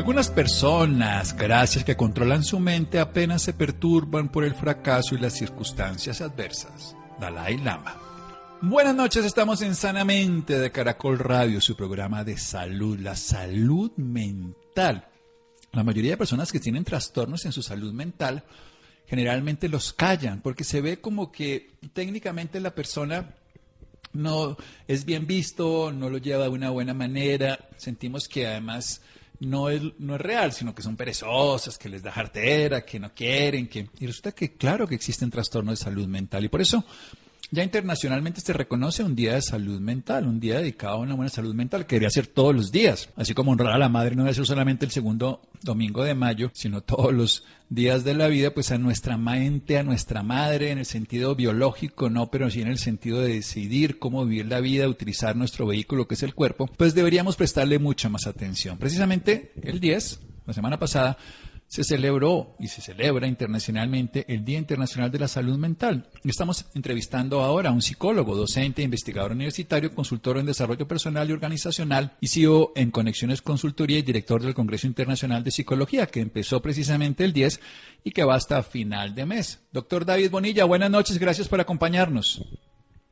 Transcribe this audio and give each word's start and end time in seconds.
Algunas 0.00 0.30
personas, 0.30 1.36
gracias 1.36 1.84
que 1.84 1.94
controlan 1.94 2.42
su 2.42 2.58
mente, 2.58 2.98
apenas 2.98 3.42
se 3.42 3.52
perturban 3.52 4.30
por 4.30 4.44
el 4.44 4.54
fracaso 4.54 5.14
y 5.14 5.18
las 5.18 5.34
circunstancias 5.34 6.22
adversas. 6.22 6.96
Dalai 7.20 7.58
Lama. 7.58 8.00
Buenas 8.62 8.94
noches, 8.94 9.26
estamos 9.26 9.60
en 9.60 9.74
Sanamente 9.74 10.58
de 10.58 10.72
Caracol 10.72 11.18
Radio, 11.18 11.60
su 11.60 11.76
programa 11.76 12.24
de 12.24 12.38
salud, 12.38 12.98
la 12.98 13.14
salud 13.14 13.92
mental. 13.98 15.06
La 15.72 15.84
mayoría 15.84 16.12
de 16.12 16.16
personas 16.16 16.50
que 16.50 16.60
tienen 16.60 16.84
trastornos 16.84 17.44
en 17.44 17.52
su 17.52 17.62
salud 17.62 17.92
mental 17.92 18.44
generalmente 19.06 19.68
los 19.68 19.92
callan 19.92 20.40
porque 20.40 20.64
se 20.64 20.80
ve 20.80 21.02
como 21.02 21.30
que 21.30 21.72
técnicamente 21.92 22.58
la 22.58 22.74
persona 22.74 23.34
no 24.14 24.56
es 24.88 25.04
bien 25.04 25.26
visto, 25.26 25.92
no 25.92 26.08
lo 26.08 26.16
lleva 26.16 26.44
de 26.44 26.48
una 26.48 26.70
buena 26.70 26.94
manera, 26.94 27.68
sentimos 27.76 28.28
que 28.28 28.46
además 28.46 29.02
no 29.40 29.70
es, 29.70 29.82
no 29.98 30.14
es 30.14 30.20
real, 30.20 30.52
sino 30.52 30.74
que 30.74 30.82
son 30.82 30.96
perezosas, 30.96 31.78
que 31.78 31.88
les 31.88 32.02
da 32.02 32.12
jartera, 32.12 32.84
que 32.84 33.00
no 33.00 33.12
quieren, 33.14 33.68
que... 33.68 33.88
Y 33.98 34.06
resulta 34.06 34.32
que 34.32 34.54
claro 34.54 34.86
que 34.86 34.94
existen 34.94 35.30
trastornos 35.30 35.78
de 35.78 35.84
salud 35.84 36.06
mental. 36.06 36.44
Y 36.44 36.48
por 36.48 36.60
eso 36.60 36.84
ya 37.50 37.64
internacionalmente 37.64 38.40
se 38.40 38.52
reconoce 38.52 39.02
un 39.02 39.16
día 39.16 39.34
de 39.34 39.42
salud 39.42 39.80
mental, 39.80 40.26
un 40.26 40.38
día 40.38 40.58
dedicado 40.58 40.94
a 40.94 41.00
una 41.00 41.14
buena 41.14 41.30
salud 41.30 41.54
mental, 41.54 41.86
que 41.86 41.96
debería 41.96 42.10
ser 42.10 42.26
todos 42.26 42.54
los 42.54 42.70
días. 42.70 43.08
Así 43.16 43.34
como 43.34 43.52
honrar 43.52 43.72
a 43.72 43.78
la 43.78 43.88
madre 43.88 44.14
no 44.14 44.22
debe 44.22 44.34
ser 44.34 44.46
solamente 44.46 44.84
el 44.84 44.92
segundo 44.92 45.42
domingo 45.62 46.04
de 46.04 46.14
mayo, 46.14 46.50
sino 46.54 46.80
todos 46.82 47.12
los 47.12 47.44
días 47.68 48.04
de 48.04 48.14
la 48.14 48.28
vida, 48.28 48.52
pues 48.52 48.70
a 48.70 48.78
nuestra 48.78 49.16
mente, 49.16 49.78
a 49.78 49.82
nuestra 49.82 50.22
madre, 50.22 50.70
en 50.70 50.78
el 50.78 50.86
sentido 50.86 51.34
biológico, 51.34 52.08
no, 52.08 52.30
pero 52.30 52.50
sí 52.50 52.62
en 52.62 52.68
el 52.68 52.78
sentido 52.78 53.20
de 53.20 53.34
decidir 53.34 53.98
cómo 53.98 54.24
vivir 54.24 54.46
la 54.46 54.60
vida, 54.60 54.88
utilizar 54.88 55.36
nuestro 55.36 55.66
vehículo 55.66 56.06
que 56.06 56.14
es 56.14 56.22
el 56.22 56.34
cuerpo, 56.34 56.66
pues 56.76 56.94
deberíamos 56.94 57.36
prestarle 57.36 57.78
mucha 57.78 58.08
más 58.08 58.26
atención. 58.26 58.78
Precisamente 58.78 59.52
el 59.62 59.80
10, 59.80 60.20
la 60.46 60.52
semana 60.52 60.78
pasada, 60.78 61.16
se 61.70 61.84
celebró 61.84 62.56
y 62.58 62.66
se 62.66 62.82
celebra 62.82 63.28
internacionalmente 63.28 64.24
el 64.26 64.44
Día 64.44 64.58
Internacional 64.58 65.12
de 65.12 65.20
la 65.20 65.28
Salud 65.28 65.56
Mental. 65.56 66.10
Estamos 66.24 66.66
entrevistando 66.74 67.42
ahora 67.42 67.70
a 67.70 67.72
un 67.72 67.80
psicólogo, 67.80 68.34
docente, 68.34 68.82
investigador 68.82 69.30
universitario, 69.30 69.94
consultor 69.94 70.38
en 70.38 70.46
desarrollo 70.46 70.88
personal 70.88 71.30
y 71.30 71.32
organizacional 71.32 72.16
y 72.20 72.26
CEO 72.26 72.72
en 72.74 72.90
Conexiones 72.90 73.40
Consultoría 73.40 74.00
y 74.00 74.02
director 74.02 74.42
del 74.42 74.52
Congreso 74.52 74.88
Internacional 74.88 75.44
de 75.44 75.52
Psicología, 75.52 76.08
que 76.08 76.20
empezó 76.20 76.60
precisamente 76.60 77.24
el 77.24 77.32
10 77.32 77.60
y 78.02 78.10
que 78.10 78.24
va 78.24 78.34
hasta 78.34 78.64
final 78.64 79.14
de 79.14 79.26
mes. 79.26 79.60
Doctor 79.70 80.04
David 80.04 80.32
Bonilla, 80.32 80.64
buenas 80.64 80.90
noches, 80.90 81.18
gracias 81.18 81.46
por 81.46 81.60
acompañarnos. 81.60 82.42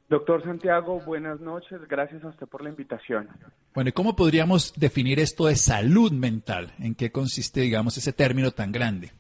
Doctor 0.09 0.42
Santiago, 0.42 1.01
buenas 1.01 1.39
noches. 1.41 1.87
Gracias 1.87 2.25
a 2.25 2.28
usted 2.28 2.47
por 2.47 2.62
la 2.62 2.70
invitación. 2.70 3.28
Bueno, 3.75 3.91
¿y 3.91 3.92
cómo 3.92 4.17
podríamos 4.17 4.73
definir 4.75 5.20
esto 5.20 5.47
de 5.47 5.56
salud 5.56 6.12
mental? 6.12 6.73
¿En 6.78 6.95
qué 6.95 7.12
consiste, 7.12 7.61
digamos, 7.61 7.98
ese 7.98 8.14
término 8.14 8.51
tan 8.51 8.73
grande? 8.73 9.11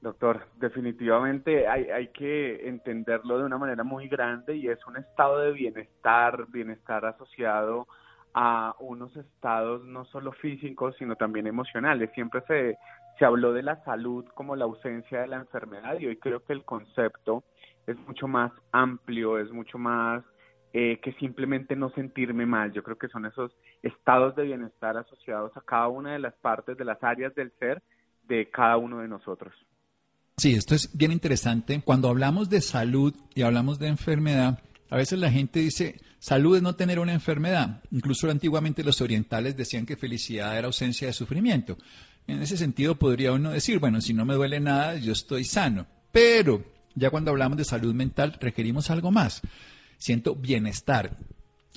Doctor, 0.00 0.46
definitivamente 0.56 1.68
hay, 1.68 1.84
hay 1.90 2.08
que 2.08 2.66
entenderlo 2.66 3.38
de 3.38 3.44
una 3.44 3.58
manera 3.58 3.84
muy 3.84 4.08
grande 4.08 4.56
y 4.56 4.68
es 4.68 4.78
un 4.86 4.96
estado 4.96 5.40
de 5.40 5.52
bienestar, 5.52 6.46
bienestar 6.48 7.04
asociado 7.04 7.86
a 8.32 8.74
unos 8.80 9.14
estados 9.16 9.84
no 9.84 10.06
solo 10.06 10.32
físicos, 10.32 10.94
sino 10.98 11.16
también 11.16 11.46
emocionales. 11.46 12.10
Siempre 12.14 12.40
se, 12.46 12.78
se 13.18 13.24
habló 13.26 13.52
de 13.52 13.62
la 13.62 13.84
salud 13.84 14.24
como 14.34 14.56
la 14.56 14.64
ausencia 14.64 15.20
de 15.20 15.26
la 15.26 15.36
enfermedad 15.36 15.98
y 16.00 16.06
hoy 16.06 16.16
creo 16.16 16.42
que 16.42 16.54
el 16.54 16.64
concepto 16.64 17.44
es 17.86 17.96
mucho 18.06 18.28
más 18.28 18.52
amplio, 18.72 19.38
es 19.38 19.50
mucho 19.50 19.78
más 19.78 20.24
eh, 20.72 20.98
que 21.02 21.12
simplemente 21.14 21.76
no 21.76 21.90
sentirme 21.90 22.46
mal. 22.46 22.72
Yo 22.72 22.82
creo 22.82 22.98
que 22.98 23.08
son 23.08 23.26
esos 23.26 23.52
estados 23.82 24.34
de 24.36 24.44
bienestar 24.44 24.96
asociados 24.96 25.56
a 25.56 25.60
cada 25.60 25.88
una 25.88 26.12
de 26.12 26.18
las 26.18 26.34
partes, 26.34 26.76
de 26.76 26.84
las 26.84 27.02
áreas 27.02 27.34
del 27.34 27.52
ser 27.58 27.82
de 28.26 28.50
cada 28.50 28.76
uno 28.76 28.98
de 28.98 29.08
nosotros. 29.08 29.54
Sí, 30.36 30.54
esto 30.54 30.74
es 30.74 30.96
bien 30.96 31.12
interesante. 31.12 31.80
Cuando 31.84 32.08
hablamos 32.08 32.50
de 32.50 32.60
salud 32.60 33.14
y 33.34 33.42
hablamos 33.42 33.78
de 33.78 33.86
enfermedad, 33.86 34.58
a 34.90 34.96
veces 34.96 35.18
la 35.18 35.30
gente 35.30 35.60
dice, 35.60 36.00
salud 36.18 36.56
es 36.56 36.62
no 36.62 36.74
tener 36.74 36.98
una 36.98 37.12
enfermedad. 37.12 37.82
Incluso 37.92 38.28
antiguamente 38.28 38.82
los 38.82 39.00
orientales 39.00 39.56
decían 39.56 39.86
que 39.86 39.96
felicidad 39.96 40.58
era 40.58 40.66
ausencia 40.66 41.06
de 41.06 41.12
sufrimiento. 41.12 41.76
En 42.26 42.42
ese 42.42 42.56
sentido 42.56 42.96
podría 42.96 43.32
uno 43.32 43.50
decir, 43.50 43.78
bueno, 43.78 44.00
si 44.00 44.12
no 44.12 44.24
me 44.24 44.34
duele 44.34 44.58
nada, 44.58 44.96
yo 44.96 45.12
estoy 45.12 45.44
sano. 45.44 45.86
Pero 46.10 46.73
ya 46.94 47.10
cuando 47.10 47.30
hablamos 47.30 47.58
de 47.58 47.64
salud 47.64 47.94
mental 47.94 48.36
requerimos 48.40 48.90
algo 48.90 49.10
más. 49.10 49.42
Siento 49.98 50.34
bienestar, 50.34 51.10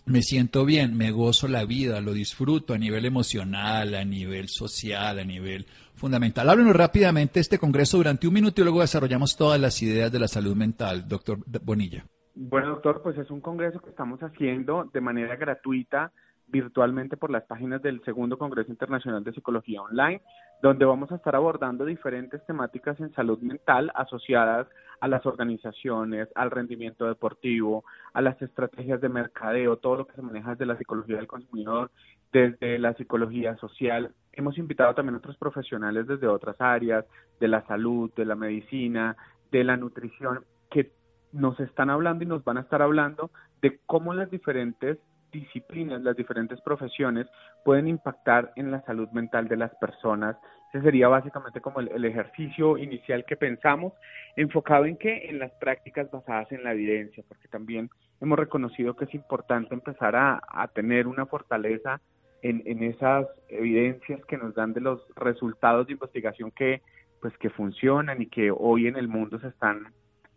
me 0.05 0.21
siento 0.21 0.65
bien, 0.65 0.97
me 0.97 1.11
gozo 1.11 1.47
la 1.47 1.65
vida, 1.65 2.01
lo 2.01 2.13
disfruto 2.13 2.73
a 2.73 2.77
nivel 2.77 3.05
emocional, 3.05 3.93
a 3.93 4.05
nivel 4.05 4.47
social, 4.47 5.19
a 5.19 5.23
nivel 5.23 5.65
fundamental. 5.95 6.49
Háblenos 6.49 6.75
rápidamente 6.75 7.39
este 7.39 7.59
congreso 7.59 7.97
durante 7.97 8.27
un 8.27 8.33
minuto 8.33 8.61
y 8.61 8.63
luego 8.63 8.81
desarrollamos 8.81 9.35
todas 9.35 9.59
las 9.59 9.81
ideas 9.81 10.11
de 10.11 10.19
la 10.19 10.27
salud 10.27 10.55
mental, 10.55 11.07
doctor 11.07 11.39
Bonilla. 11.63 12.05
Bueno, 12.35 12.69
doctor, 12.69 13.01
pues 13.01 13.17
es 13.17 13.29
un 13.31 13.41
congreso 13.41 13.79
que 13.79 13.89
estamos 13.89 14.19
haciendo 14.21 14.89
de 14.93 15.01
manera 15.01 15.35
gratuita 15.35 16.11
virtualmente 16.47 17.17
por 17.17 17.29
las 17.29 17.43
páginas 17.43 17.81
del 17.81 18.01
Segundo 18.05 18.37
Congreso 18.37 18.71
Internacional 18.71 19.23
de 19.23 19.33
Psicología 19.33 19.81
Online, 19.81 20.21
donde 20.61 20.85
vamos 20.85 21.11
a 21.11 21.15
estar 21.15 21.35
abordando 21.35 21.83
diferentes 21.83 22.45
temáticas 22.45 22.99
en 22.99 23.11
salud 23.13 23.39
mental 23.39 23.91
asociadas 23.95 24.67
a 24.99 25.07
las 25.07 25.25
organizaciones, 25.25 26.29
al 26.35 26.51
rendimiento 26.51 27.05
deportivo, 27.05 27.83
a 28.13 28.21
las 28.21 28.41
estrategias 28.41 29.01
de 29.01 29.09
mercadeo, 29.09 29.77
todo 29.77 29.97
lo 29.97 30.07
que 30.07 30.15
se 30.15 30.21
maneja 30.21 30.51
desde 30.51 30.65
la 30.65 30.77
psicología 30.77 31.17
del 31.17 31.27
consumidor, 31.27 31.91
desde 32.31 32.79
la 32.79 32.93
psicología 32.93 33.55
social. 33.57 34.13
Hemos 34.33 34.57
invitado 34.57 34.93
también 34.93 35.15
a 35.15 35.19
otros 35.19 35.37
profesionales 35.37 36.07
desde 36.07 36.27
otras 36.27 36.59
áreas, 36.59 37.05
de 37.39 37.47
la 37.47 37.65
salud, 37.67 38.11
de 38.15 38.25
la 38.25 38.35
medicina, 38.35 39.15
de 39.51 39.63
la 39.63 39.77
nutrición, 39.77 40.45
que 40.69 40.91
nos 41.31 41.59
están 41.59 41.89
hablando 41.89 42.23
y 42.23 42.27
nos 42.27 42.43
van 42.43 42.57
a 42.57 42.61
estar 42.61 42.81
hablando 42.81 43.31
de 43.61 43.79
cómo 43.85 44.13
las 44.13 44.29
diferentes 44.29 44.97
disciplinas, 45.31 46.01
las 46.01 46.15
diferentes 46.15 46.59
profesiones 46.61 47.27
pueden 47.63 47.87
impactar 47.87 48.51
en 48.55 48.71
la 48.71 48.81
salud 48.83 49.09
mental 49.09 49.47
de 49.47 49.57
las 49.57 49.73
personas. 49.75 50.37
Ese 50.73 50.81
sería 50.81 51.07
básicamente 51.07 51.61
como 51.61 51.79
el, 51.79 52.05
ejercicio 52.05 52.77
inicial 52.77 53.23
que 53.25 53.37
pensamos, 53.37 53.93
enfocado 54.35 54.85
en 54.85 54.97
qué? 54.97 55.29
En 55.29 55.39
las 55.39 55.51
prácticas 55.53 56.11
basadas 56.11 56.51
en 56.51 56.63
la 56.63 56.73
evidencia, 56.73 57.23
porque 57.27 57.47
también 57.47 57.89
hemos 58.19 58.37
reconocido 58.37 58.95
que 58.95 59.05
es 59.05 59.13
importante 59.13 59.73
empezar 59.73 60.15
a, 60.15 60.41
tener 60.73 61.07
una 61.07 61.25
fortaleza 61.25 62.01
en, 62.41 62.61
en, 62.65 62.83
esas 62.83 63.27
evidencias 63.47 64.23
que 64.25 64.37
nos 64.37 64.53
dan 64.53 64.73
de 64.73 64.81
los 64.81 65.01
resultados 65.15 65.87
de 65.87 65.93
investigación 65.93 66.51
que 66.51 66.81
pues 67.21 67.35
que 67.39 67.49
funcionan 67.49 68.21
y 68.21 68.27
que 68.27 68.51
hoy 68.51 68.87
en 68.87 68.95
el 68.95 69.07
mundo 69.07 69.39
se 69.39 69.47
están 69.47 69.91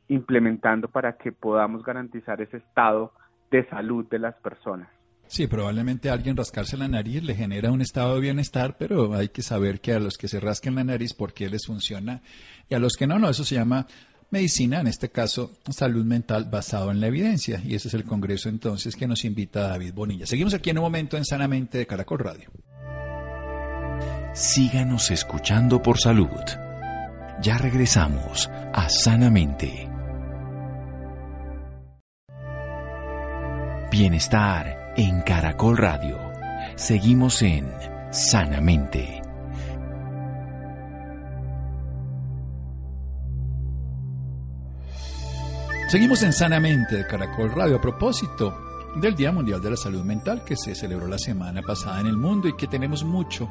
implementando 0.08 0.88
para 0.88 1.16
que 1.18 1.30
podamos 1.30 1.84
garantizar 1.84 2.40
ese 2.40 2.56
estado 2.56 3.12
de 3.50 3.68
salud 3.68 4.06
de 4.08 4.18
las 4.18 4.34
personas. 4.36 4.88
Sí, 5.30 5.46
probablemente 5.46 6.10
alguien 6.10 6.36
rascarse 6.36 6.76
la 6.76 6.88
nariz 6.88 7.22
le 7.22 7.36
genera 7.36 7.70
un 7.70 7.80
estado 7.80 8.16
de 8.16 8.20
bienestar, 8.20 8.76
pero 8.76 9.14
hay 9.14 9.28
que 9.28 9.42
saber 9.42 9.80
que 9.80 9.92
a 9.92 10.00
los 10.00 10.18
que 10.18 10.26
se 10.26 10.40
rasquen 10.40 10.74
la 10.74 10.82
nariz, 10.82 11.14
por 11.14 11.32
qué 11.32 11.48
les 11.48 11.66
funciona, 11.66 12.20
y 12.68 12.74
a 12.74 12.80
los 12.80 12.94
que 12.96 13.06
no, 13.06 13.16
no, 13.20 13.30
eso 13.30 13.44
se 13.44 13.54
llama 13.54 13.86
medicina, 14.30 14.80
en 14.80 14.88
este 14.88 15.10
caso 15.10 15.52
salud 15.70 16.04
mental 16.04 16.48
basado 16.50 16.90
en 16.90 16.98
la 16.98 17.06
evidencia, 17.06 17.62
y 17.64 17.76
ese 17.76 17.86
es 17.86 17.94
el 17.94 18.02
congreso 18.02 18.48
entonces 18.48 18.96
que 18.96 19.06
nos 19.06 19.24
invita 19.24 19.68
David 19.68 19.94
Bonilla. 19.94 20.26
Seguimos 20.26 20.52
aquí 20.52 20.70
en 20.70 20.78
un 20.78 20.84
momento 20.84 21.16
en 21.16 21.24
Sanamente 21.24 21.78
de 21.78 21.86
Caracol 21.86 22.18
Radio. 22.18 22.50
Síganos 24.34 25.12
escuchando 25.12 25.80
por 25.80 25.98
salud. 25.98 26.26
Ya 27.40 27.56
regresamos 27.56 28.50
a 28.72 28.88
Sanamente. 28.88 29.88
Bienestar 33.92 34.79
en 35.00 35.22
Caracol 35.22 35.78
Radio. 35.78 36.18
Seguimos 36.76 37.40
en 37.40 37.66
Sanamente. 38.10 39.22
Seguimos 45.88 46.22
en 46.22 46.34
Sanamente 46.34 46.96
de 46.96 47.06
Caracol 47.06 47.50
Radio 47.50 47.76
a 47.76 47.80
propósito 47.80 48.54
del 48.96 49.14
Día 49.14 49.32
Mundial 49.32 49.62
de 49.62 49.70
la 49.70 49.76
Salud 49.78 50.04
Mental 50.04 50.44
que 50.44 50.54
se 50.54 50.74
celebró 50.74 51.08
la 51.08 51.16
semana 51.16 51.62
pasada 51.62 52.00
en 52.00 52.06
el 52.06 52.18
mundo 52.18 52.48
y 52.48 52.54
que 52.54 52.66
tenemos 52.66 53.02
mucho 53.02 53.50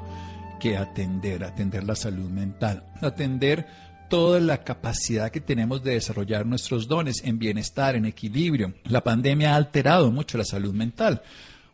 que 0.59 0.77
atender, 0.77 1.43
atender 1.43 1.83
la 1.83 1.95
salud 1.95 2.29
mental, 2.29 2.83
atender 3.01 3.65
toda 4.09 4.39
la 4.39 4.63
capacidad 4.63 5.31
que 5.31 5.39
tenemos 5.39 5.83
de 5.83 5.93
desarrollar 5.93 6.45
nuestros 6.45 6.87
dones 6.87 7.21
en 7.23 7.39
bienestar, 7.39 7.95
en 7.95 8.05
equilibrio. 8.05 8.73
La 8.85 9.03
pandemia 9.03 9.53
ha 9.53 9.55
alterado 9.55 10.11
mucho 10.11 10.37
la 10.37 10.45
salud 10.45 10.73
mental. 10.73 11.21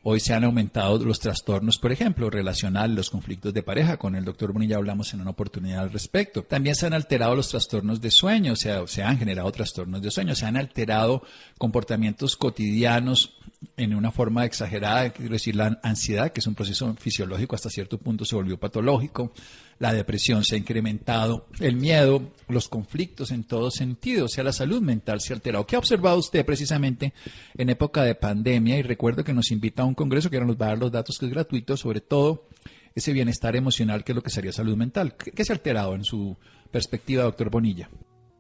Hoy 0.08 0.20
se 0.20 0.36
han 0.36 0.44
aumentado 0.44 1.04
los 1.04 1.20
trastornos, 1.20 1.80
por 1.80 1.92
ejemplo, 1.92 2.30
relacionales, 2.30 2.96
los 2.96 3.10
conflictos 3.10 3.56
de 3.56 3.64
pareja. 3.64 3.98
Con 3.98 4.16
el 4.16 4.24
doctor 4.24 4.54
Bonilla 4.54 4.76
hablamos 4.76 5.12
en 5.16 5.22
una 5.22 5.32
oportunidad 5.32 5.80
al 5.80 5.92
respecto. 5.92 6.44
También 6.44 6.76
se 6.76 6.86
han 6.86 6.94
alterado 6.94 7.36
los 7.36 7.50
trastornos 7.50 8.02
de 8.02 8.12
sueño, 8.12 8.54
o 8.54 8.56
sea, 8.56 8.86
se 8.86 9.02
han 9.02 9.18
generado 9.18 9.52
trastornos 9.52 10.04
de 10.04 10.12
sueño, 10.12 10.36
se 10.36 10.46
han 10.46 10.58
alterado 10.58 11.24
comportamientos 11.58 12.36
cotidianos 12.36 13.36
en 13.78 13.96
una 13.96 14.12
forma 14.12 14.46
exagerada, 14.46 15.10
quiero 15.12 15.34
decir, 15.34 15.56
la 15.56 15.80
ansiedad, 15.84 16.32
que 16.32 16.40
es 16.40 16.48
un 16.48 16.56
proceso 16.56 16.94
fisiológico 16.96 17.56
hasta 17.56 17.70
cierto 17.70 17.98
punto, 17.98 18.26
se 18.26 18.36
volvió 18.36 18.60
patológico 18.60 19.32
la 19.80 19.94
depresión 19.94 20.44
se 20.44 20.56
ha 20.56 20.58
incrementado, 20.58 21.48
el 21.60 21.76
miedo, 21.76 22.32
los 22.48 22.70
conflictos 22.70 23.32
en 23.32 23.44
todo 23.44 23.72
sentido, 23.72 24.26
o 24.26 24.30
sea, 24.30 24.44
la 24.44 24.54
salud 24.54 24.82
mental 24.82 25.20
se 25.20 25.34
ha 25.34 25.36
alterado. 25.36 25.66
¿Qué 25.66 25.76
ha 25.76 25.80
observado 25.80 26.18
usted 26.18 26.46
precisamente 26.46 27.14
en 27.56 27.70
época 27.70 28.04
de 28.04 28.16
pandemia? 28.16 28.78
Y 28.78 28.84
recuerdo 28.84 29.24
que 29.24 29.34
nos 29.34 29.52
invita 29.52 29.84
a 29.84 29.86
un 29.86 29.96
congreso 29.96 30.30
que 30.30 30.38
ahora 30.38 30.48
nos 30.48 30.58
va 30.58 30.68
a 30.68 30.70
dar 30.70 30.78
los 30.78 30.92
datos 30.92 31.18
que 31.18 31.26
es 31.26 31.32
gratuito, 31.32 31.76
sobre 31.76 32.02
todo 32.02 32.48
ese 32.94 33.12
bienestar 33.12 33.56
emocional 33.56 34.04
que 34.04 34.14
es 34.14 34.16
lo 34.16 34.24
que 34.24 34.30
sería 34.30 34.54
salud 34.54 34.78
mental. 34.78 35.16
¿Qué, 35.18 35.44
se 35.44 35.52
ha 35.52 35.56
alterado 35.56 35.96
en 35.96 36.06
su 36.06 36.38
perspectiva, 36.72 37.24
doctor 37.24 37.50
Bonilla? 37.50 37.90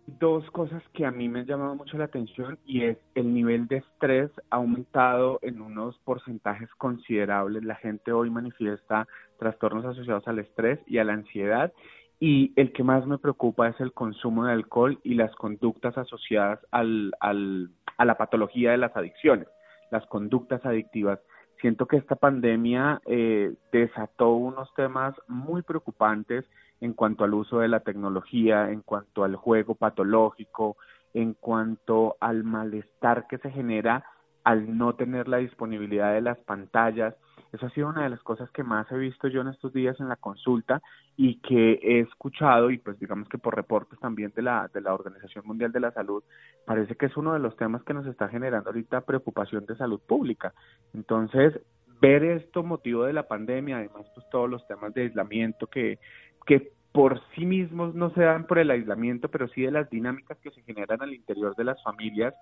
Dos 0.07 0.49
cosas 0.51 0.83
que 0.93 1.05
a 1.05 1.11
mí 1.11 1.27
me 1.29 1.39
han 1.39 1.45
llamado 1.45 1.75
mucho 1.75 1.97
la 1.97 2.05
atención 2.05 2.59
y 2.65 2.83
es 2.83 2.97
el 3.15 3.33
nivel 3.33 3.67
de 3.67 3.77
estrés 3.77 4.31
ha 4.49 4.57
aumentado 4.57 5.39
en 5.41 5.61
unos 5.61 5.97
porcentajes 5.99 6.69
considerables. 6.77 7.63
La 7.63 7.75
gente 7.75 8.11
hoy 8.11 8.29
manifiesta 8.29 9.07
trastornos 9.39 9.85
asociados 9.85 10.27
al 10.27 10.39
estrés 10.39 10.79
y 10.87 10.99
a 10.99 11.03
la 11.03 11.13
ansiedad 11.13 11.73
y 12.19 12.53
el 12.55 12.71
que 12.71 12.83
más 12.83 13.05
me 13.05 13.17
preocupa 13.17 13.67
es 13.67 13.79
el 13.79 13.93
consumo 13.93 14.45
de 14.45 14.53
alcohol 14.53 14.99
y 15.03 15.15
las 15.15 15.33
conductas 15.35 15.97
asociadas 15.97 16.59
al, 16.71 17.13
al, 17.19 17.71
a 17.97 18.05
la 18.05 18.17
patología 18.17 18.71
de 18.71 18.77
las 18.77 18.95
adicciones, 18.95 19.47
las 19.91 20.05
conductas 20.07 20.65
adictivas. 20.65 21.19
Siento 21.61 21.87
que 21.87 21.97
esta 21.97 22.15
pandemia 22.15 23.01
eh, 23.05 23.53
desató 23.71 24.33
unos 24.33 24.73
temas 24.75 25.15
muy 25.27 25.61
preocupantes 25.61 26.45
en 26.81 26.93
cuanto 26.93 27.23
al 27.23 27.33
uso 27.33 27.59
de 27.59 27.67
la 27.67 27.81
tecnología, 27.81 28.71
en 28.71 28.81
cuanto 28.81 29.23
al 29.23 29.35
juego 29.35 29.75
patológico, 29.75 30.77
en 31.13 31.33
cuanto 31.33 32.17
al 32.19 32.43
malestar 32.43 33.27
que 33.27 33.37
se 33.37 33.49
genera 33.51 34.05
al 34.43 34.77
no 34.77 34.93
tener 34.93 35.27
la 35.27 35.37
disponibilidad 35.37 36.13
de 36.13 36.21
las 36.21 36.37
pantallas. 36.37 37.15
Eso 37.51 37.65
ha 37.65 37.69
sido 37.71 37.89
una 37.89 38.03
de 38.03 38.09
las 38.09 38.21
cosas 38.21 38.49
que 38.51 38.63
más 38.63 38.89
he 38.91 38.97
visto 38.97 39.27
yo 39.27 39.41
en 39.41 39.47
estos 39.47 39.73
días 39.73 39.99
en 39.99 40.07
la 40.07 40.17
consulta 40.17 40.81
y 41.17 41.39
que 41.39 41.79
he 41.81 41.99
escuchado 42.01 42.69
y 42.69 42.77
pues 42.77 42.99
digamos 42.99 43.27
que 43.27 43.37
por 43.39 43.55
reportes 43.55 43.97
también 43.99 44.31
de 44.35 44.43
la 44.43 44.69
de 44.73 44.81
la 44.81 44.93
Organización 44.93 45.47
Mundial 45.47 45.71
de 45.71 45.79
la 45.79 45.91
Salud, 45.91 46.23
parece 46.65 46.95
que 46.95 47.07
es 47.07 47.17
uno 47.17 47.33
de 47.33 47.39
los 47.39 47.55
temas 47.55 47.83
que 47.83 47.93
nos 47.93 48.05
está 48.05 48.27
generando 48.27 48.69
ahorita 48.69 49.01
preocupación 49.01 49.65
de 49.65 49.77
salud 49.77 49.99
pública. 50.05 50.53
Entonces, 50.93 51.59
ver 52.01 52.23
esto 52.23 52.61
motivo 52.61 53.05
de 53.05 53.13
la 53.13 53.27
pandemia, 53.27 53.77
además 53.77 54.05
pues 54.13 54.27
todos 54.29 54.49
los 54.49 54.67
temas 54.67 54.93
de 54.93 55.03
aislamiento 55.03 55.67
que 55.67 55.97
que 56.45 56.71
por 56.91 57.21
sí 57.35 57.45
mismos 57.45 57.93
no 57.93 58.09
se 58.11 58.21
dan 58.21 58.47
por 58.47 58.57
el 58.57 58.71
aislamiento, 58.71 59.29
pero 59.29 59.47
sí 59.49 59.63
de 59.63 59.71
las 59.71 59.89
dinámicas 59.89 60.37
que 60.39 60.51
se 60.51 60.61
generan 60.61 61.01
al 61.01 61.13
interior 61.13 61.55
de 61.55 61.65
las 61.65 61.81
familias, 61.83 62.33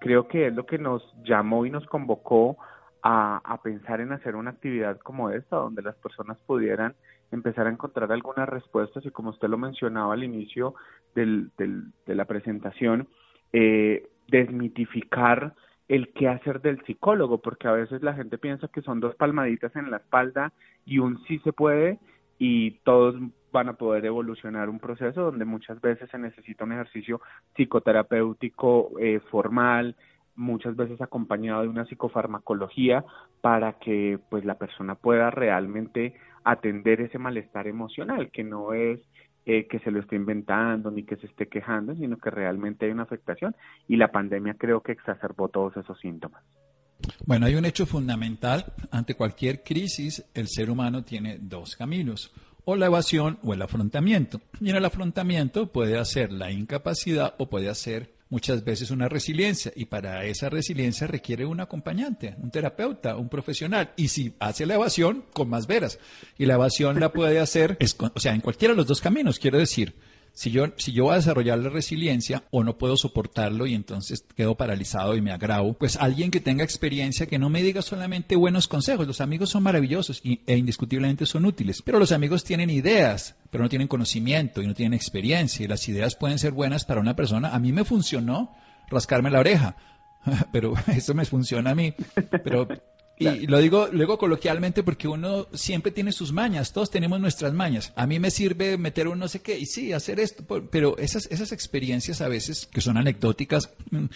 creo 0.00 0.26
que 0.26 0.48
es 0.48 0.54
lo 0.54 0.66
que 0.66 0.78
nos 0.78 1.02
llamó 1.22 1.64
y 1.64 1.70
nos 1.70 1.86
convocó 1.86 2.56
a, 3.02 3.40
a, 3.44 3.62
pensar 3.62 4.00
en 4.00 4.12
hacer 4.12 4.34
una 4.34 4.50
actividad 4.50 4.98
como 4.98 5.30
esta, 5.30 5.56
donde 5.56 5.82
las 5.82 5.94
personas 5.96 6.38
pudieran 6.46 6.94
empezar 7.30 7.66
a 7.66 7.70
encontrar 7.70 8.10
algunas 8.12 8.48
respuestas 8.48 9.04
y 9.06 9.10
como 9.10 9.30
usted 9.30 9.48
lo 9.48 9.58
mencionaba 9.58 10.14
al 10.14 10.24
inicio 10.24 10.74
del, 11.14 11.50
del, 11.56 11.84
de 12.06 12.14
la 12.14 12.24
presentación, 12.24 13.08
eh, 13.52 14.08
desmitificar 14.28 15.54
el 15.88 16.12
qué 16.12 16.28
hacer 16.28 16.60
del 16.60 16.82
psicólogo, 16.84 17.38
porque 17.38 17.68
a 17.68 17.72
veces 17.72 18.02
la 18.02 18.14
gente 18.14 18.38
piensa 18.38 18.68
que 18.68 18.82
son 18.82 19.00
dos 19.00 19.14
palmaditas 19.16 19.74
en 19.74 19.90
la 19.90 19.98
espalda 19.98 20.52
y 20.84 20.98
un 20.98 21.22
sí 21.24 21.38
se 21.40 21.52
puede 21.52 21.98
y 22.40 22.70
todos 22.84 23.16
van 23.52 23.68
a 23.68 23.74
poder 23.74 24.06
evolucionar 24.06 24.70
un 24.70 24.80
proceso 24.80 25.20
donde 25.20 25.44
muchas 25.44 25.78
veces 25.82 26.08
se 26.10 26.18
necesita 26.18 26.64
un 26.64 26.72
ejercicio 26.72 27.20
psicoterapéutico 27.54 28.92
eh, 28.98 29.20
formal, 29.30 29.94
muchas 30.36 30.74
veces 30.74 31.02
acompañado 31.02 31.62
de 31.62 31.68
una 31.68 31.84
psicofarmacología 31.84 33.04
para 33.42 33.74
que 33.74 34.18
pues 34.30 34.46
la 34.46 34.54
persona 34.54 34.94
pueda 34.94 35.30
realmente 35.30 36.14
atender 36.42 37.02
ese 37.02 37.18
malestar 37.18 37.66
emocional 37.66 38.30
que 38.30 38.42
no 38.42 38.72
es 38.72 39.00
eh, 39.44 39.66
que 39.66 39.78
se 39.80 39.90
lo 39.90 40.00
esté 40.00 40.16
inventando 40.16 40.90
ni 40.90 41.02
que 41.02 41.16
se 41.16 41.26
esté 41.26 41.46
quejando 41.46 41.94
sino 41.94 42.16
que 42.16 42.30
realmente 42.30 42.86
hay 42.86 42.92
una 42.92 43.02
afectación 43.02 43.54
y 43.86 43.96
la 43.96 44.12
pandemia 44.12 44.54
creo 44.54 44.80
que 44.80 44.92
exacerbó 44.92 45.48
todos 45.48 45.76
esos 45.76 46.00
síntomas. 46.00 46.42
Bueno, 47.24 47.46
hay 47.46 47.54
un 47.54 47.64
hecho 47.64 47.86
fundamental. 47.86 48.72
Ante 48.90 49.14
cualquier 49.14 49.62
crisis, 49.62 50.24
el 50.34 50.48
ser 50.48 50.70
humano 50.70 51.04
tiene 51.04 51.38
dos 51.40 51.76
caminos 51.76 52.30
o 52.64 52.76
la 52.76 52.86
evasión 52.86 53.38
o 53.42 53.54
el 53.54 53.62
afrontamiento. 53.62 54.40
Y 54.60 54.70
en 54.70 54.76
el 54.76 54.84
afrontamiento 54.84 55.66
puede 55.66 55.98
hacer 55.98 56.32
la 56.32 56.50
incapacidad 56.50 57.34
o 57.38 57.48
puede 57.48 57.68
hacer 57.68 58.14
muchas 58.28 58.64
veces 58.64 58.90
una 58.92 59.08
resiliencia 59.08 59.72
y 59.74 59.86
para 59.86 60.24
esa 60.24 60.48
resiliencia 60.48 61.06
requiere 61.06 61.44
un 61.44 61.60
acompañante, 61.60 62.36
un 62.40 62.50
terapeuta, 62.50 63.16
un 63.16 63.28
profesional. 63.28 63.92
Y 63.96 64.08
si 64.08 64.34
hace 64.38 64.66
la 64.66 64.74
evasión, 64.74 65.24
con 65.32 65.50
más 65.50 65.66
veras. 65.66 65.98
Y 66.38 66.46
la 66.46 66.54
evasión 66.54 67.00
la 67.00 67.12
puede 67.12 67.40
hacer, 67.40 67.76
o 68.14 68.20
sea, 68.20 68.34
en 68.34 68.40
cualquiera 68.40 68.72
de 68.72 68.78
los 68.78 68.86
dos 68.86 69.00
caminos, 69.00 69.38
quiero 69.38 69.58
decir. 69.58 69.94
Si 70.40 70.50
yo, 70.50 70.68
si 70.78 70.92
yo 70.92 71.04
voy 71.04 71.12
a 71.12 71.16
desarrollar 71.16 71.58
la 71.58 71.68
resiliencia 71.68 72.44
o 72.50 72.64
no 72.64 72.78
puedo 72.78 72.96
soportarlo 72.96 73.66
y 73.66 73.74
entonces 73.74 74.24
quedo 74.34 74.54
paralizado 74.54 75.14
y 75.14 75.20
me 75.20 75.32
agravo, 75.32 75.74
pues 75.74 75.96
alguien 75.96 76.30
que 76.30 76.40
tenga 76.40 76.64
experiencia 76.64 77.26
que 77.26 77.38
no 77.38 77.50
me 77.50 77.62
diga 77.62 77.82
solamente 77.82 78.36
buenos 78.36 78.66
consejos. 78.66 79.06
Los 79.06 79.20
amigos 79.20 79.50
son 79.50 79.64
maravillosos 79.64 80.22
e 80.24 80.56
indiscutiblemente 80.56 81.26
son 81.26 81.44
útiles, 81.44 81.82
pero 81.82 81.98
los 81.98 82.10
amigos 82.10 82.42
tienen 82.42 82.70
ideas, 82.70 83.36
pero 83.50 83.62
no 83.62 83.68
tienen 83.68 83.86
conocimiento 83.86 84.62
y 84.62 84.66
no 84.66 84.72
tienen 84.72 84.94
experiencia 84.94 85.62
y 85.62 85.68
las 85.68 85.86
ideas 85.90 86.16
pueden 86.16 86.38
ser 86.38 86.52
buenas 86.52 86.86
para 86.86 87.02
una 87.02 87.14
persona. 87.14 87.54
A 87.54 87.58
mí 87.58 87.70
me 87.70 87.84
funcionó 87.84 88.56
rascarme 88.88 89.30
la 89.30 89.40
oreja, 89.40 89.76
pero 90.52 90.72
eso 90.86 91.12
me 91.12 91.26
funciona 91.26 91.72
a 91.72 91.74
mí. 91.74 91.92
Pero 92.42 92.66
y 93.20 93.46
lo 93.46 93.58
digo 93.58 93.88
luego 93.92 94.16
coloquialmente 94.16 94.82
porque 94.82 95.06
uno 95.06 95.46
siempre 95.52 95.92
tiene 95.92 96.10
sus 96.10 96.32
mañas, 96.32 96.72
todos 96.72 96.90
tenemos 96.90 97.20
nuestras 97.20 97.52
mañas. 97.52 97.92
A 97.94 98.06
mí 98.06 98.18
me 98.18 98.30
sirve 98.30 98.78
meter 98.78 99.08
un 99.08 99.18
no 99.18 99.28
sé 99.28 99.40
qué 99.40 99.58
y 99.58 99.66
sí, 99.66 99.92
hacer 99.92 100.18
esto, 100.18 100.42
pero 100.70 100.96
esas, 100.96 101.26
esas 101.26 101.52
experiencias 101.52 102.20
a 102.22 102.28
veces 102.28 102.66
que 102.66 102.80
son 102.80 102.96
anecdóticas 102.96 103.70
mm, 103.90 104.06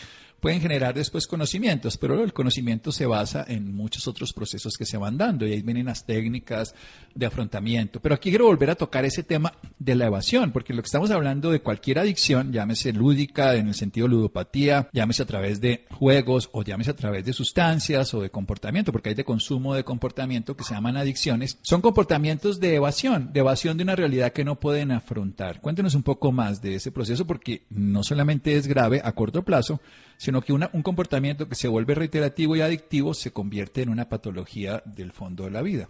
pueden 0.45 0.61
generar 0.61 0.95
después 0.95 1.27
conocimientos, 1.27 1.97
pero 1.97 2.23
el 2.23 2.35
conocimiento 2.35 2.93
se 2.93 3.07
basa 3.07 3.47
en 3.49 3.75
muchos 3.75 4.07
otros 4.07 4.35
procesos 4.35 4.77
que 4.77 4.85
se 4.85 4.99
van 4.99 5.17
dando 5.17 5.47
y 5.47 5.53
ahí 5.55 5.63
vienen 5.63 5.87
las 5.87 6.05
técnicas 6.05 6.75
de 7.15 7.25
afrontamiento. 7.25 7.99
Pero 7.99 8.15
aquí 8.15 8.29
quiero 8.29 8.45
volver 8.45 8.69
a 8.69 8.75
tocar 8.75 9.07
ese 9.07 9.23
tema 9.23 9.55
de 9.79 9.95
la 9.95 10.05
evasión, 10.05 10.53
porque 10.53 10.75
lo 10.75 10.83
que 10.83 10.89
estamos 10.89 11.11
hablando 11.11 11.51
de 11.51 11.61
cualquier 11.61 11.99
adicción, 11.99 12.53
llámese 12.53 12.93
lúdica 12.93 13.55
en 13.55 13.69
el 13.69 13.75
sentido 13.75 14.07
ludopatía, 14.07 14.91
llámese 14.93 15.23
a 15.23 15.27
través 15.27 15.63
de 15.63 15.87
juegos 15.91 16.51
o 16.53 16.63
llámese 16.63 16.91
a 16.91 16.97
través 16.97 17.25
de 17.25 17.33
sustancias 17.33 18.13
o 18.13 18.21
de 18.21 18.29
comportamiento, 18.29 18.93
porque 18.93 19.09
hay 19.09 19.15
de 19.15 19.25
consumo 19.25 19.75
de 19.75 19.83
comportamiento 19.83 20.59
que 20.59 20.65
se 20.65 20.75
llaman 20.75 20.99
adicciones, 20.99 21.57
son 21.63 21.81
comportamientos 21.81 22.61
de 22.61 22.75
evasión, 22.75 23.33
de 23.33 23.41
evasión 23.41 23.79
de 23.79 23.85
una 23.85 23.97
realidad 23.97 24.35
que 24.35 24.45
no 24.45 24.61
pueden 24.61 24.93
afrontar. 24.93 25.63
Cuéntenos 25.63 25.95
un 25.95 26.03
poco 26.03 26.33
más 26.33 26.61
de 26.61 26.75
ese 26.75 26.93
proceso 26.93 27.27
porque 27.27 27.63
no 27.71 28.03
solamente 28.03 28.57
es 28.57 28.67
grave 28.67 29.01
a 29.03 29.13
corto 29.13 29.43
plazo, 29.43 29.81
sino 30.17 30.41
que 30.43 30.53
un 30.53 30.83
comportamiento 30.83 31.49
que 31.49 31.55
se 31.55 31.69
vuelve 31.69 31.95
reiterativo 31.95 32.57
y 32.57 32.61
adictivo 32.61 33.15
se 33.15 33.33
convierte 33.33 33.83
en 33.83 33.91
una 33.91 34.09
patología 34.09 34.83
del 34.85 35.13
fondo 35.13 35.45
de 35.45 35.51
la 35.51 35.63
vida. 35.63 35.89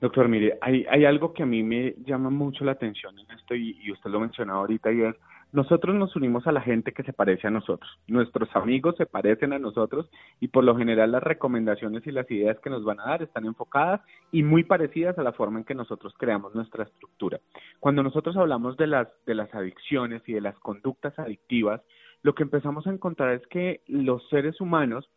Doctor, 0.00 0.28
mire, 0.28 0.58
hay, 0.60 0.84
hay 0.90 1.04
algo 1.04 1.32
que 1.32 1.42
a 1.42 1.46
mí 1.46 1.62
me 1.62 1.94
llama 2.04 2.30
mucho 2.30 2.64
la 2.64 2.72
atención 2.72 3.18
en 3.18 3.30
esto 3.30 3.54
y, 3.54 3.90
usted 3.90 4.10
lo 4.10 4.20
mencionaba 4.20 4.60
ahorita 4.60 4.92
y 4.92 5.02
es, 5.02 5.14
nosotros 5.52 5.94
nos 5.94 6.14
unimos 6.16 6.46
a 6.46 6.52
la 6.52 6.60
gente 6.60 6.92
que 6.92 7.02
se 7.02 7.12
parece 7.12 7.46
a 7.46 7.50
nosotros. 7.50 7.90
Nuestros 8.06 8.54
amigos 8.54 8.96
se 8.96 9.06
parecen 9.06 9.52
a 9.52 9.58
nosotros 9.58 10.10
y 10.40 10.48
por 10.48 10.64
lo 10.64 10.76
general 10.76 11.12
las 11.12 11.22
recomendaciones 11.22 12.06
y 12.06 12.10
las 12.10 12.30
ideas 12.30 12.58
que 12.60 12.68
nos 12.68 12.84
van 12.84 13.00
a 13.00 13.06
dar 13.06 13.22
están 13.22 13.46
enfocadas 13.46 14.00
y 14.32 14.42
muy 14.42 14.64
parecidas 14.64 15.18
a 15.18 15.22
la 15.22 15.32
forma 15.32 15.60
en 15.60 15.64
que 15.64 15.74
nosotros 15.74 16.12
creamos 16.18 16.54
nuestra 16.54 16.84
estructura. 16.84 17.40
Cuando 17.80 18.02
nosotros 18.02 18.36
hablamos 18.36 18.76
de 18.76 18.88
las, 18.88 19.08
de 19.24 19.34
las 19.34 19.54
adicciones 19.54 20.22
y 20.26 20.34
de 20.34 20.40
las 20.42 20.58
conductas 20.58 21.18
adictivas, 21.18 21.80
lo 22.26 22.34
que 22.34 22.42
empezamos 22.42 22.84
a 22.88 22.90
encontrar 22.90 23.34
es 23.34 23.46
que 23.46 23.82
los 23.86 24.28
seres 24.30 24.60
humanos 24.60 25.08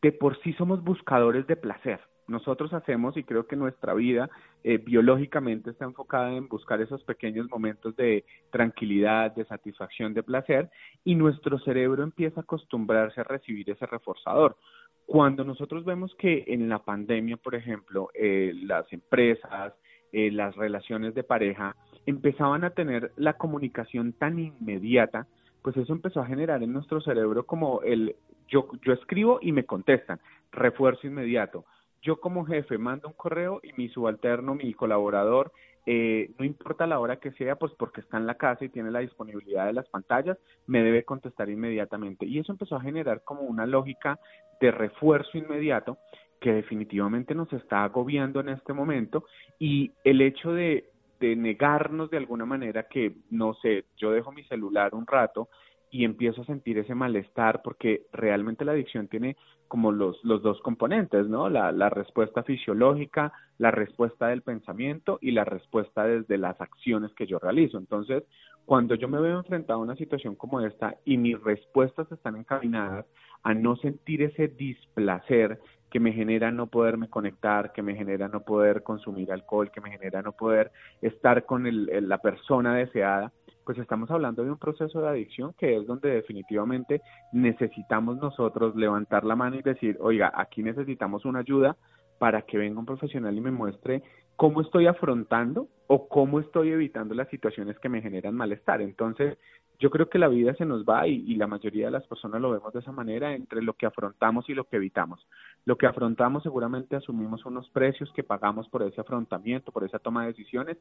de 0.00 0.12
por 0.12 0.40
sí 0.42 0.52
somos 0.52 0.80
buscadores 0.84 1.44
de 1.48 1.56
placer. 1.56 1.98
Nosotros 2.28 2.72
hacemos, 2.72 3.16
y 3.16 3.24
creo 3.24 3.48
que 3.48 3.56
nuestra 3.56 3.94
vida 3.94 4.30
eh, 4.62 4.78
biológicamente 4.78 5.70
está 5.70 5.86
enfocada 5.86 6.32
en 6.32 6.46
buscar 6.46 6.80
esos 6.80 7.02
pequeños 7.02 7.50
momentos 7.50 7.96
de 7.96 8.24
tranquilidad, 8.52 9.34
de 9.34 9.44
satisfacción, 9.46 10.14
de 10.14 10.22
placer, 10.22 10.70
y 11.02 11.16
nuestro 11.16 11.58
cerebro 11.58 12.04
empieza 12.04 12.38
a 12.38 12.44
acostumbrarse 12.44 13.22
a 13.22 13.24
recibir 13.24 13.68
ese 13.68 13.84
reforzador. 13.84 14.56
Cuando 15.04 15.42
nosotros 15.42 15.84
vemos 15.84 16.14
que 16.14 16.44
en 16.46 16.68
la 16.68 16.78
pandemia, 16.78 17.38
por 17.38 17.56
ejemplo, 17.56 18.08
eh, 18.14 18.52
las 18.54 18.92
empresas, 18.92 19.74
eh, 20.12 20.30
las 20.30 20.54
relaciones 20.54 21.12
de 21.14 21.24
pareja 21.24 21.74
empezaban 22.06 22.62
a 22.62 22.70
tener 22.70 23.10
la 23.16 23.32
comunicación 23.32 24.12
tan 24.12 24.38
inmediata, 24.38 25.26
pues 25.66 25.76
eso 25.78 25.92
empezó 25.92 26.20
a 26.20 26.26
generar 26.26 26.62
en 26.62 26.72
nuestro 26.72 27.00
cerebro 27.00 27.44
como 27.44 27.82
el 27.82 28.14
yo, 28.46 28.68
yo 28.84 28.92
escribo 28.92 29.40
y 29.42 29.50
me 29.50 29.64
contestan, 29.66 30.20
refuerzo 30.52 31.08
inmediato. 31.08 31.64
Yo 32.02 32.20
como 32.20 32.46
jefe 32.46 32.78
mando 32.78 33.08
un 33.08 33.14
correo 33.14 33.58
y 33.64 33.72
mi 33.72 33.88
subalterno, 33.88 34.54
mi 34.54 34.72
colaborador, 34.74 35.50
eh, 35.84 36.30
no 36.38 36.44
importa 36.44 36.86
la 36.86 37.00
hora 37.00 37.16
que 37.16 37.32
sea, 37.32 37.56
pues 37.56 37.72
porque 37.76 38.00
está 38.00 38.16
en 38.16 38.26
la 38.26 38.36
casa 38.36 38.64
y 38.64 38.68
tiene 38.68 38.92
la 38.92 39.00
disponibilidad 39.00 39.66
de 39.66 39.72
las 39.72 39.88
pantallas, 39.88 40.38
me 40.68 40.84
debe 40.84 41.02
contestar 41.02 41.50
inmediatamente. 41.50 42.26
Y 42.26 42.38
eso 42.38 42.52
empezó 42.52 42.76
a 42.76 42.80
generar 42.80 43.24
como 43.24 43.40
una 43.40 43.66
lógica 43.66 44.20
de 44.60 44.70
refuerzo 44.70 45.36
inmediato 45.36 45.98
que 46.40 46.52
definitivamente 46.52 47.34
nos 47.34 47.52
está 47.52 47.82
agobiando 47.82 48.38
en 48.38 48.50
este 48.50 48.72
momento 48.72 49.24
y 49.58 49.90
el 50.04 50.20
hecho 50.20 50.52
de, 50.52 50.90
de 51.20 51.36
negarnos 51.36 52.10
de 52.10 52.18
alguna 52.18 52.44
manera 52.44 52.84
que, 52.84 53.16
no 53.30 53.54
sé, 53.54 53.84
yo 53.96 54.10
dejo 54.10 54.32
mi 54.32 54.44
celular 54.44 54.94
un 54.94 55.06
rato 55.06 55.48
y 55.90 56.04
empiezo 56.04 56.42
a 56.42 56.46
sentir 56.46 56.78
ese 56.78 56.94
malestar 56.94 57.62
porque 57.62 58.06
realmente 58.12 58.64
la 58.64 58.72
adicción 58.72 59.08
tiene 59.08 59.36
como 59.68 59.92
los, 59.92 60.22
los 60.24 60.42
dos 60.42 60.60
componentes, 60.60 61.28
¿no? 61.28 61.48
La, 61.48 61.72
la 61.72 61.88
respuesta 61.88 62.42
fisiológica, 62.42 63.32
la 63.58 63.70
respuesta 63.70 64.28
del 64.28 64.42
pensamiento 64.42 65.18
y 65.20 65.32
la 65.32 65.44
respuesta 65.44 66.04
desde 66.04 66.38
las 66.38 66.60
acciones 66.60 67.12
que 67.14 67.26
yo 67.26 67.38
realizo. 67.38 67.78
Entonces, 67.78 68.24
cuando 68.64 68.94
yo 68.94 69.08
me 69.08 69.20
veo 69.20 69.38
enfrentado 69.38 69.80
a 69.80 69.82
una 69.82 69.96
situación 69.96 70.34
como 70.34 70.60
esta 70.60 70.96
y 71.04 71.16
mis 71.16 71.40
respuestas 71.42 72.10
están 72.10 72.36
encaminadas 72.36 73.06
a 73.46 73.54
no 73.54 73.76
sentir 73.76 74.22
ese 74.22 74.48
displacer 74.48 75.60
que 75.88 76.00
me 76.00 76.12
genera 76.12 76.50
no 76.50 76.66
poderme 76.66 77.08
conectar, 77.08 77.72
que 77.72 77.80
me 77.80 77.94
genera 77.94 78.26
no 78.26 78.40
poder 78.40 78.82
consumir 78.82 79.30
alcohol, 79.30 79.70
que 79.70 79.80
me 79.80 79.88
genera 79.88 80.20
no 80.20 80.32
poder 80.32 80.72
estar 81.00 81.44
con 81.46 81.64
el, 81.64 82.08
la 82.08 82.18
persona 82.18 82.74
deseada, 82.74 83.30
pues 83.64 83.78
estamos 83.78 84.10
hablando 84.10 84.42
de 84.42 84.50
un 84.50 84.58
proceso 84.58 85.00
de 85.00 85.08
adicción 85.10 85.54
que 85.56 85.76
es 85.76 85.86
donde 85.86 86.10
definitivamente 86.10 87.02
necesitamos 87.32 88.16
nosotros 88.16 88.74
levantar 88.74 89.22
la 89.22 89.36
mano 89.36 89.54
y 89.54 89.62
decir, 89.62 89.96
oiga, 90.00 90.32
aquí 90.34 90.64
necesitamos 90.64 91.24
una 91.24 91.38
ayuda 91.38 91.76
para 92.18 92.42
que 92.42 92.58
venga 92.58 92.80
un 92.80 92.86
profesional 92.86 93.36
y 93.36 93.40
me 93.40 93.52
muestre 93.52 94.02
cómo 94.34 94.60
estoy 94.60 94.88
afrontando 94.88 95.68
o 95.86 96.08
cómo 96.08 96.40
estoy 96.40 96.70
evitando 96.70 97.14
las 97.14 97.28
situaciones 97.28 97.78
que 97.78 97.88
me 97.88 98.02
generan 98.02 98.34
malestar. 98.34 98.80
Entonces, 98.80 99.38
yo 99.78 99.90
creo 99.90 100.08
que 100.08 100.18
la 100.18 100.28
vida 100.28 100.54
se 100.54 100.64
nos 100.64 100.84
va 100.84 101.06
y, 101.06 101.34
la 101.36 101.46
mayoría 101.46 101.86
de 101.86 101.90
las 101.90 102.06
personas 102.06 102.40
lo 102.40 102.50
vemos 102.50 102.72
de 102.72 102.80
esa 102.80 102.92
manera 102.92 103.34
entre 103.34 103.62
lo 103.62 103.74
que 103.74 103.86
afrontamos 103.86 104.48
y 104.48 104.54
lo 104.54 104.64
que 104.64 104.76
evitamos. 104.76 105.26
Lo 105.64 105.76
que 105.76 105.86
afrontamos 105.86 106.42
seguramente 106.42 106.96
asumimos 106.96 107.44
unos 107.44 107.68
precios 107.70 108.10
que 108.14 108.22
pagamos 108.22 108.68
por 108.68 108.82
ese 108.82 109.00
afrontamiento, 109.00 109.72
por 109.72 109.84
esa 109.84 109.98
toma 109.98 110.22
de 110.22 110.28
decisiones 110.28 110.78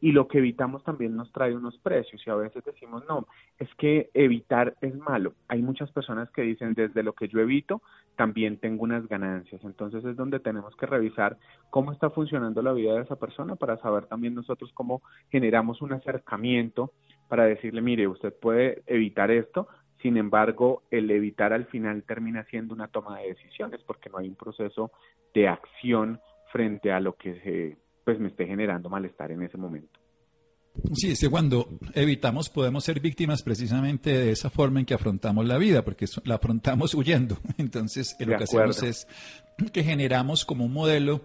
y 0.00 0.12
lo 0.12 0.28
que 0.28 0.38
evitamos 0.38 0.84
también 0.84 1.16
nos 1.16 1.32
trae 1.32 1.54
unos 1.56 1.76
precios 1.78 2.22
y 2.24 2.30
a 2.30 2.36
veces 2.36 2.64
decimos 2.64 3.02
no, 3.08 3.26
es 3.58 3.68
que 3.76 4.10
evitar 4.14 4.76
es 4.80 4.94
malo. 4.96 5.32
Hay 5.48 5.62
muchas 5.62 5.90
personas 5.90 6.30
que 6.30 6.42
dicen 6.42 6.74
desde 6.74 7.02
lo 7.02 7.14
que 7.14 7.28
yo 7.28 7.40
evito 7.40 7.82
también 8.16 8.58
tengo 8.58 8.84
unas 8.84 9.08
ganancias. 9.08 9.62
Entonces 9.64 10.04
es 10.04 10.16
donde 10.16 10.38
tenemos 10.38 10.74
que 10.76 10.86
revisar 10.86 11.36
cómo 11.70 11.92
está 11.92 12.10
funcionando 12.10 12.62
la 12.62 12.72
vida 12.72 12.94
de 12.94 13.02
esa 13.02 13.16
persona 13.16 13.56
para 13.56 13.76
saber 13.78 14.06
también 14.06 14.34
nosotros 14.46 14.70
cómo 14.72 15.02
generamos 15.30 15.82
un 15.82 15.92
acercamiento 15.92 16.92
para 17.28 17.44
decirle, 17.44 17.82
mire, 17.82 18.06
usted 18.06 18.32
puede 18.32 18.82
evitar 18.86 19.30
esto, 19.30 19.68
sin 20.02 20.16
embargo, 20.16 20.82
el 20.90 21.10
evitar 21.10 21.52
al 21.52 21.66
final 21.66 22.04
termina 22.04 22.44
siendo 22.44 22.74
una 22.74 22.88
toma 22.88 23.18
de 23.18 23.28
decisiones 23.28 23.80
porque 23.84 24.08
no 24.08 24.18
hay 24.18 24.28
un 24.28 24.36
proceso 24.36 24.92
de 25.34 25.48
acción 25.48 26.20
frente 26.52 26.92
a 26.92 27.00
lo 27.00 27.14
que 27.14 27.76
pues 28.04 28.20
me 28.20 28.28
esté 28.28 28.46
generando 28.46 28.88
malestar 28.88 29.32
en 29.32 29.42
ese 29.42 29.58
momento. 29.58 29.98
Sí, 30.92 31.10
es 31.10 31.20
que 31.20 31.28
cuando 31.28 31.78
evitamos 31.94 32.50
podemos 32.50 32.84
ser 32.84 33.00
víctimas 33.00 33.42
precisamente 33.42 34.10
de 34.10 34.30
esa 34.30 34.50
forma 34.50 34.78
en 34.78 34.86
que 34.86 34.94
afrontamos 34.94 35.46
la 35.46 35.58
vida, 35.58 35.82
porque 35.82 36.06
la 36.24 36.36
afrontamos 36.36 36.94
huyendo. 36.94 37.38
Entonces, 37.58 38.14
lo 38.20 38.36
que 38.36 38.44
hacemos 38.44 38.82
es 38.82 39.08
que 39.72 39.82
generamos 39.82 40.44
como 40.44 40.66
un 40.66 40.72
modelo 40.72 41.22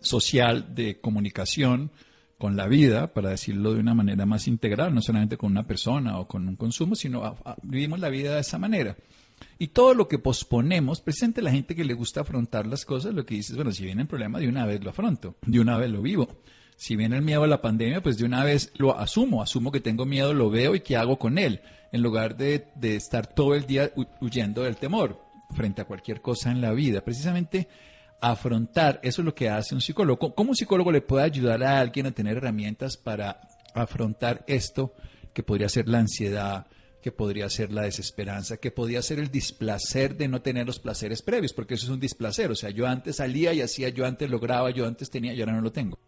social 0.00 0.74
de 0.74 1.00
comunicación 1.00 1.92
con 2.38 2.56
la 2.56 2.68
vida, 2.68 3.12
para 3.12 3.30
decirlo 3.30 3.74
de 3.74 3.80
una 3.80 3.94
manera 3.94 4.24
más 4.24 4.46
integral, 4.46 4.94
no 4.94 5.02
solamente 5.02 5.36
con 5.36 5.50
una 5.50 5.66
persona 5.66 6.18
o 6.18 6.28
con 6.28 6.46
un 6.46 6.54
consumo, 6.54 6.94
sino 6.94 7.36
vivimos 7.62 7.98
la 7.98 8.08
vida 8.08 8.34
de 8.34 8.40
esa 8.40 8.58
manera. 8.58 8.96
Y 9.58 9.68
todo 9.68 9.92
lo 9.92 10.06
que 10.08 10.18
posponemos, 10.18 11.00
presente 11.00 11.42
la 11.42 11.50
gente 11.50 11.74
que 11.74 11.84
le 11.84 11.94
gusta 11.94 12.20
afrontar 12.20 12.66
las 12.66 12.84
cosas, 12.84 13.12
lo 13.12 13.26
que 13.26 13.34
dice 13.34 13.52
es, 13.52 13.56
bueno, 13.56 13.72
si 13.72 13.84
viene 13.84 14.02
el 14.02 14.08
problema, 14.08 14.38
de 14.38 14.48
una 14.48 14.66
vez 14.66 14.82
lo 14.82 14.90
afronto, 14.90 15.36
de 15.46 15.60
una 15.60 15.76
vez 15.78 15.90
lo 15.90 16.00
vivo. 16.00 16.28
Si 16.76 16.94
viene 16.94 17.16
el 17.16 17.22
miedo 17.22 17.42
a 17.42 17.48
la 17.48 17.60
pandemia, 17.60 18.02
pues 18.02 18.18
de 18.18 18.24
una 18.24 18.44
vez 18.44 18.72
lo 18.76 18.96
asumo, 18.96 19.42
asumo 19.42 19.72
que 19.72 19.80
tengo 19.80 20.06
miedo, 20.06 20.32
lo 20.32 20.48
veo 20.48 20.76
y 20.76 20.80
qué 20.80 20.96
hago 20.96 21.18
con 21.18 21.38
él, 21.38 21.60
en 21.90 22.02
lugar 22.02 22.36
de, 22.36 22.68
de 22.76 22.94
estar 22.94 23.26
todo 23.26 23.56
el 23.56 23.66
día 23.66 23.90
huyendo 24.20 24.62
del 24.62 24.76
temor 24.76 25.20
frente 25.50 25.82
a 25.82 25.86
cualquier 25.86 26.20
cosa 26.20 26.52
en 26.52 26.60
la 26.60 26.72
vida. 26.72 27.00
Precisamente 27.00 27.66
afrontar, 28.20 29.00
eso 29.02 29.22
es 29.22 29.26
lo 29.26 29.34
que 29.34 29.48
hace 29.48 29.74
un 29.74 29.80
psicólogo. 29.80 30.34
¿Cómo 30.34 30.50
un 30.50 30.56
psicólogo 30.56 30.92
le 30.92 31.00
puede 31.00 31.24
ayudar 31.24 31.62
a 31.62 31.78
alguien 31.78 32.06
a 32.06 32.12
tener 32.12 32.36
herramientas 32.36 32.96
para 32.96 33.40
afrontar 33.74 34.44
esto 34.46 34.92
que 35.32 35.42
podría 35.42 35.68
ser 35.68 35.88
la 35.88 35.98
ansiedad, 35.98 36.66
que 37.02 37.12
podría 37.12 37.48
ser 37.48 37.72
la 37.72 37.82
desesperanza, 37.82 38.56
que 38.56 38.70
podría 38.70 39.02
ser 39.02 39.18
el 39.18 39.30
displacer 39.30 40.16
de 40.16 40.28
no 40.28 40.42
tener 40.42 40.66
los 40.66 40.80
placeres 40.80 41.22
previos, 41.22 41.52
porque 41.52 41.74
eso 41.74 41.86
es 41.86 41.92
un 41.92 42.00
displacer. 42.00 42.50
O 42.50 42.54
sea, 42.54 42.70
yo 42.70 42.86
antes 42.86 43.16
salía 43.16 43.52
y 43.52 43.62
hacía, 43.62 43.88
yo 43.90 44.04
antes 44.04 44.28
lograba, 44.30 44.70
yo 44.70 44.86
antes 44.86 45.10
tenía 45.10 45.32
y 45.34 45.40
ahora 45.40 45.52
no 45.52 45.60
lo 45.60 45.72
tengo. 45.72 45.98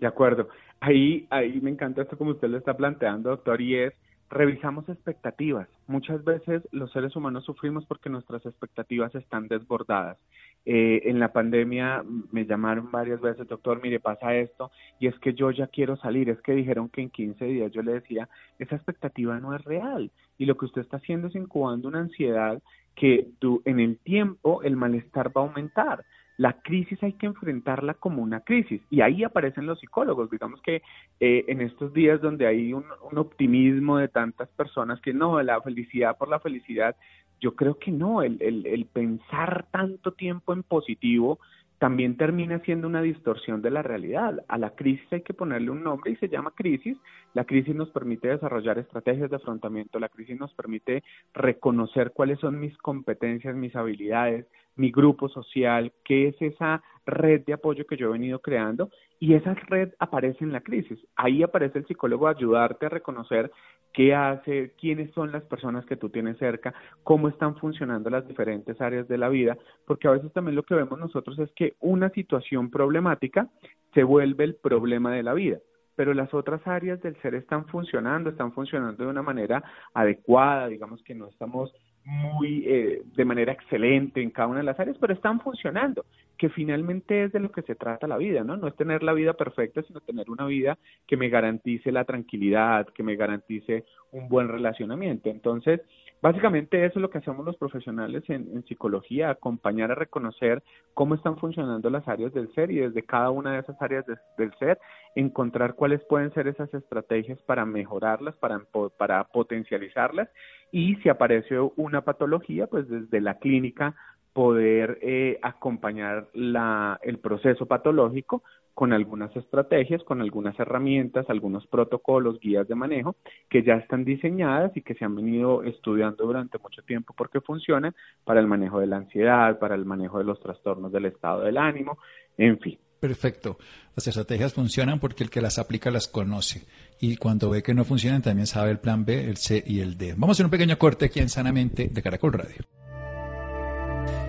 De 0.00 0.06
acuerdo. 0.06 0.48
Ahí, 0.80 1.26
ahí 1.30 1.60
me 1.60 1.70
encanta 1.70 2.02
esto 2.02 2.16
como 2.16 2.30
usted 2.30 2.48
lo 2.48 2.56
está 2.56 2.76
planteando, 2.76 3.30
doctor, 3.30 3.60
y 3.60 3.76
es 3.76 3.94
revisamos 4.30 4.88
expectativas. 4.88 5.68
Muchas 5.86 6.22
veces 6.24 6.62
los 6.70 6.92
seres 6.92 7.16
humanos 7.16 7.44
sufrimos 7.44 7.84
porque 7.86 8.10
nuestras 8.10 8.44
expectativas 8.46 9.14
están 9.14 9.48
desbordadas. 9.48 10.18
Eh, 10.66 11.02
en 11.04 11.18
la 11.18 11.32
pandemia 11.32 12.04
me 12.30 12.44
llamaron 12.44 12.90
varias 12.90 13.20
veces, 13.20 13.48
doctor, 13.48 13.80
mire, 13.82 14.00
pasa 14.00 14.34
esto, 14.34 14.70
y 15.00 15.06
es 15.06 15.18
que 15.18 15.32
yo 15.32 15.50
ya 15.50 15.66
quiero 15.68 15.96
salir, 15.96 16.28
es 16.28 16.40
que 16.42 16.52
dijeron 16.52 16.90
que 16.90 17.00
en 17.00 17.10
15 17.10 17.44
días 17.46 17.72
yo 17.72 17.82
le 17.82 17.94
decía, 17.94 18.28
esa 18.58 18.76
expectativa 18.76 19.40
no 19.40 19.54
es 19.54 19.64
real, 19.64 20.10
y 20.36 20.44
lo 20.44 20.56
que 20.56 20.66
usted 20.66 20.82
está 20.82 20.98
haciendo 20.98 21.28
es 21.28 21.34
incubando 21.34 21.88
una 21.88 22.00
ansiedad 22.00 22.60
que 22.94 23.28
tú, 23.38 23.62
en 23.64 23.80
el 23.80 23.96
tiempo 23.98 24.62
el 24.62 24.76
malestar 24.76 25.28
va 25.34 25.40
a 25.42 25.44
aumentar 25.44 26.04
la 26.38 26.52
crisis 26.52 27.02
hay 27.02 27.14
que 27.14 27.26
enfrentarla 27.26 27.94
como 27.94 28.22
una 28.22 28.40
crisis 28.40 28.80
y 28.90 29.00
ahí 29.00 29.24
aparecen 29.24 29.66
los 29.66 29.80
psicólogos. 29.80 30.30
Digamos 30.30 30.62
que 30.62 30.82
eh, 31.18 31.44
en 31.48 31.60
estos 31.60 31.92
días 31.92 32.20
donde 32.22 32.46
hay 32.46 32.72
un, 32.72 32.84
optimismo 33.16 33.98
de 33.98 34.06
tantas 34.06 34.48
personas 34.50 35.00
que 35.00 35.12
no, 35.12 35.42
la 35.42 35.60
felicidad 35.60 36.16
por 36.16 36.28
la 36.28 36.38
felicidad, 36.38 36.94
yo 37.40 37.54
creo 37.54 37.78
que 37.78 37.90
no, 37.90 38.22
el, 38.22 38.38
el, 38.40 38.66
el 38.66 38.86
pensar 38.86 39.66
tanto 39.70 40.12
tiempo 40.12 40.52
en 40.52 40.62
positivo 40.62 41.38
también 41.78 42.16
termina 42.16 42.58
siendo 42.60 42.88
una 42.88 43.02
distorsión 43.02 43.62
de 43.62 43.70
la 43.70 43.82
realidad. 43.82 44.44
A 44.48 44.58
la 44.58 44.70
crisis 44.74 45.06
hay 45.12 45.22
que 45.22 45.34
ponerle 45.34 45.70
un 45.70 45.82
nombre 45.82 46.10
y 46.10 46.16
se 46.16 46.28
llama 46.28 46.52
crisis. 46.54 46.96
La 47.34 47.44
crisis 47.44 47.74
nos 47.74 47.90
permite 47.90 48.28
desarrollar 48.28 48.78
estrategias 48.78 49.30
de 49.30 49.36
afrontamiento, 49.36 49.98
la 49.98 50.08
crisis 50.08 50.38
nos 50.38 50.52
permite 50.54 51.02
reconocer 51.34 52.12
cuáles 52.12 52.40
son 52.40 52.58
mis 52.58 52.76
competencias, 52.78 53.54
mis 53.54 53.76
habilidades, 53.76 54.46
mi 54.76 54.90
grupo 54.90 55.28
social, 55.28 55.92
qué 56.04 56.28
es 56.28 56.40
esa 56.40 56.82
red 57.04 57.44
de 57.44 57.52
apoyo 57.52 57.86
que 57.86 57.96
yo 57.96 58.08
he 58.08 58.12
venido 58.12 58.38
creando 58.38 58.90
y 59.18 59.34
esa 59.34 59.54
red 59.54 59.90
aparece 59.98 60.44
en 60.44 60.52
la 60.52 60.60
crisis. 60.60 60.98
Ahí 61.16 61.42
aparece 61.42 61.78
el 61.78 61.86
psicólogo 61.86 62.28
ayudarte 62.28 62.86
a 62.86 62.90
reconocer 62.90 63.50
qué 63.92 64.14
hace, 64.14 64.72
quiénes 64.78 65.10
son 65.12 65.32
las 65.32 65.42
personas 65.44 65.84
que 65.86 65.96
tú 65.96 66.10
tienes 66.10 66.38
cerca, 66.38 66.74
cómo 67.02 67.28
están 67.28 67.56
funcionando 67.56 68.08
las 68.10 68.26
diferentes 68.28 68.80
áreas 68.80 69.08
de 69.08 69.18
la 69.18 69.28
vida, 69.28 69.58
porque 69.86 70.06
a 70.06 70.12
veces 70.12 70.32
también 70.32 70.54
lo 70.54 70.62
que 70.62 70.74
vemos 70.74 70.98
nosotros 70.98 71.38
es 71.38 71.50
que 71.52 71.74
una 71.80 72.10
situación 72.10 72.70
problemática 72.70 73.48
se 73.94 74.04
vuelve 74.04 74.44
el 74.44 74.54
problema 74.54 75.12
de 75.12 75.22
la 75.22 75.34
vida 75.34 75.58
pero 75.98 76.14
las 76.14 76.32
otras 76.32 76.64
áreas 76.64 77.02
del 77.02 77.20
ser 77.22 77.34
están 77.34 77.66
funcionando, 77.66 78.30
están 78.30 78.52
funcionando 78.52 79.02
de 79.02 79.10
una 79.10 79.20
manera 79.20 79.64
adecuada, 79.92 80.68
digamos 80.68 81.02
que 81.02 81.12
no 81.12 81.26
estamos 81.26 81.74
muy 82.04 82.62
eh, 82.68 83.02
de 83.16 83.24
manera 83.24 83.50
excelente 83.50 84.22
en 84.22 84.30
cada 84.30 84.46
una 84.46 84.58
de 84.58 84.64
las 84.64 84.78
áreas, 84.78 84.96
pero 85.00 85.12
están 85.12 85.40
funcionando, 85.40 86.04
que 86.36 86.50
finalmente 86.50 87.24
es 87.24 87.32
de 87.32 87.40
lo 87.40 87.50
que 87.50 87.62
se 87.62 87.74
trata 87.74 88.06
la 88.06 88.16
vida, 88.16 88.44
¿no? 88.44 88.56
No 88.56 88.68
es 88.68 88.76
tener 88.76 89.02
la 89.02 89.12
vida 89.12 89.32
perfecta, 89.32 89.82
sino 89.82 90.00
tener 90.00 90.30
una 90.30 90.46
vida 90.46 90.78
que 91.08 91.16
me 91.16 91.30
garantice 91.30 91.90
la 91.90 92.04
tranquilidad, 92.04 92.86
que 92.94 93.02
me 93.02 93.16
garantice 93.16 93.84
un 94.12 94.28
buen 94.28 94.46
relacionamiento. 94.46 95.30
Entonces, 95.30 95.80
básicamente 96.20 96.84
eso 96.84 96.98
es 96.98 97.02
lo 97.02 97.10
que 97.10 97.18
hacemos 97.18 97.44
los 97.44 97.56
profesionales 97.56 98.22
en, 98.28 98.64
psicología, 98.64 99.30
acompañar 99.30 99.90
a 99.90 99.94
reconocer 99.94 100.62
cómo 100.94 101.14
están 101.14 101.36
funcionando 101.38 101.90
las 101.90 102.06
áreas 102.08 102.32
del 102.32 102.52
ser 102.54 102.70
y 102.70 102.76
desde 102.80 103.02
cada 103.04 103.30
una 103.30 103.52
de 103.52 103.60
esas 103.60 103.80
áreas 103.80 104.04
del 104.36 104.52
ser 104.58 104.78
encontrar 105.14 105.74
cuáles 105.74 106.02
pueden 106.04 106.32
ser 106.34 106.48
esas 106.48 106.72
estrategias 106.74 107.40
para 107.42 107.64
mejorarlas, 107.64 108.36
para, 108.36 108.60
para 108.96 109.24
potencializarlas. 109.24 110.28
Y 110.70 110.96
si 110.96 111.08
aparece 111.08 111.58
una 111.76 112.02
patología, 112.02 112.66
pues 112.66 112.88
desde 112.88 113.20
la 113.20 113.38
clínica 113.38 113.94
poder 114.32 114.98
eh, 115.02 115.38
acompañar 115.42 116.28
la, 116.32 117.00
el 117.02 117.18
proceso 117.18 117.66
patológico 117.66 118.42
con 118.78 118.92
algunas 118.92 119.34
estrategias, 119.34 120.04
con 120.04 120.20
algunas 120.20 120.56
herramientas, 120.60 121.28
algunos 121.28 121.66
protocolos, 121.66 122.38
guías 122.38 122.68
de 122.68 122.76
manejo 122.76 123.16
que 123.50 123.64
ya 123.64 123.74
están 123.74 124.04
diseñadas 124.04 124.70
y 124.76 124.82
que 124.82 124.94
se 124.94 125.04
han 125.04 125.16
venido 125.16 125.64
estudiando 125.64 126.24
durante 126.24 126.58
mucho 126.58 126.80
tiempo 126.82 127.12
porque 127.18 127.40
funcionan 127.40 127.92
para 128.22 128.38
el 128.38 128.46
manejo 128.46 128.78
de 128.78 128.86
la 128.86 128.98
ansiedad, 128.98 129.58
para 129.58 129.74
el 129.74 129.84
manejo 129.84 130.18
de 130.18 130.24
los 130.26 130.38
trastornos 130.38 130.92
del 130.92 131.06
estado 131.06 131.40
del 131.40 131.58
ánimo, 131.58 131.98
en 132.36 132.60
fin. 132.60 132.78
Perfecto. 133.00 133.58
Las 133.96 134.06
estrategias 134.06 134.54
funcionan 134.54 135.00
porque 135.00 135.24
el 135.24 135.30
que 135.30 135.40
las 135.40 135.58
aplica 135.58 135.90
las 135.90 136.06
conoce. 136.06 136.62
Y 137.00 137.16
cuando 137.16 137.50
ve 137.50 137.64
que 137.64 137.74
no 137.74 137.84
funcionan, 137.84 138.22
también 138.22 138.46
sabe 138.46 138.70
el 138.70 138.78
plan 138.78 139.04
B, 139.04 139.24
el 139.24 139.38
C 139.38 139.60
y 139.66 139.80
el 139.80 139.98
D. 139.98 140.12
Vamos 140.12 140.28
a 140.28 140.32
hacer 140.36 140.46
un 140.46 140.52
pequeño 140.52 140.78
corte 140.78 141.06
aquí 141.06 141.18
en 141.18 141.28
Sanamente 141.28 141.88
de 141.88 142.00
Caracol 142.00 142.32
Radio. 142.32 142.62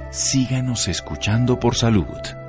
Síganos 0.10 0.88
escuchando 0.88 1.60
por 1.60 1.76
salud. 1.76 2.49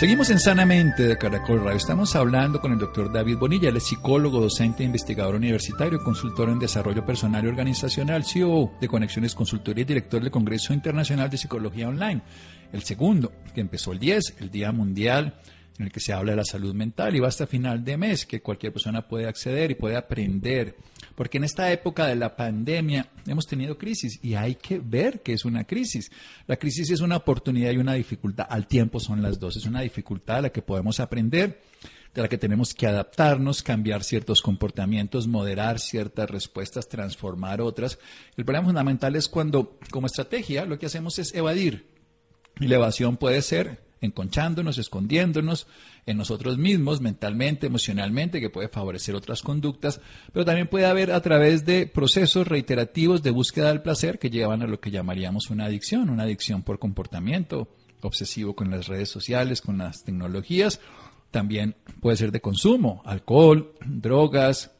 Seguimos 0.00 0.30
en 0.30 0.38
Sanamente 0.38 1.02
de 1.02 1.18
Caracol 1.18 1.62
Radio. 1.62 1.76
Estamos 1.76 2.16
hablando 2.16 2.58
con 2.58 2.72
el 2.72 2.78
doctor 2.78 3.12
David 3.12 3.36
Bonilla, 3.36 3.68
es 3.68 3.82
psicólogo, 3.82 4.40
docente, 4.40 4.82
investigador 4.82 5.34
universitario, 5.34 6.02
consultor 6.02 6.48
en 6.48 6.58
desarrollo 6.58 7.04
personal 7.04 7.44
y 7.44 7.48
organizacional, 7.48 8.24
CEO 8.24 8.72
de 8.80 8.88
Conexiones 8.88 9.34
Consultoría 9.34 9.82
y 9.82 9.84
director 9.84 10.22
del 10.22 10.30
Congreso 10.30 10.72
Internacional 10.72 11.28
de 11.28 11.36
Psicología 11.36 11.90
Online. 11.90 12.22
El 12.72 12.82
segundo, 12.82 13.30
que 13.54 13.60
empezó 13.60 13.92
el 13.92 13.98
10, 13.98 14.36
el 14.40 14.50
Día 14.50 14.72
Mundial 14.72 15.34
en 15.80 15.86
el 15.86 15.92
que 15.92 16.00
se 16.00 16.12
habla 16.12 16.32
de 16.32 16.36
la 16.36 16.44
salud 16.44 16.74
mental 16.74 17.16
y 17.16 17.20
va 17.20 17.28
hasta 17.28 17.46
final 17.46 17.82
de 17.82 17.96
mes, 17.96 18.26
que 18.26 18.42
cualquier 18.42 18.70
persona 18.70 19.08
puede 19.08 19.26
acceder 19.26 19.70
y 19.70 19.74
puede 19.74 19.96
aprender. 19.96 20.76
Porque 21.14 21.38
en 21.38 21.44
esta 21.44 21.72
época 21.72 22.06
de 22.06 22.16
la 22.16 22.36
pandemia 22.36 23.08
hemos 23.26 23.46
tenido 23.46 23.78
crisis 23.78 24.18
y 24.22 24.34
hay 24.34 24.56
que 24.56 24.78
ver 24.78 25.22
que 25.22 25.32
es 25.32 25.46
una 25.46 25.64
crisis. 25.64 26.12
La 26.46 26.56
crisis 26.56 26.90
es 26.90 27.00
una 27.00 27.16
oportunidad 27.16 27.72
y 27.72 27.78
una 27.78 27.94
dificultad. 27.94 28.46
Al 28.50 28.66
tiempo 28.66 29.00
son 29.00 29.22
las 29.22 29.40
dos. 29.40 29.56
Es 29.56 29.64
una 29.64 29.80
dificultad 29.80 30.36
a 30.36 30.42
la 30.42 30.50
que 30.50 30.60
podemos 30.60 31.00
aprender 31.00 31.62
de 32.12 32.20
la 32.20 32.28
que 32.28 32.36
tenemos 32.36 32.74
que 32.74 32.86
adaptarnos, 32.86 33.62
cambiar 33.62 34.04
ciertos 34.04 34.42
comportamientos, 34.42 35.28
moderar 35.28 35.78
ciertas 35.78 36.28
respuestas, 36.28 36.88
transformar 36.88 37.62
otras. 37.62 37.98
El 38.36 38.44
problema 38.44 38.66
fundamental 38.66 39.16
es 39.16 39.28
cuando, 39.28 39.78
como 39.90 40.08
estrategia, 40.08 40.66
lo 40.66 40.78
que 40.78 40.86
hacemos 40.86 41.18
es 41.18 41.34
evadir. 41.34 41.86
Y 42.58 42.68
la 42.68 42.74
evasión 42.76 43.16
puede 43.16 43.40
ser 43.40 43.89
enconchándonos, 44.00 44.78
escondiéndonos 44.78 45.66
en 46.06 46.16
nosotros 46.16 46.58
mismos, 46.58 47.00
mentalmente, 47.00 47.66
emocionalmente, 47.66 48.40
que 48.40 48.50
puede 48.50 48.68
favorecer 48.68 49.14
otras 49.14 49.42
conductas, 49.42 50.00
pero 50.32 50.44
también 50.44 50.68
puede 50.68 50.86
haber 50.86 51.12
a 51.12 51.20
través 51.20 51.64
de 51.66 51.86
procesos 51.86 52.48
reiterativos 52.48 53.22
de 53.22 53.30
búsqueda 53.30 53.68
del 53.68 53.82
placer 53.82 54.18
que 54.18 54.30
llevan 54.30 54.62
a 54.62 54.66
lo 54.66 54.80
que 54.80 54.90
llamaríamos 54.90 55.50
una 55.50 55.66
adicción, 55.66 56.10
una 56.10 56.24
adicción 56.24 56.62
por 56.62 56.78
comportamiento 56.78 57.68
obsesivo 58.02 58.54
con 58.54 58.70
las 58.70 58.86
redes 58.86 59.10
sociales, 59.10 59.60
con 59.60 59.78
las 59.78 60.02
tecnologías. 60.04 60.80
También 61.30 61.76
puede 62.00 62.16
ser 62.16 62.32
de 62.32 62.40
consumo, 62.40 63.02
alcohol, 63.04 63.74
drogas, 63.84 64.72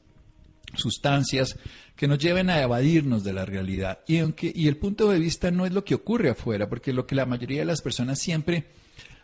sustancias 0.75 1.59
que 1.95 2.09
nos 2.09 2.19
lleven 2.19 2.49
a 2.49 2.63
evadirnos 2.63 3.25
de 3.25 3.35
la 3.35 3.45
realidad. 3.45 3.99
Y, 4.07 4.19
aunque, 4.19 4.51
y 4.55 4.69
el 4.69 4.79
punto 4.79 5.11
de 5.11 5.19
vista 5.19 5.51
no 5.51 5.67
es 5.67 5.73
lo 5.73 5.85
que 5.85 5.95
ocurre 5.95 6.31
afuera, 6.31 6.69
porque 6.69 6.95
lo 6.95 7.07
que 7.07 7.15
la 7.15 7.27
mayoría 7.27 7.61
de 7.61 7.67
las 7.67 7.83
personas 7.83 8.19
siempre 8.19 8.69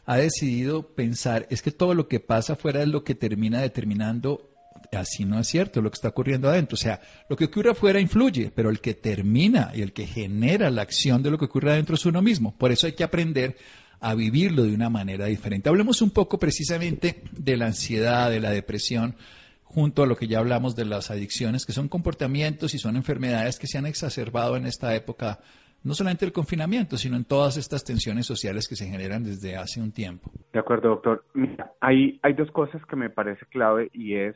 ha 0.07 0.17
decidido 0.17 0.95
pensar 0.95 1.47
es 1.51 1.63
que 1.63 1.73
todo 1.73 1.95
lo 1.95 2.09
que 2.09 2.21
pasa 2.21 2.55
afuera 2.55 2.83
es 2.83 2.89
lo 2.89 3.05
que 3.05 3.15
termina 3.15 3.61
determinando 3.61 4.51
así 4.93 5.25
no 5.25 5.39
es 5.39 5.49
cierto 5.49 5.83
lo 5.83 5.91
que 5.91 5.97
está 5.97 6.09
ocurriendo 6.09 6.49
adentro. 6.49 6.75
O 6.75 6.79
sea, 6.79 7.01
lo 7.29 7.37
que 7.37 7.47
ocurre 7.47 7.71
afuera 7.71 8.01
influye, 8.01 8.53
pero 8.55 8.71
el 8.71 8.81
que 8.81 8.95
termina 8.95 9.73
y 9.75 9.83
el 9.83 9.93
que 9.93 10.07
genera 10.07 10.71
la 10.71 10.83
acción 10.83 11.23
de 11.23 11.31
lo 11.31 11.39
que 11.39 11.47
ocurre 11.47 11.73
adentro 11.73 11.97
es 11.97 12.07
uno 12.07 12.23
mismo. 12.23 12.57
Por 12.57 12.73
eso 12.73 12.87
hay 12.87 12.93
que 12.93 13.05
aprender 13.05 13.57
a 14.01 14.15
vivirlo 14.15 14.63
de 14.63 14.75
una 14.75 14.91
manera 14.91 15.27
diferente. 15.27 15.69
Hablemos 15.69 16.03
un 16.03 16.11
poco 16.11 16.39
precisamente 16.39 17.23
de 17.33 17.57
la 17.57 17.67
ansiedad, 17.67 18.31
de 18.31 18.41
la 18.41 18.51
depresión, 18.51 19.17
junto 19.65 20.03
a 20.03 20.07
lo 20.07 20.17
que 20.17 20.29
ya 20.29 20.39
hablamos 20.39 20.77
de 20.77 20.85
las 20.85 21.11
adicciones, 21.11 21.67
que 21.67 21.73
son 21.73 21.89
comportamientos 21.89 22.75
y 22.75 22.79
son 22.79 22.97
enfermedades 22.97 23.59
que 23.59 23.67
se 23.67 23.79
han 23.79 23.87
exacerbado 23.87 24.57
en 24.57 24.67
esta 24.67 24.95
época 24.95 25.41
no 25.87 25.95
solamente 25.95 26.25
el 26.25 26.33
confinamiento, 26.33 26.97
sino 26.97 27.17
en 27.17 27.25
todas 27.25 27.57
estas 27.57 27.85
tensiones 27.85 28.27
sociales 28.27 28.67
que 28.69 28.75
se 28.75 28.87
generan 28.87 29.23
desde 29.23 29.57
hace 29.57 29.81
un 29.81 29.93
tiempo. 29.93 30.33
De 30.53 30.59
acuerdo, 30.59 30.89
doctor. 30.89 31.25
Mira, 31.33 31.71
hay, 31.81 32.19
hay 32.23 32.33
dos 32.33 32.51
cosas 32.51 32.85
que 32.87 32.97
me 32.97 33.09
parece 33.09 33.47
clave 33.47 33.89
y 33.93 34.17
es 34.17 34.35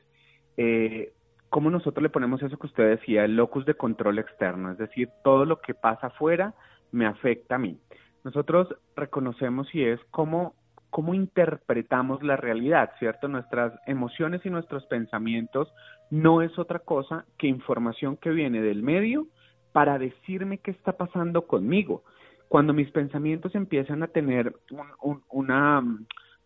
eh, 0.57 1.13
cómo 1.49 1.69
nosotros 1.69 2.05
le 2.05 2.09
ponemos 2.09 2.41
eso 2.41 2.57
que 2.57 2.69
usted 2.69 2.91
decía, 2.91 3.25
el 3.25 3.35
locus 3.35 3.67
de 3.67 3.75
control 3.75 4.21
externo, 4.21 4.71
es 4.71 4.79
decir, 4.79 5.09
todo 5.25 5.45
lo 5.45 5.61
que 5.61 5.75
pasa 5.75 6.07
afuera 6.07 6.55
me 6.93 7.07
afecta 7.07 7.57
a 7.57 7.59
mí. 7.59 7.81
Nosotros 8.23 8.69
reconocemos 8.95 9.67
y 9.75 9.83
es 9.83 9.99
cómo, 10.13 10.55
cómo 10.91 11.15
interpretamos 11.15 12.23
la 12.23 12.37
realidad, 12.37 12.93
¿cierto? 13.01 13.27
Nuestras 13.27 13.73
emociones 13.89 14.47
y 14.47 14.51
nuestros 14.51 14.87
pensamientos 14.87 15.73
no 16.11 16.43
es 16.43 16.57
otra 16.61 16.79
cosa 16.79 17.25
que 17.39 17.49
información 17.49 18.17
que 18.17 18.31
viene 18.31 18.63
del 18.63 18.85
medio, 18.85 19.27
para 19.73 19.99
decirme 19.99 20.59
qué 20.59 20.71
está 20.71 20.93
pasando 20.93 21.47
conmigo. 21.47 22.03
Cuando 22.49 22.73
mis 22.73 22.91
pensamientos 22.91 23.55
empiezan 23.55 24.03
a 24.03 24.09
tener 24.09 24.55
una, 25.31 25.85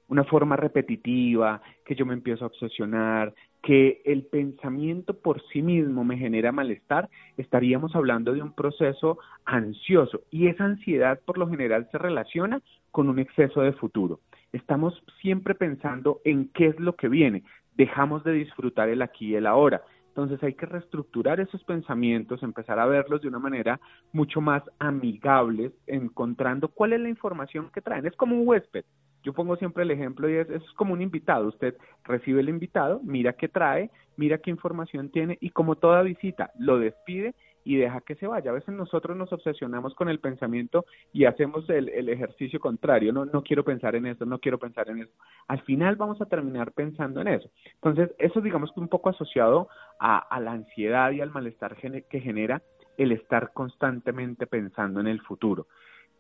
una 0.09 0.25
forma 0.25 0.57
repetitiva, 0.57 1.63
que 1.85 1.95
yo 1.95 2.05
me 2.05 2.15
empiezo 2.15 2.45
a 2.45 2.49
obsesionar, 2.49 3.35
que 3.65 4.03
el 4.05 4.25
pensamiento 4.25 5.15
por 5.15 5.43
sí 5.49 5.63
mismo 5.63 6.05
me 6.05 6.19
genera 6.19 6.53
malestar, 6.53 7.09
estaríamos 7.39 7.97
hablando 7.97 8.35
de 8.35 8.43
un 8.43 8.53
proceso 8.53 9.19
ansioso 9.47 10.21
y 10.31 10.49
esa 10.49 10.65
ansiedad 10.65 11.19
por 11.25 11.39
lo 11.39 11.49
general 11.49 11.89
se 11.91 11.97
relaciona 11.97 12.61
con 12.91 13.09
un 13.09 13.19
exceso 13.19 13.63
de 13.63 13.73
futuro. 13.73 14.21
Estamos 14.53 15.03
siempre 15.23 15.55
pensando 15.55 16.21
en 16.25 16.49
qué 16.49 16.67
es 16.67 16.79
lo 16.79 16.95
que 16.95 17.09
viene, 17.09 17.43
dejamos 17.75 18.23
de 18.23 18.33
disfrutar 18.33 18.91
el 18.91 19.01
aquí 19.01 19.29
y 19.29 19.37
el 19.37 19.47
ahora. 19.47 19.83
Entonces 20.15 20.41
hay 20.45 20.55
que 20.55 20.65
reestructurar 20.65 21.41
esos 21.41 21.65
pensamientos, 21.65 22.41
empezar 22.45 22.79
a 22.79 22.87
verlos 22.87 23.21
de 23.21 23.27
una 23.27 23.41
manera 23.41 23.81
mucho 24.13 24.41
más 24.41 24.63
amigable, 24.79 25.73
encontrando 25.89 26.69
cuál 26.69 26.93
es 26.93 27.01
la 27.01 27.09
información 27.09 27.69
que 27.75 27.81
traen. 27.81 28.07
Es 28.07 28.15
como 28.15 28.37
un 28.37 28.47
huésped. 28.47 28.85
Yo 29.25 29.33
pongo 29.33 29.57
siempre 29.57 29.83
el 29.83 29.91
ejemplo 29.91 30.31
y 30.31 30.35
es, 30.35 30.49
es 30.51 30.63
como 30.77 30.93
un 30.93 31.03
invitado. 31.03 31.49
Usted 31.49 31.75
recibe 32.05 32.43
el 32.43 32.49
invitado, 32.49 33.01
mira 33.03 33.33
qué 33.33 33.49
trae, 33.49 33.91
mira 34.17 34.39
qué 34.39 34.51
información 34.51 35.09
tiene 35.09 35.37
y 35.41 35.51
como 35.51 35.75
toda 35.75 36.03
visita 36.03 36.53
lo 36.61 36.79
despide 36.79 37.35
y 37.65 37.77
deja 37.77 38.01
que 38.03 38.15
se 38.17 38.27
vaya. 38.27 38.51
A 38.51 38.55
veces 38.55 38.75
nosotros 38.75 39.17
nos 39.17 39.33
obsesionamos 39.33 39.95
con 39.95 40.09
el 40.09 40.21
pensamiento 40.21 40.85
y 41.13 41.25
hacemos 41.25 41.69
el, 41.71 42.09
ejercicio 42.09 42.61
contrario. 42.61 43.13
No, 43.13 43.25
no 43.25 43.43
quiero 43.43 43.65
pensar 43.65 43.97
en 43.97 44.07
eso, 44.07 44.27
no 44.27 44.39
quiero 44.39 44.59
pensar 44.59 44.89
en 44.91 45.01
eso. 45.01 45.13
Al 45.49 45.63
final 45.63 45.97
vamos 45.97 46.21
a 46.21 46.27
terminar 46.27 46.73
pensando 46.73 47.21
en 47.21 47.29
eso. 47.29 47.49
Entonces, 47.75 48.15
eso 48.19 48.41
digamos 48.41 48.71
que 48.73 48.81
un 48.81 48.89
poco 48.89 49.09
asociado 49.09 49.69
a, 49.99 50.19
a 50.19 50.41
la 50.41 50.53
ansiedad 50.53 51.11
y 51.13 51.21
al 51.21 51.31
malestar 51.31 51.77
que 51.77 52.21
genera 52.21 52.63
el 52.97 53.13
estar 53.13 53.53
constantemente 53.53 54.47
pensando 54.47 55.01
en 55.01 55.09
el 55.09 55.21
futuro. 55.21 55.67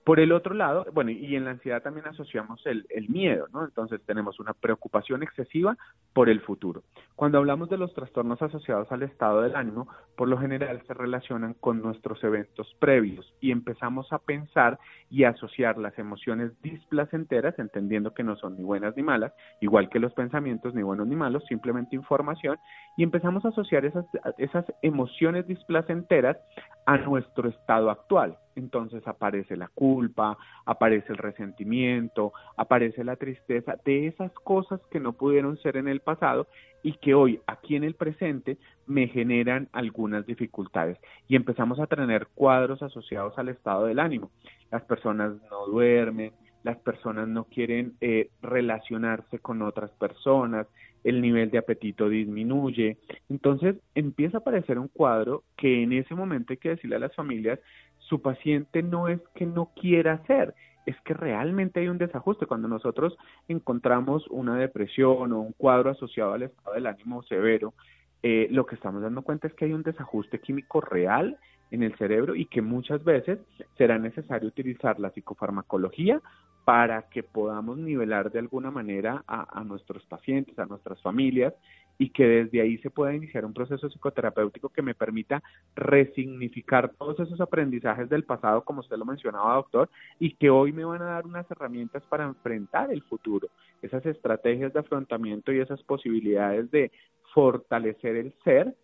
Por 0.04 0.20
el 0.20 0.32
otro 0.32 0.52
lado, 0.52 0.84
bueno, 0.92 1.10
y 1.10 1.34
en 1.34 1.46
la 1.46 1.52
ansiedad 1.52 1.82
también 1.82 2.06
asociamos 2.06 2.60
el, 2.66 2.84
miedo, 3.08 3.46
¿no? 3.54 3.64
Entonces 3.64 4.02
tenemos 4.04 4.38
una 4.38 4.52
preocupación 4.52 5.22
excesiva 5.22 5.78
por 6.12 6.28
el 6.28 6.42
futuro. 6.42 6.82
Cuando 7.16 7.38
hablamos 7.38 7.70
de 7.70 7.78
los 7.78 7.94
trastornos 7.94 8.42
asociados 8.42 8.92
al 8.92 9.02
estado 9.02 9.40
del 9.40 9.56
ánimo, 9.56 9.88
por 10.14 10.28
lo 10.28 10.36
general 10.36 10.82
se 10.86 10.92
relacionan 10.92 11.54
con 11.54 11.80
nuestros 11.80 12.22
eventos 12.22 12.76
previos 12.78 13.32
y 13.40 13.50
empezamos 13.50 14.12
a 14.12 14.18
pensar 14.18 14.78
y 15.08 15.24
asociar 15.24 15.78
las 15.78 15.98
emociones 15.98 16.52
displacenteras, 16.60 17.58
entendiendo 17.58 18.12
que 18.12 18.24
no 18.24 18.36
son 18.36 18.56
ni 18.56 18.62
buenas 18.62 18.94
ni 18.96 19.02
malas, 19.02 19.32
igual 19.62 19.88
que 19.88 20.00
los 20.00 20.12
pensamientos 20.12 20.74
ni 20.74 20.82
buenos 20.82 21.06
ni 21.06 21.16
malos, 21.16 21.44
simplemente 21.46 21.96
información, 21.96 22.58
y 22.98 23.04
empezamos 23.04 23.42
a 23.46 23.48
asociar 23.48 23.86
esas, 23.86 24.04
esas 24.36 24.66
emociones 24.82 25.46
displacenteras 25.46 26.36
a 26.84 26.98
nuestro 26.98 27.48
estado 27.48 27.90
actual. 27.90 28.36
Entonces 28.56 29.06
aparece 29.06 29.56
la 29.56 29.68
culpa, 29.68 30.38
aparece 30.64 31.12
el 31.12 31.18
resentimiento, 31.18 32.32
aparece 32.56 33.04
la 33.04 33.16
tristeza 33.16 33.76
de 33.84 34.06
esas 34.06 34.32
cosas 34.32 34.80
que 34.90 35.00
no 35.00 35.12
pudieron 35.12 35.56
ser 35.58 35.76
en 35.76 35.88
el 35.88 36.00
pasado 36.00 36.46
y 36.82 36.92
que 36.98 37.14
hoy 37.14 37.40
aquí 37.46 37.76
en 37.76 37.84
el 37.84 37.94
presente 37.94 38.58
me 38.86 39.08
generan 39.08 39.68
algunas 39.72 40.26
dificultades. 40.26 40.98
Y 41.28 41.36
empezamos 41.36 41.80
a 41.80 41.86
tener 41.86 42.28
cuadros 42.34 42.82
asociados 42.82 43.36
al 43.38 43.48
estado 43.48 43.86
del 43.86 43.98
ánimo. 43.98 44.30
Las 44.70 44.82
personas 44.82 45.32
no 45.50 45.66
duermen, 45.66 46.32
las 46.62 46.76
personas 46.78 47.28
no 47.28 47.44
quieren 47.44 47.94
eh, 48.00 48.30
relacionarse 48.42 49.38
con 49.38 49.62
otras 49.62 49.90
personas, 49.92 50.66
el 51.04 51.20
nivel 51.20 51.50
de 51.50 51.58
apetito 51.58 52.08
disminuye. 52.08 52.96
Entonces 53.28 53.76
empieza 53.94 54.38
a 54.38 54.40
aparecer 54.40 54.78
un 54.78 54.88
cuadro 54.88 55.44
que 55.56 55.82
en 55.82 55.92
ese 55.92 56.14
momento 56.14 56.52
hay 56.52 56.56
que 56.56 56.70
decirle 56.70 56.96
a 56.96 57.00
las 57.00 57.14
familias, 57.14 57.60
su 57.98 58.20
paciente 58.20 58.82
no 58.82 59.08
es 59.08 59.20
que 59.34 59.46
no 59.46 59.70
quiera 59.76 60.14
hacer, 60.14 60.54
es 60.86 60.96
que 61.02 61.14
realmente 61.14 61.80
hay 61.80 61.88
un 61.88 61.98
desajuste. 61.98 62.46
Cuando 62.46 62.68
nosotros 62.68 63.16
encontramos 63.48 64.26
una 64.28 64.56
depresión 64.56 65.32
o 65.32 65.40
un 65.40 65.52
cuadro 65.52 65.90
asociado 65.90 66.32
al 66.32 66.42
estado 66.42 66.74
del 66.74 66.86
ánimo 66.86 67.22
severo, 67.22 67.74
eh, 68.22 68.48
lo 68.50 68.64
que 68.64 68.74
estamos 68.74 69.02
dando 69.02 69.22
cuenta 69.22 69.46
es 69.46 69.54
que 69.54 69.66
hay 69.66 69.72
un 69.72 69.82
desajuste 69.82 70.40
químico 70.40 70.80
real 70.80 71.38
en 71.74 71.82
el 71.82 71.96
cerebro 71.96 72.34
y 72.34 72.46
que 72.46 72.62
muchas 72.62 73.02
veces 73.04 73.38
será 73.76 73.98
necesario 73.98 74.48
utilizar 74.48 74.98
la 74.98 75.10
psicofarmacología 75.10 76.20
para 76.64 77.02
que 77.10 77.22
podamos 77.22 77.76
nivelar 77.76 78.32
de 78.32 78.38
alguna 78.38 78.70
manera 78.70 79.22
a, 79.26 79.62
nuestros 79.64 80.04
pacientes, 80.06 80.58
a 80.58 80.64
nuestras 80.64 81.00
familias 81.02 81.52
y 81.98 82.08
que 82.10 82.26
desde 82.26 82.60
ahí 82.60 82.78
se 82.78 82.90
pueda 82.90 83.14
iniciar 83.14 83.44
un 83.44 83.52
proceso 83.52 83.88
psicoterapéutico 83.88 84.70
que 84.70 84.82
me 84.82 84.94
permita 84.94 85.42
resignificar 85.76 86.90
todos 86.98 87.20
esos 87.20 87.40
aprendizajes 87.40 88.08
del 88.08 88.24
pasado, 88.24 88.64
como 88.64 88.80
usted 88.80 88.96
lo 88.96 89.04
mencionaba, 89.04 89.56
doctor, 89.56 89.90
y 90.18 90.34
que 90.34 90.50
hoy 90.50 90.72
me 90.72 90.84
van 90.84 91.02
a 91.02 91.06
dar 91.06 91.26
unas 91.26 91.48
herramientas 91.50 92.02
para 92.04 92.24
enfrentar 92.24 92.90
el 92.90 93.02
futuro, 93.02 93.48
esas 93.82 94.04
estrategias 94.06 94.72
de 94.72 94.80
afrontamiento 94.80 95.52
y 95.52 95.60
esas 95.60 95.82
posibilidades 95.82 96.70
de 96.70 96.90
fortalecer 97.34 98.16
el 98.16 98.34
ser 98.42 98.74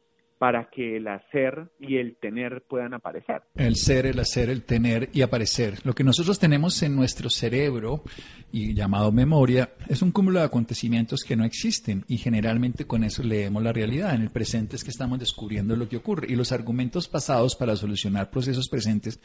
para 0.40 0.70
que 0.70 0.96
el 0.96 1.06
hacer 1.06 1.70
y 1.78 1.98
el 1.98 2.16
tener 2.16 2.62
puedan 2.66 2.94
aparecer. 2.94 3.42
El 3.56 3.76
ser, 3.76 4.06
el 4.06 4.18
hacer, 4.18 4.48
el 4.48 4.62
tener 4.62 5.10
y 5.12 5.20
aparecer. 5.20 5.80
Lo 5.84 5.94
que 5.94 6.02
nosotros 6.02 6.38
tenemos 6.38 6.82
en 6.82 6.96
nuestro 6.96 7.28
cerebro 7.28 8.04
y 8.50 8.72
llamado 8.72 9.12
memoria 9.12 9.74
es 9.86 10.00
un 10.00 10.12
cúmulo 10.12 10.38
de 10.38 10.46
acontecimientos 10.46 11.24
que 11.24 11.36
no 11.36 11.44
existen 11.44 12.06
y 12.08 12.16
generalmente 12.16 12.86
con 12.86 13.04
eso 13.04 13.22
leemos 13.22 13.62
la 13.62 13.74
realidad. 13.74 14.14
En 14.14 14.22
el 14.22 14.30
presente 14.30 14.76
es 14.76 14.82
que 14.82 14.88
estamos 14.88 15.18
descubriendo 15.18 15.76
lo 15.76 15.90
que 15.90 15.98
ocurre 15.98 16.28
y 16.30 16.36
los 16.36 16.52
argumentos 16.52 17.06
pasados 17.06 17.54
para 17.54 17.76
solucionar 17.76 18.30
procesos 18.30 18.70
presentes 18.70 19.20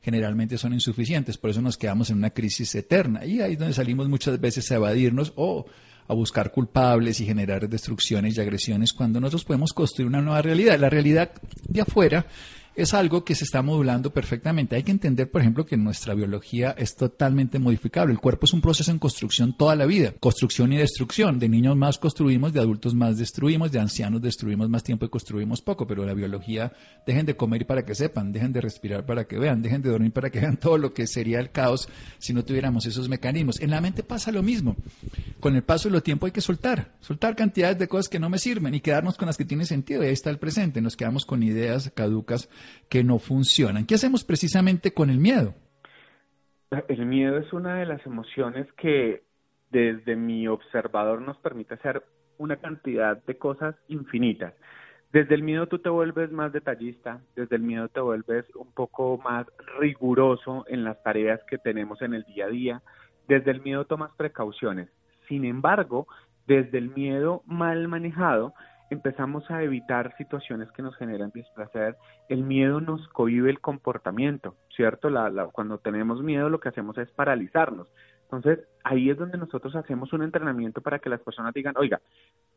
generalmente 0.00 0.56
son 0.56 0.72
insuficientes. 0.72 1.36
Por 1.36 1.50
eso 1.50 1.60
nos 1.60 1.78
quedamos 1.78 2.10
en 2.10 2.18
una 2.18 2.30
crisis 2.30 2.72
eterna 2.76 3.26
y 3.26 3.40
ahí 3.40 3.54
es 3.54 3.58
donde 3.58 3.74
salimos 3.74 4.08
muchas 4.08 4.40
veces 4.40 4.70
a 4.70 4.76
evadirnos 4.76 5.32
o 5.34 5.66
a 6.10 6.14
buscar 6.14 6.50
culpables 6.50 7.20
y 7.20 7.24
generar 7.24 7.68
destrucciones 7.68 8.36
y 8.36 8.40
agresiones 8.40 8.92
cuando 8.92 9.20
nosotros 9.20 9.44
podemos 9.44 9.72
construir 9.72 10.08
una 10.08 10.20
nueva 10.20 10.42
realidad. 10.42 10.76
La 10.76 10.90
realidad 10.90 11.30
de 11.68 11.82
afuera 11.82 12.26
es 12.74 12.94
algo 12.94 13.24
que 13.24 13.34
se 13.34 13.44
está 13.44 13.62
modulando 13.62 14.12
perfectamente. 14.12 14.76
Hay 14.76 14.82
que 14.82 14.90
entender, 14.90 15.30
por 15.30 15.40
ejemplo, 15.40 15.66
que 15.66 15.76
nuestra 15.76 16.14
biología 16.14 16.74
es 16.78 16.96
totalmente 16.96 17.58
modificable. 17.58 18.12
El 18.12 18.20
cuerpo 18.20 18.46
es 18.46 18.52
un 18.52 18.60
proceso 18.60 18.90
en 18.90 18.98
construcción 18.98 19.56
toda 19.56 19.76
la 19.76 19.86
vida, 19.86 20.12
construcción 20.20 20.72
y 20.72 20.78
destrucción. 20.78 21.38
De 21.38 21.48
niños 21.48 21.76
más 21.76 21.98
construimos, 21.98 22.52
de 22.52 22.60
adultos 22.60 22.94
más 22.94 23.18
destruimos, 23.18 23.72
de 23.72 23.80
ancianos 23.80 24.22
destruimos 24.22 24.68
más 24.68 24.82
tiempo 24.82 25.04
y 25.04 25.08
construimos 25.08 25.60
poco, 25.62 25.86
pero 25.86 26.04
la 26.04 26.14
biología, 26.14 26.72
dejen 27.06 27.26
de 27.26 27.36
comer 27.36 27.66
para 27.66 27.84
que 27.84 27.94
sepan, 27.94 28.32
dejen 28.32 28.52
de 28.52 28.60
respirar 28.60 29.04
para 29.04 29.24
que 29.24 29.38
vean, 29.38 29.62
dejen 29.62 29.82
de 29.82 29.90
dormir 29.90 30.12
para 30.12 30.30
que 30.30 30.40
vean 30.40 30.56
todo 30.56 30.78
lo 30.78 30.94
que 30.94 31.06
sería 31.06 31.40
el 31.40 31.50
caos 31.50 31.88
si 32.18 32.32
no 32.32 32.44
tuviéramos 32.44 32.86
esos 32.86 33.08
mecanismos. 33.08 33.60
En 33.60 33.70
la 33.70 33.80
mente 33.80 34.02
pasa 34.02 34.32
lo 34.32 34.42
mismo. 34.42 34.76
Con 35.40 35.56
el 35.56 35.62
paso 35.62 35.88
del 35.88 36.02
tiempo 36.02 36.26
hay 36.26 36.32
que 36.32 36.40
soltar, 36.40 36.92
soltar 37.00 37.34
cantidades 37.34 37.78
de 37.78 37.88
cosas 37.88 38.08
que 38.08 38.18
no 38.18 38.30
me 38.30 38.38
sirven 38.38 38.74
y 38.74 38.80
quedarnos 38.80 39.16
con 39.16 39.26
las 39.26 39.36
que 39.36 39.44
tienen 39.44 39.66
sentido. 39.66 40.02
Y 40.02 40.06
ahí 40.06 40.12
está 40.12 40.30
el 40.30 40.38
presente. 40.38 40.80
Nos 40.80 40.96
quedamos 40.96 41.24
con 41.26 41.42
ideas 41.42 41.90
caducas 41.94 42.48
que 42.88 43.04
no 43.04 43.18
funcionan. 43.18 43.86
¿Qué 43.86 43.94
hacemos 43.94 44.24
precisamente 44.24 44.92
con 44.92 45.10
el 45.10 45.18
miedo? 45.18 45.54
El 46.88 47.06
miedo 47.06 47.38
es 47.38 47.52
una 47.52 47.76
de 47.76 47.86
las 47.86 48.04
emociones 48.06 48.66
que 48.74 49.22
desde 49.70 50.16
mi 50.16 50.46
observador 50.48 51.20
nos 51.20 51.36
permite 51.38 51.74
hacer 51.74 52.02
una 52.38 52.56
cantidad 52.56 53.22
de 53.24 53.36
cosas 53.36 53.74
infinitas. 53.88 54.54
Desde 55.12 55.34
el 55.34 55.42
miedo 55.42 55.66
tú 55.66 55.80
te 55.80 55.88
vuelves 55.88 56.30
más 56.30 56.52
detallista, 56.52 57.20
desde 57.34 57.56
el 57.56 57.62
miedo 57.62 57.88
te 57.88 58.00
vuelves 58.00 58.44
un 58.54 58.72
poco 58.72 59.18
más 59.18 59.46
riguroso 59.78 60.64
en 60.68 60.84
las 60.84 61.02
tareas 61.02 61.40
que 61.48 61.58
tenemos 61.58 62.00
en 62.02 62.14
el 62.14 62.22
día 62.24 62.46
a 62.46 62.48
día, 62.48 62.82
desde 63.26 63.50
el 63.50 63.60
miedo 63.60 63.84
tomas 63.86 64.12
precauciones. 64.16 64.88
Sin 65.28 65.44
embargo, 65.44 66.06
desde 66.46 66.78
el 66.78 66.90
miedo 66.90 67.42
mal 67.46 67.88
manejado, 67.88 68.54
empezamos 68.90 69.48
a 69.50 69.62
evitar 69.62 70.14
situaciones 70.16 70.70
que 70.72 70.82
nos 70.82 70.96
generan 70.96 71.30
displacer. 71.32 71.96
El 72.28 72.42
miedo 72.42 72.80
nos 72.80 73.06
cohibe 73.08 73.48
el 73.50 73.60
comportamiento, 73.60 74.56
¿cierto? 74.74 75.08
cuando 75.52 75.78
tenemos 75.78 76.22
miedo 76.22 76.48
lo 76.48 76.60
que 76.60 76.68
hacemos 76.68 76.98
es 76.98 77.10
paralizarnos. 77.12 77.88
Entonces, 78.24 78.60
ahí 78.84 79.10
es 79.10 79.18
donde 79.18 79.38
nosotros 79.38 79.74
hacemos 79.74 80.12
un 80.12 80.22
entrenamiento 80.22 80.80
para 80.80 81.00
que 81.00 81.08
las 81.08 81.20
personas 81.20 81.52
digan, 81.52 81.74
oiga, 81.76 82.00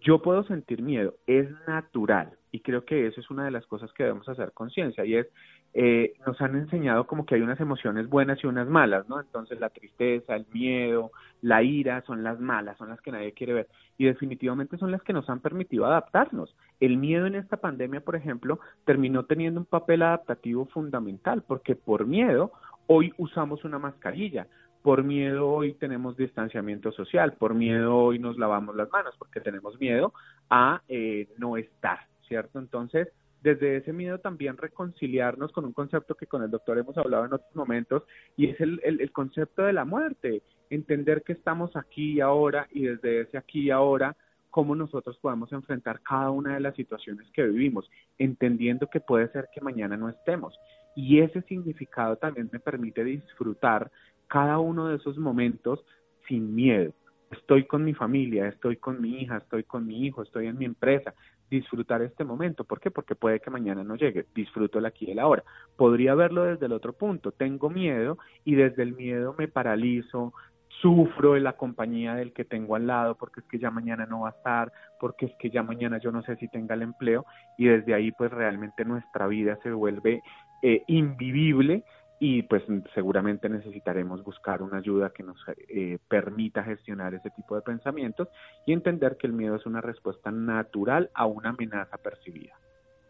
yo 0.02 0.22
puedo 0.22 0.44
sentir 0.44 0.84
miedo, 0.84 1.16
es 1.26 1.50
natural. 1.68 2.38
Y 2.52 2.60
creo 2.60 2.86
que 2.86 3.08
eso 3.08 3.20
es 3.20 3.32
una 3.32 3.46
de 3.46 3.52
las 3.52 3.66
cosas 3.66 3.92
que 3.94 4.04
debemos 4.04 4.30
hacer 4.30 4.52
conciencia 4.52 5.04
y 5.04 5.16
es, 5.16 5.28
eh, 5.76 6.14
nos 6.26 6.40
han 6.40 6.56
enseñado 6.56 7.08
como 7.08 7.26
que 7.26 7.36
hay 7.36 7.42
unas 7.42 7.60
emociones 7.60 8.08
buenas 8.08 8.44
y 8.44 8.48
unas 8.48 8.68
malas, 8.68 9.10
¿no? 9.10 9.20
Entonces 9.20 9.60
la 9.60 9.70
tristeza, 9.70 10.36
el 10.36 10.46
miedo, 10.54 11.12
la 11.42 11.64
ira 11.64 12.02
son 12.06 12.24
las 12.24 12.40
malas, 12.40 12.78
son 12.78 12.90
las 12.90 13.02
que 13.02 13.12
nadie 13.12 13.34
quiere 13.34 13.54
ver 13.54 13.68
y 13.98 14.06
definitivamente 14.06 14.78
son 14.78 14.92
las 14.92 15.02
que 15.02 15.14
nos 15.14 15.30
han 15.30 15.40
permitido 15.40 15.86
adaptarnos. 15.86 16.56
El 16.80 16.98
miedo 16.98 17.26
en 17.26 17.36
esta 17.36 17.58
pandemia, 17.58 18.02
por 18.02 18.16
ejemplo, 18.16 18.60
terminó 18.86 19.26
teniendo 19.26 19.60
un 19.60 19.66
papel 19.66 20.04
adaptativo 20.04 20.66
fundamental 20.68 21.44
porque 21.48 21.76
por 21.76 22.06
miedo 22.06 22.52
hoy 22.88 23.12
usamos 23.18 23.64
una 23.64 23.80
mascarilla, 23.80 24.48
por 24.84 25.04
miedo 25.04 25.50
hoy 25.50 25.74
tenemos 25.74 26.18
distanciamiento 26.18 26.92
social, 26.92 27.34
por 27.34 27.56
miedo 27.56 27.96
hoy 27.96 28.20
nos 28.20 28.38
lavamos 28.38 28.76
las 28.76 28.92
manos, 28.92 29.16
porque 29.18 29.40
tenemos 29.40 29.80
miedo 29.80 30.14
a 30.50 30.82
eh, 30.88 31.30
no 31.38 31.58
estar, 31.58 32.00
¿cierto? 32.28 32.60
Entonces, 32.60 33.08
desde 33.44 33.78
ese 33.78 33.92
miedo 33.92 34.20
también 34.20 34.56
reconciliarnos 34.58 35.52
con 35.52 35.66
un 35.66 35.74
concepto 35.74 36.16
que 36.16 36.28
con 36.28 36.44
el 36.44 36.50
doctor 36.50 36.78
hemos 36.78 36.98
hablado 36.98 37.26
en 37.26 37.34
otros 37.34 37.56
momentos, 37.56 38.04
y 38.38 38.48
es 38.48 38.60
el, 38.62 38.80
el, 38.84 39.12
concepto 39.12 39.64
de 39.64 39.74
la 39.74 39.84
muerte, 39.84 40.42
entender 40.70 41.24
que 41.24 41.34
estamos 41.34 41.76
aquí 41.76 42.14
y 42.14 42.22
ahora, 42.22 42.68
y 42.72 42.84
desde 42.84 43.22
ese 43.22 43.38
aquí 43.38 43.64
y 43.64 43.70
ahora, 43.70 44.16
cómo 44.50 44.76
nosotros 44.76 45.18
podemos 45.18 45.52
enfrentar 45.52 46.02
cada 46.02 46.30
una 46.30 46.54
de 46.54 46.62
las 46.62 46.76
situaciones 46.76 47.30
que 47.34 47.44
vivimos, 47.44 47.90
entendiendo 48.18 48.88
que 48.88 49.02
puede 49.02 49.28
ser 49.30 49.50
que 49.54 49.62
mañana 49.62 49.98
no 49.98 50.10
estemos. 50.10 50.58
Y 50.96 51.20
ese 51.20 51.42
significado 51.42 52.16
también 52.16 52.50
me 52.52 52.60
permite 52.60 53.04
disfrutar 53.04 53.92
cada 54.28 54.60
uno 54.60 54.88
de 54.88 54.98
esos 54.98 55.18
momentos 55.18 55.84
sin 56.28 56.56
miedo. 56.56 56.94
Estoy 57.32 57.66
con 57.66 57.84
mi 57.84 57.94
familia, 57.94 58.48
estoy 58.48 58.78
con 58.78 59.02
mi 59.02 59.22
hija, 59.22 59.38
estoy 59.38 59.64
con 59.64 59.88
mi 59.88 60.06
hijo, 60.06 60.22
estoy 60.22 60.48
en 60.48 60.58
mi 60.58 60.66
empresa. 60.66 61.14
Disfrutar 61.54 62.02
este 62.02 62.24
momento. 62.24 62.64
¿Por 62.64 62.80
qué? 62.80 62.90
Porque 62.90 63.14
puede 63.14 63.40
que 63.40 63.52
mañana 63.52 63.84
no 63.84 63.96
llegue. 63.96 64.26
Disfruto 64.34 64.80
el 64.80 64.88
aquí 64.88 65.06
y 65.06 65.12
el 65.12 65.20
ahora. 65.20 65.44
Podría 65.76 66.16
verlo 66.16 66.46
desde 66.46 66.66
el 66.66 66.72
otro 66.72 66.94
punto. 66.94 67.32
Tengo 67.32 67.70
miedo 67.70 68.18
y 68.44 68.56
desde 68.56 68.82
el 68.82 68.96
miedo 68.96 69.36
me 69.38 69.48
paralizo, 69.48 70.34
sufro 70.82 71.38
en 71.38 71.44
la 71.44 71.54
compañía 71.54 72.16
del 72.16 72.34
que 72.34 72.44
tengo 72.44 72.76
al 72.76 72.88
lado 72.88 73.16
porque 73.16 73.42
es 73.42 73.46
que 73.46 73.60
ya 73.60 73.70
mañana 73.70 74.08
no 74.08 74.22
va 74.22 74.30
a 74.30 74.32
estar, 74.32 74.72
porque 75.00 75.28
es 75.28 75.36
que 75.38 75.52
ya 75.52 75.62
mañana 75.62 76.00
yo 76.00 76.12
no 76.12 76.24
sé 76.24 76.36
si 76.38 76.48
tenga 76.48 76.74
el 76.74 76.82
empleo 76.82 77.24
y 77.56 77.66
desde 77.66 77.94
ahí 77.94 78.12
pues 78.12 78.32
realmente 78.32 78.84
nuestra 78.84 79.28
vida 79.28 79.60
se 79.62 79.72
vuelve 79.72 80.24
eh, 80.64 80.82
invivible 80.88 81.84
y 82.26 82.42
pues 82.44 82.64
seguramente 82.96 83.50
necesitaremos 83.50 84.24
buscar 84.24 84.62
una 84.62 84.78
ayuda 84.78 85.12
que 85.14 85.24
nos 85.24 85.36
eh, 85.68 85.98
permita 86.08 86.64
gestionar 86.64 87.14
ese 87.14 87.30
tipo 87.32 87.54
de 87.54 87.62
pensamientos 87.62 88.30
y 88.66 88.72
entender 88.72 89.18
que 89.20 89.28
el 89.28 89.34
miedo 89.34 89.58
es 89.58 89.66
una 89.66 89.82
respuesta 89.82 90.32
natural 90.32 91.10
a 91.16 91.26
una 91.26 91.50
amenaza 91.50 91.98
percibida. 91.98 92.54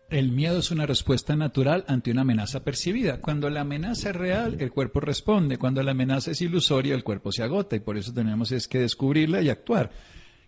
El 0.09 0.31
miedo 0.31 0.57
es 0.57 0.71
una 0.71 0.87
respuesta 0.87 1.35
natural 1.35 1.85
ante 1.87 2.09
una 2.09 2.21
amenaza 2.21 2.63
percibida. 2.63 3.21
Cuando 3.21 3.51
la 3.51 3.61
amenaza 3.61 4.09
es 4.09 4.15
real, 4.15 4.57
el 4.59 4.71
cuerpo 4.71 4.99
responde. 4.99 5.59
Cuando 5.59 5.83
la 5.83 5.91
amenaza 5.91 6.31
es 6.31 6.41
ilusoria, 6.41 6.95
el 6.95 7.03
cuerpo 7.03 7.31
se 7.31 7.43
agota 7.43 7.75
y 7.75 7.81
por 7.81 7.97
eso 7.97 8.11
tenemos 8.15 8.51
es 8.51 8.67
que 8.67 8.79
descubrirla 8.79 9.43
y 9.43 9.49
actuar. 9.51 9.91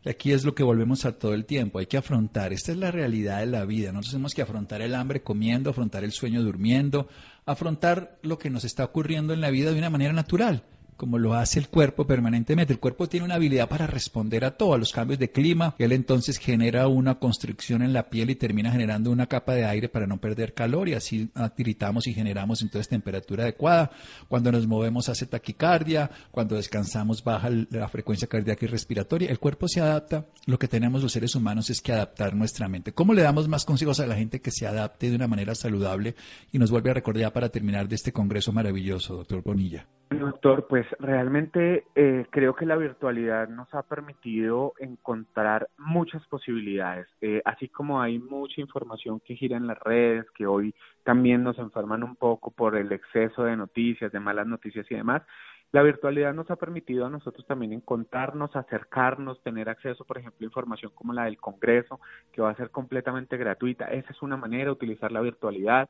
Y 0.06 0.10
aquí 0.10 0.32
es 0.32 0.46
lo 0.46 0.54
que 0.54 0.62
volvemos 0.64 1.04
a 1.06 1.18
todo 1.18 1.34
el 1.34 1.46
tiempo. 1.46 1.80
Hay 1.80 1.88
que 1.88 1.98
afrontar. 1.98 2.54
Esta 2.54 2.72
es 2.72 2.78
la 2.78 2.92
realidad 2.92 3.40
de 3.40 3.48
la 3.48 3.66
vida. 3.66 3.92
Nosotros 3.92 4.12
tenemos 4.12 4.36
que 4.36 4.44
afrontar 4.44 4.84
el 4.84 4.94
hambre 4.94 5.24
comiendo, 5.24 5.72
afrontar 5.72 6.04
el 6.04 6.12
sueño 6.12 6.44
durmiendo, 6.44 7.08
afrontar 7.46 8.18
lo 8.22 8.38
que 8.38 8.50
nos 8.50 8.64
está 8.64 8.84
ocurriendo 8.84 9.34
en 9.34 9.42
la 9.42 9.50
vida 9.50 9.72
de 9.72 9.80
una 9.80 9.90
manera 9.90 10.14
natural 10.14 10.64
como 10.98 11.18
lo 11.18 11.34
hace 11.34 11.60
el 11.60 11.70
cuerpo 11.70 12.06
permanentemente. 12.06 12.74
El 12.74 12.80
cuerpo 12.80 13.08
tiene 13.08 13.26
una 13.26 13.36
habilidad 13.36 13.68
para 13.68 13.88
responder 13.88 14.46
a 14.46 14.52
todo, 14.52 14.74
a 14.74 14.78
los 14.78 14.92
cambios 14.92 15.20
de 15.20 15.32
clima. 15.32 15.76
Él 15.78 15.92
entonces 15.92 16.38
genera 16.38 16.88
una 16.88 17.16
constricción 17.16 17.82
en 17.82 17.94
la 17.94 18.10
piel 18.10 18.30
y 18.30 18.36
termina 18.36 18.72
generando 18.72 19.12
una 19.12 19.28
capa 19.28 19.54
de 19.54 19.66
aire 19.66 19.90
para 19.90 20.08
no 20.08 20.18
perder 20.18 20.54
calor 20.54 20.88
y 20.90 20.94
así 20.94 21.30
tiritamos 21.56 22.08
y 22.08 22.14
generamos 22.14 22.62
entonces 22.62 22.88
temperatura 22.88 23.44
adecuada. 23.44 23.92
Cuando 24.28 24.52
nos 24.52 24.68
movemos 24.68 25.10
hace 25.10 25.26
taquicardia, 25.26 26.10
cuando 26.32 26.56
descansamos 26.56 27.24
baja 27.24 27.50
la 27.50 27.88
frecuencia 27.90 28.28
cardíaca 28.28 28.66
y 28.66 28.68
respiratoria. 28.68 29.30
El 29.30 29.40
cuerpo 29.40 29.68
se 29.68 29.82
adapta. 29.82 30.26
Lo 30.46 30.60
que 30.60 30.68
tenemos 30.68 31.02
los 31.02 31.12
seres 31.12 31.36
humanos 31.36 31.70
es 31.70 31.82
que 31.82 31.92
adaptar 31.92 32.36
nuestra 32.36 32.68
mente. 32.68 32.94
¿Cómo 32.94 33.14
le 33.14 33.22
damos 33.22 33.48
más 33.48 33.66
consejos 33.66 34.00
a 34.00 34.08
la 34.08 34.16
gente 34.16 34.42
que 34.42 34.52
se 34.52 34.68
adapte 34.68 35.10
de 35.10 35.16
una 35.16 35.28
manera 35.28 35.56
saludable? 35.56 36.16
Y 36.52 36.60
nos 36.60 36.72
vuelve 36.72 36.92
a 36.92 36.94
recordar 36.94 37.34
para 37.34 37.50
terminar 37.50 37.88
de 37.88 37.96
este 37.96 38.12
congreso 38.12 38.52
maravilloso, 38.52 39.16
doctor 39.16 39.42
Bonilla. 39.42 39.88
Doctor, 40.10 40.68
pues 40.68 40.86
realmente 41.00 41.84
eh, 41.96 42.26
creo 42.30 42.56
que 42.56 42.66
la 42.66 42.76
virtualidad 42.76 43.50
nos 43.50 43.74
ha 43.74 43.82
permitido 43.84 44.74
encontrar 44.80 45.68
muchas 45.78 46.26
posibilidades, 46.28 47.08
eh, 47.22 47.42
así 47.44 47.70
como 47.70 48.02
hay 48.02 48.20
mucha 48.20 48.62
información 48.62 49.20
que 49.20 49.36
gira 49.36 49.58
en 49.58 49.68
las 49.68 49.80
redes, 49.80 50.26
que 50.32 50.46
hoy 50.46 50.76
también 51.04 51.44
nos 51.44 51.58
enferman 51.58 52.04
un 52.04 52.16
poco 52.16 52.52
por 52.52 52.76
el 52.76 52.92
exceso 52.92 53.44
de 53.44 53.58
noticias, 53.58 54.12
de 54.12 54.20
malas 54.20 54.46
noticias 54.46 54.86
y 54.90 54.96
demás. 54.96 55.24
La 55.72 55.82
virtualidad 55.82 56.34
nos 56.34 56.50
ha 56.52 56.56
permitido 56.56 57.06
a 57.06 57.10
nosotros 57.10 57.46
también 57.48 57.74
encontrarnos, 57.74 58.56
acercarnos, 58.56 59.42
tener 59.44 59.68
acceso, 59.70 60.06
por 60.06 60.18
ejemplo, 60.18 60.46
a 60.46 60.46
información 60.46 60.92
como 60.96 61.14
la 61.14 61.26
del 61.26 61.38
Congreso, 61.38 62.00
que 62.32 62.42
va 62.42 62.52
a 62.52 62.56
ser 62.56 62.70
completamente 62.70 63.36
gratuita. 63.38 63.86
Esa 63.86 64.12
es 64.12 64.22
una 64.22 64.38
manera 64.38 64.66
de 64.66 64.72
utilizar 64.72 65.12
la 65.12 65.22
virtualidad. 65.22 65.90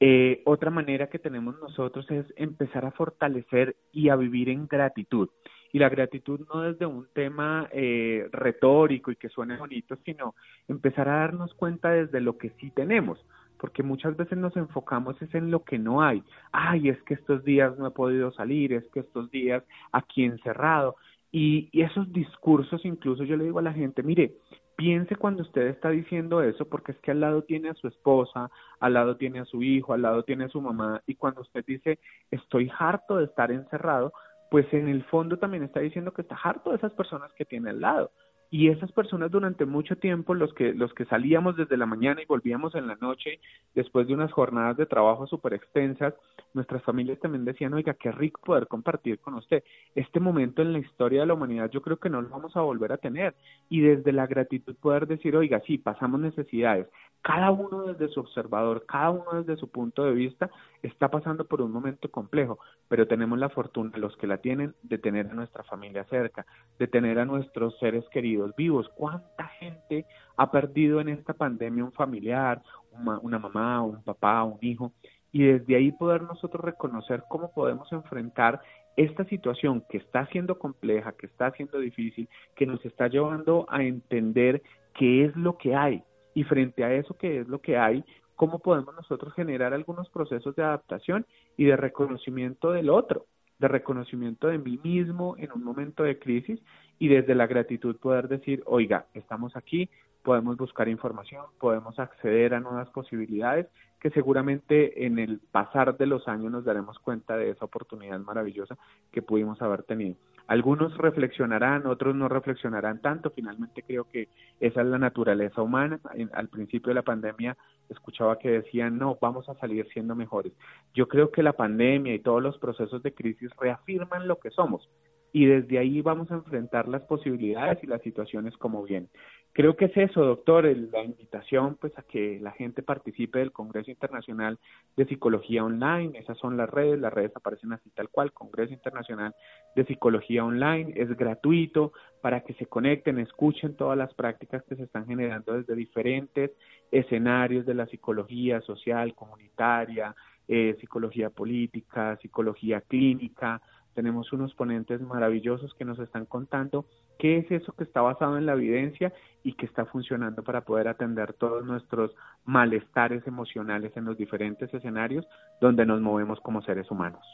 Eh, 0.00 0.42
otra 0.44 0.70
manera 0.70 1.08
que 1.08 1.18
tenemos 1.18 1.58
nosotros 1.58 2.08
es 2.10 2.26
empezar 2.36 2.84
a 2.84 2.92
fortalecer 2.92 3.76
y 3.92 4.10
a 4.10 4.16
vivir 4.16 4.48
en 4.48 4.68
gratitud. 4.68 5.28
Y 5.72 5.78
la 5.78 5.88
gratitud 5.88 6.40
no 6.52 6.62
desde 6.62 6.86
un 6.86 7.08
tema 7.12 7.68
eh, 7.72 8.28
retórico 8.32 9.10
y 9.10 9.16
que 9.16 9.28
suene 9.28 9.56
bonito, 9.56 9.96
sino 10.04 10.34
empezar 10.68 11.08
a 11.08 11.18
darnos 11.18 11.52
cuenta 11.54 11.90
desde 11.90 12.20
lo 12.20 12.38
que 12.38 12.50
sí 12.60 12.70
tenemos, 12.70 13.18
porque 13.58 13.82
muchas 13.82 14.16
veces 14.16 14.38
nos 14.38 14.56
enfocamos 14.56 15.20
es 15.20 15.34
en 15.34 15.50
lo 15.50 15.64
que 15.64 15.78
no 15.78 16.00
hay. 16.00 16.22
Ay, 16.52 16.88
es 16.88 17.02
que 17.02 17.14
estos 17.14 17.44
días 17.44 17.76
no 17.76 17.88
he 17.88 17.90
podido 17.90 18.32
salir, 18.32 18.72
es 18.72 18.88
que 18.94 19.00
estos 19.00 19.30
días 19.30 19.64
aquí 19.92 20.24
encerrado. 20.24 20.96
Y, 21.30 21.68
y 21.72 21.82
esos 21.82 22.10
discursos, 22.12 22.84
incluso 22.86 23.24
yo 23.24 23.36
le 23.36 23.44
digo 23.44 23.58
a 23.58 23.62
la 23.62 23.74
gente, 23.74 24.02
mire, 24.02 24.36
piense 24.78 25.16
cuando 25.16 25.42
usted 25.42 25.66
está 25.66 25.90
diciendo 25.90 26.40
eso, 26.40 26.68
porque 26.68 26.92
es 26.92 26.98
que 26.98 27.10
al 27.10 27.18
lado 27.18 27.42
tiene 27.42 27.68
a 27.68 27.74
su 27.74 27.88
esposa, 27.88 28.48
al 28.78 28.94
lado 28.94 29.16
tiene 29.16 29.40
a 29.40 29.44
su 29.44 29.60
hijo, 29.60 29.92
al 29.92 30.02
lado 30.02 30.22
tiene 30.22 30.44
a 30.44 30.48
su 30.48 30.60
mamá, 30.60 31.02
y 31.04 31.16
cuando 31.16 31.40
usted 31.40 31.64
dice, 31.66 31.98
estoy 32.30 32.70
harto 32.78 33.16
de 33.16 33.24
estar 33.24 33.50
encerrado, 33.50 34.12
pues 34.52 34.72
en 34.72 34.86
el 34.88 35.02
fondo 35.02 35.36
también 35.36 35.64
está 35.64 35.80
diciendo 35.80 36.12
que 36.12 36.22
está 36.22 36.36
harto 36.36 36.70
de 36.70 36.76
esas 36.76 36.92
personas 36.92 37.32
que 37.32 37.44
tiene 37.44 37.70
al 37.70 37.80
lado 37.80 38.12
y 38.50 38.68
esas 38.68 38.90
personas 38.92 39.30
durante 39.30 39.66
mucho 39.66 39.96
tiempo, 39.96 40.34
los 40.34 40.54
que, 40.54 40.72
los 40.72 40.92
que 40.94 41.04
salíamos 41.04 41.56
desde 41.56 41.76
la 41.76 41.84
mañana 41.84 42.22
y 42.22 42.26
volvíamos 42.26 42.74
en 42.74 42.86
la 42.86 42.96
noche, 42.96 43.40
después 43.74 44.06
de 44.06 44.14
unas 44.14 44.32
jornadas 44.32 44.76
de 44.78 44.86
trabajo 44.86 45.26
súper 45.26 45.52
extensas, 45.52 46.14
nuestras 46.54 46.82
familias 46.82 47.20
también 47.20 47.44
decían, 47.44 47.74
oiga, 47.74 47.94
qué 47.94 48.10
rico 48.10 48.40
poder 48.42 48.66
compartir 48.66 49.18
con 49.18 49.34
usted. 49.34 49.62
Este 49.94 50.18
momento 50.18 50.62
en 50.62 50.72
la 50.72 50.78
historia 50.78 51.20
de 51.20 51.26
la 51.26 51.34
humanidad 51.34 51.70
yo 51.70 51.82
creo 51.82 51.98
que 51.98 52.08
no 52.08 52.22
lo 52.22 52.30
vamos 52.30 52.56
a 52.56 52.62
volver 52.62 52.92
a 52.92 52.96
tener. 52.96 53.34
Y 53.68 53.80
desde 53.80 54.12
la 54.12 54.26
gratitud 54.26 54.74
poder 54.76 55.06
decir, 55.06 55.36
oiga, 55.36 55.60
sí, 55.66 55.76
pasamos 55.76 56.20
necesidades. 56.20 56.86
Cada 57.20 57.50
uno 57.50 57.82
desde 57.82 58.08
su 58.08 58.20
observador, 58.20 58.86
cada 58.86 59.10
uno 59.10 59.42
desde 59.42 59.60
su 59.60 59.68
punto 59.68 60.04
de 60.04 60.12
vista, 60.12 60.50
está 60.82 61.08
pasando 61.08 61.46
por 61.46 61.60
un 61.60 61.72
momento 61.72 62.10
complejo, 62.10 62.58
pero 62.88 63.06
tenemos 63.06 63.38
la 63.38 63.48
fortuna, 63.48 63.96
los 63.96 64.16
que 64.16 64.26
la 64.26 64.38
tienen, 64.38 64.74
de 64.82 64.98
tener 64.98 65.26
a 65.28 65.34
nuestra 65.34 65.64
familia 65.64 66.04
cerca, 66.04 66.46
de 66.78 66.86
tener 66.86 67.18
a 67.18 67.24
nuestros 67.24 67.78
seres 67.78 68.04
queridos 68.10 68.54
vivos. 68.56 68.88
¿Cuánta 68.96 69.44
gente 69.60 70.06
ha 70.36 70.50
perdido 70.50 71.00
en 71.00 71.08
esta 71.08 71.34
pandemia 71.34 71.84
un 71.84 71.92
familiar, 71.92 72.62
una, 72.92 73.18
una 73.18 73.38
mamá, 73.38 73.82
un 73.82 74.02
papá, 74.02 74.42
un 74.44 74.58
hijo? 74.60 74.92
Y 75.32 75.44
desde 75.44 75.76
ahí 75.76 75.92
poder 75.92 76.22
nosotros 76.22 76.64
reconocer 76.64 77.24
cómo 77.28 77.52
podemos 77.52 77.92
enfrentar 77.92 78.60
esta 78.96 79.24
situación 79.26 79.84
que 79.88 79.98
está 79.98 80.26
siendo 80.26 80.58
compleja, 80.58 81.12
que 81.12 81.26
está 81.26 81.52
siendo 81.52 81.78
difícil, 81.78 82.28
que 82.56 82.66
nos 82.66 82.84
está 82.84 83.06
llevando 83.06 83.66
a 83.68 83.84
entender 83.84 84.60
qué 84.94 85.24
es 85.24 85.36
lo 85.36 85.56
que 85.56 85.76
hay. 85.76 86.02
Y 86.34 86.44
frente 86.44 86.82
a 86.82 86.92
eso 86.92 87.16
que 87.16 87.40
es 87.40 87.48
lo 87.48 87.60
que 87.60 87.76
hay, 87.76 88.04
cómo 88.38 88.60
podemos 88.60 88.94
nosotros 88.94 89.34
generar 89.34 89.74
algunos 89.74 90.08
procesos 90.10 90.54
de 90.54 90.62
adaptación 90.62 91.26
y 91.56 91.64
de 91.64 91.76
reconocimiento 91.76 92.70
del 92.70 92.88
otro, 92.88 93.26
de 93.58 93.66
reconocimiento 93.66 94.46
de 94.46 94.58
mí 94.58 94.78
mismo 94.84 95.34
en 95.38 95.50
un 95.50 95.64
momento 95.64 96.04
de 96.04 96.20
crisis 96.20 96.60
y 97.00 97.08
desde 97.08 97.34
la 97.34 97.48
gratitud 97.48 97.96
poder 97.96 98.28
decir, 98.28 98.62
oiga, 98.64 99.06
estamos 99.12 99.56
aquí, 99.56 99.90
podemos 100.22 100.56
buscar 100.56 100.88
información, 100.88 101.46
podemos 101.58 101.98
acceder 101.98 102.54
a 102.54 102.60
nuevas 102.60 102.88
posibilidades 102.90 103.66
que 103.98 104.10
seguramente 104.10 105.04
en 105.04 105.18
el 105.18 105.40
pasar 105.50 105.96
de 105.96 106.06
los 106.06 106.28
años 106.28 106.52
nos 106.52 106.64
daremos 106.64 106.96
cuenta 107.00 107.36
de 107.36 107.50
esa 107.50 107.64
oportunidad 107.64 108.20
maravillosa 108.20 108.78
que 109.10 109.20
pudimos 109.20 109.60
haber 109.62 109.82
tenido. 109.82 110.14
Algunos 110.48 110.96
reflexionarán, 110.96 111.86
otros 111.86 112.14
no 112.14 112.26
reflexionarán 112.26 113.00
tanto. 113.02 113.30
Finalmente 113.30 113.84
creo 113.86 114.08
que 114.10 114.28
esa 114.60 114.80
es 114.80 114.86
la 114.86 114.98
naturaleza 114.98 115.62
humana. 115.62 116.00
al 116.32 116.48
principio 116.48 116.88
de 116.88 116.94
la 116.94 117.02
pandemia 117.02 117.56
escuchaba 117.90 118.38
que 118.38 118.50
decían, 118.50 118.98
no, 118.98 119.18
vamos 119.20 119.48
a 119.48 119.54
salir 119.56 119.86
siendo 119.92 120.14
mejores. 120.14 120.52
Yo 120.94 121.06
creo 121.06 121.30
que 121.30 121.42
la 121.42 121.52
pandemia 121.52 122.14
y 122.14 122.20
todos 122.20 122.42
los 122.42 122.58
procesos 122.58 123.02
de 123.02 123.12
crisis 123.12 123.50
reafirman 123.60 124.26
lo 124.26 124.38
que 124.40 124.50
somos 124.50 124.88
y 125.32 125.46
desde 125.46 125.78
ahí 125.78 126.00
vamos 126.02 126.30
a 126.30 126.34
enfrentar 126.34 126.88
las 126.88 127.02
posibilidades 127.02 127.82
y 127.82 127.86
las 127.86 128.02
situaciones 128.02 128.56
como 128.56 128.82
bien. 128.82 129.08
Creo 129.52 129.74
que 129.74 129.86
es 129.86 129.96
eso, 129.96 130.24
doctor, 130.24 130.64
la 130.64 131.02
invitación 131.02 131.76
pues 131.80 131.96
a 131.98 132.02
que 132.02 132.38
la 132.40 132.52
gente 132.52 132.82
participe 132.82 133.40
del 133.40 133.50
Congreso 133.50 133.90
Internacional 133.90 134.56
de 134.96 135.04
Psicología 135.06 135.64
Online, 135.64 136.16
esas 136.16 136.38
son 136.38 136.56
las 136.56 136.70
redes, 136.70 137.00
las 137.00 137.12
redes 137.12 137.32
aparecen 137.34 137.72
así 137.72 137.90
tal 137.90 138.08
cual, 138.08 138.32
Congreso 138.32 138.72
Internacional 138.72 139.34
de 139.74 139.84
Psicología 139.84 140.44
Online, 140.44 140.92
es 140.94 141.08
gratuito 141.16 141.92
para 142.20 142.42
que 142.42 142.54
se 142.54 142.66
conecten, 142.66 143.18
escuchen 143.18 143.74
todas 143.74 143.98
las 143.98 144.14
prácticas 144.14 144.62
que 144.62 144.76
se 144.76 144.84
están 144.84 145.06
generando 145.06 145.54
desde 145.54 145.74
diferentes 145.74 146.52
escenarios 146.92 147.66
de 147.66 147.74
la 147.74 147.86
psicología 147.86 148.60
social, 148.60 149.14
comunitaria, 149.16 150.14
eh, 150.46 150.76
psicología 150.80 151.30
política, 151.30 152.16
psicología 152.22 152.80
clínica, 152.80 153.60
tenemos 153.98 154.32
unos 154.32 154.54
ponentes 154.54 155.00
maravillosos 155.00 155.74
que 155.74 155.84
nos 155.84 155.98
están 155.98 156.24
contando 156.24 156.86
qué 157.18 157.38
es 157.38 157.50
eso 157.50 157.72
que 157.72 157.82
está 157.82 158.00
basado 158.00 158.38
en 158.38 158.46
la 158.46 158.52
evidencia 158.52 159.12
y 159.42 159.54
que 159.54 159.66
está 159.66 159.86
funcionando 159.86 160.44
para 160.44 160.60
poder 160.60 160.86
atender 160.86 161.32
todos 161.32 161.66
nuestros 161.66 162.12
malestares 162.44 163.26
emocionales 163.26 163.90
en 163.96 164.04
los 164.04 164.16
diferentes 164.16 164.72
escenarios 164.72 165.26
donde 165.60 165.84
nos 165.84 166.00
movemos 166.00 166.38
como 166.42 166.62
seres 166.62 166.88
humanos. 166.92 167.26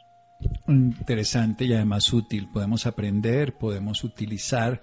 Interesante 0.67 1.65
y 1.65 1.73
además 1.73 2.11
útil. 2.11 2.49
Podemos 2.51 2.87
aprender, 2.87 3.53
podemos 3.59 4.03
utilizar 4.03 4.79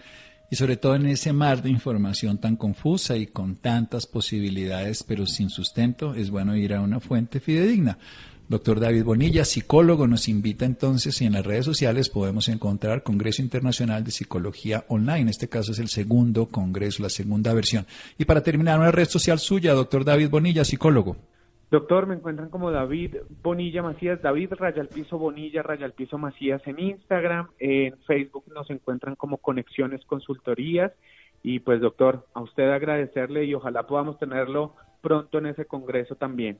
y 0.52 0.54
sobre 0.54 0.76
todo 0.76 0.94
en 0.94 1.06
ese 1.06 1.32
mar 1.32 1.62
de 1.62 1.70
información 1.70 2.38
tan 2.38 2.54
confusa 2.54 3.16
y 3.16 3.26
con 3.26 3.56
tantas 3.56 4.06
posibilidades 4.06 5.02
pero 5.02 5.26
sin 5.26 5.50
sustento, 5.50 6.14
es 6.14 6.30
bueno 6.30 6.54
ir 6.54 6.74
a 6.74 6.80
una 6.80 7.00
fuente 7.00 7.40
fidedigna. 7.40 7.98
Doctor 8.48 8.80
David 8.80 9.04
Bonilla, 9.04 9.44
psicólogo, 9.44 10.06
nos 10.06 10.28
invita 10.28 10.64
entonces 10.64 11.22
y 11.22 11.26
en 11.26 11.32
las 11.32 11.46
redes 11.46 11.64
sociales 11.64 12.10
podemos 12.10 12.48
encontrar 12.48 13.02
Congreso 13.02 13.40
Internacional 13.40 14.04
de 14.04 14.10
Psicología 14.10 14.84
Online. 14.88 15.20
En 15.20 15.28
este 15.28 15.48
caso 15.48 15.72
es 15.72 15.78
el 15.78 15.88
segundo 15.88 16.46
congreso, 16.46 17.02
la 17.02 17.08
segunda 17.08 17.54
versión. 17.54 17.86
Y 18.18 18.24
para 18.26 18.42
terminar, 18.42 18.78
una 18.78 18.90
red 18.90 19.06
social 19.06 19.38
suya, 19.38 19.72
doctor 19.72 20.04
David 20.04 20.28
Bonilla, 20.28 20.64
psicólogo. 20.64 21.16
Doctor, 21.70 22.06
me 22.06 22.14
encuentran 22.16 22.50
como 22.50 22.70
David 22.70 23.16
Bonilla 23.42 23.82
Macías, 23.82 24.20
David 24.20 24.52
Raya 24.58 24.84
Piso 24.84 25.16
Bonilla, 25.16 25.62
Raya 25.62 25.88
Piso 25.88 26.18
Macías 26.18 26.60
en 26.66 26.78
Instagram, 26.78 27.48
en 27.58 27.96
Facebook 28.06 28.44
nos 28.52 28.68
encuentran 28.68 29.16
como 29.16 29.38
Conexiones 29.38 30.04
Consultorías 30.04 30.92
y 31.42 31.60
pues 31.60 31.80
doctor, 31.80 32.26
a 32.34 32.42
usted 32.42 32.70
agradecerle 32.70 33.46
y 33.46 33.54
ojalá 33.54 33.86
podamos 33.86 34.18
tenerlo 34.18 34.74
pronto 35.00 35.38
en 35.38 35.46
ese 35.46 35.64
congreso 35.64 36.14
también. 36.14 36.58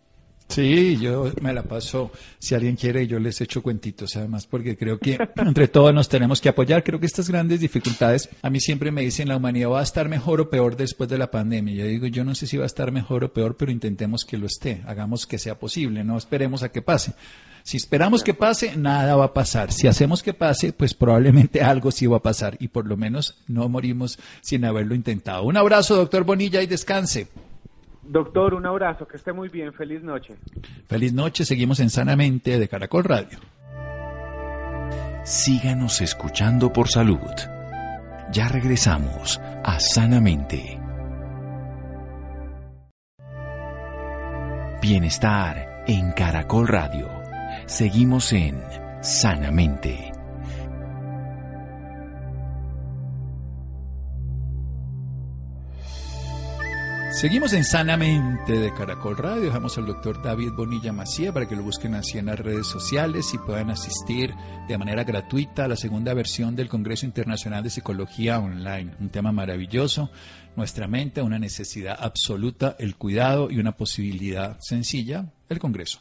Sí, 0.53 0.99
yo 1.01 1.33
me 1.41 1.55
la 1.55 1.63
paso, 1.63 2.11
si 2.39 2.55
alguien 2.55 2.77
quiere, 2.77 3.07
yo 3.07 3.19
les 3.19 3.41
echo 3.41 3.63
cuentitos, 3.63 4.17
además, 4.17 4.47
porque 4.47 4.77
creo 4.77 4.99
que 4.99 5.19
entre 5.37 5.67
todos 5.69 5.95
nos 5.95 6.11
tenemos 6.11 6.43
que 6.43 6.51
apoyar. 6.51 6.85
Creo 6.85 7.01
que 7.01 7.07
estas 7.07 7.31
grandes 7.31 7.61
dificultades, 7.61 8.29
a 8.43 8.51
mí 8.51 8.61
siempre 8.61 8.91
me 8.91 9.01
dicen, 9.01 9.29
la 9.29 9.37
humanidad 9.39 9.71
va 9.71 9.81
a 9.81 9.85
estar 9.85 10.11
mejor 10.11 10.43
o 10.43 10.51
peor 10.51 10.77
después 10.77 11.09
de 11.09 11.17
la 11.17 11.31
pandemia. 11.31 11.75
Yo 11.75 11.87
digo, 11.87 12.07
yo 12.07 12.23
no 12.23 12.35
sé 12.35 12.47
si 12.47 12.59
va 12.59 12.65
a 12.65 12.67
estar 12.67 12.93
mejor 12.93 13.25
o 13.25 13.33
peor, 13.33 13.57
pero 13.57 13.73
intentemos 13.73 14.27
que 14.27 14.37
lo 14.37 14.47
esté, 14.47 14.83
hagamos 14.87 15.27
que 15.27 15.39
sea 15.39 15.59
posible, 15.59 16.05
no 16.05 16.19
esperemos 16.19 16.63
a 16.63 16.71
que 16.71 16.83
pase. 16.83 17.15
Si 17.65 17.77
esperamos 17.77 18.23
que 18.23 18.35
pase, 18.35 18.77
nada 18.77 19.17
va 19.17 19.27
a 19.27 19.35
pasar. 19.35 19.73
Si 19.73 19.87
hacemos 19.87 20.23
que 20.23 20.35
pase, 20.35 20.73
pues 20.73 20.95
probablemente 20.95 21.63
algo 21.63 21.91
sí 21.91 22.07
va 22.07 22.19
a 22.19 22.23
pasar 22.23 22.57
y 22.61 22.69
por 22.69 22.87
lo 22.87 22.97
menos 22.97 23.37
no 23.47 23.69
morimos 23.69 24.19
sin 24.41 24.65
haberlo 24.65 24.95
intentado. 24.95 25.45
Un 25.45 25.57
abrazo, 25.57 25.97
doctor 25.97 26.25
Bonilla, 26.25 26.63
y 26.63 26.67
descanse. 26.67 27.29
Doctor, 28.05 28.55
un 28.55 28.67
abrazo, 28.67 29.07
que 29.07 29.17
esté 29.17 29.33
muy 29.33 29.49
bien, 29.49 29.73
feliz 29.73 30.03
noche. 30.03 30.37
Feliz 30.87 31.13
noche, 31.13 31.45
seguimos 31.45 31.81
en 31.81 31.91
Sanamente 31.91 32.59
de 32.59 32.69
Caracol 32.69 33.05
Radio. 33.05 33.39
Síganos 35.25 36.01
escuchando 36.01 36.73
por 36.73 36.89
salud. 36.89 37.21
Ya 38.33 38.49
regresamos 38.49 39.41
a 39.63 39.79
Sanamente. 39.79 40.81
Bienestar 44.83 45.85
en 45.87 46.11
Caracol 46.13 46.67
Radio. 46.67 47.09
Seguimos 47.67 48.33
en 48.33 48.61
Sanamente. 49.01 50.12
Seguimos 57.23 57.53
en 57.53 57.63
Sanamente 57.63 58.59
de 58.59 58.75
Caracol 58.75 59.17
Radio. 59.17 59.43
Dejamos 59.43 59.79
al 59.79 59.87
doctor 59.87 60.21
David 60.21 60.55
Bonilla 60.57 60.93
Macía 60.93 61.33
para 61.33 61.47
que 61.47 61.55
lo 61.55 61.63
busquen 61.63 61.95
así 61.95 62.19
en 62.19 62.27
las 62.27 62.37
redes 62.37 62.67
sociales 62.67 63.33
y 63.33 63.39
puedan 63.39 63.71
asistir 63.71 64.35
de 64.67 64.77
manera 64.77 65.05
gratuita 65.05 65.67
a 65.67 65.69
la 65.69 65.77
segunda 65.77 66.15
versión 66.15 66.57
del 66.57 66.69
Congreso 66.69 67.07
Internacional 67.07 67.63
de 67.63 67.71
Psicología 67.71 68.41
Online. 68.41 68.97
Un 68.99 69.11
tema 69.11 69.31
maravilloso. 69.31 70.11
Nuestra 70.57 70.89
mente, 70.89 71.23
una 71.23 71.39
necesidad 71.39 71.97
absoluta, 71.97 72.75
el 72.81 72.97
cuidado 72.97 73.53
y 73.53 73.61
una 73.61 73.77
posibilidad 73.77 74.59
sencilla, 74.59 75.33
el 75.49 75.61
Congreso. 75.61 76.01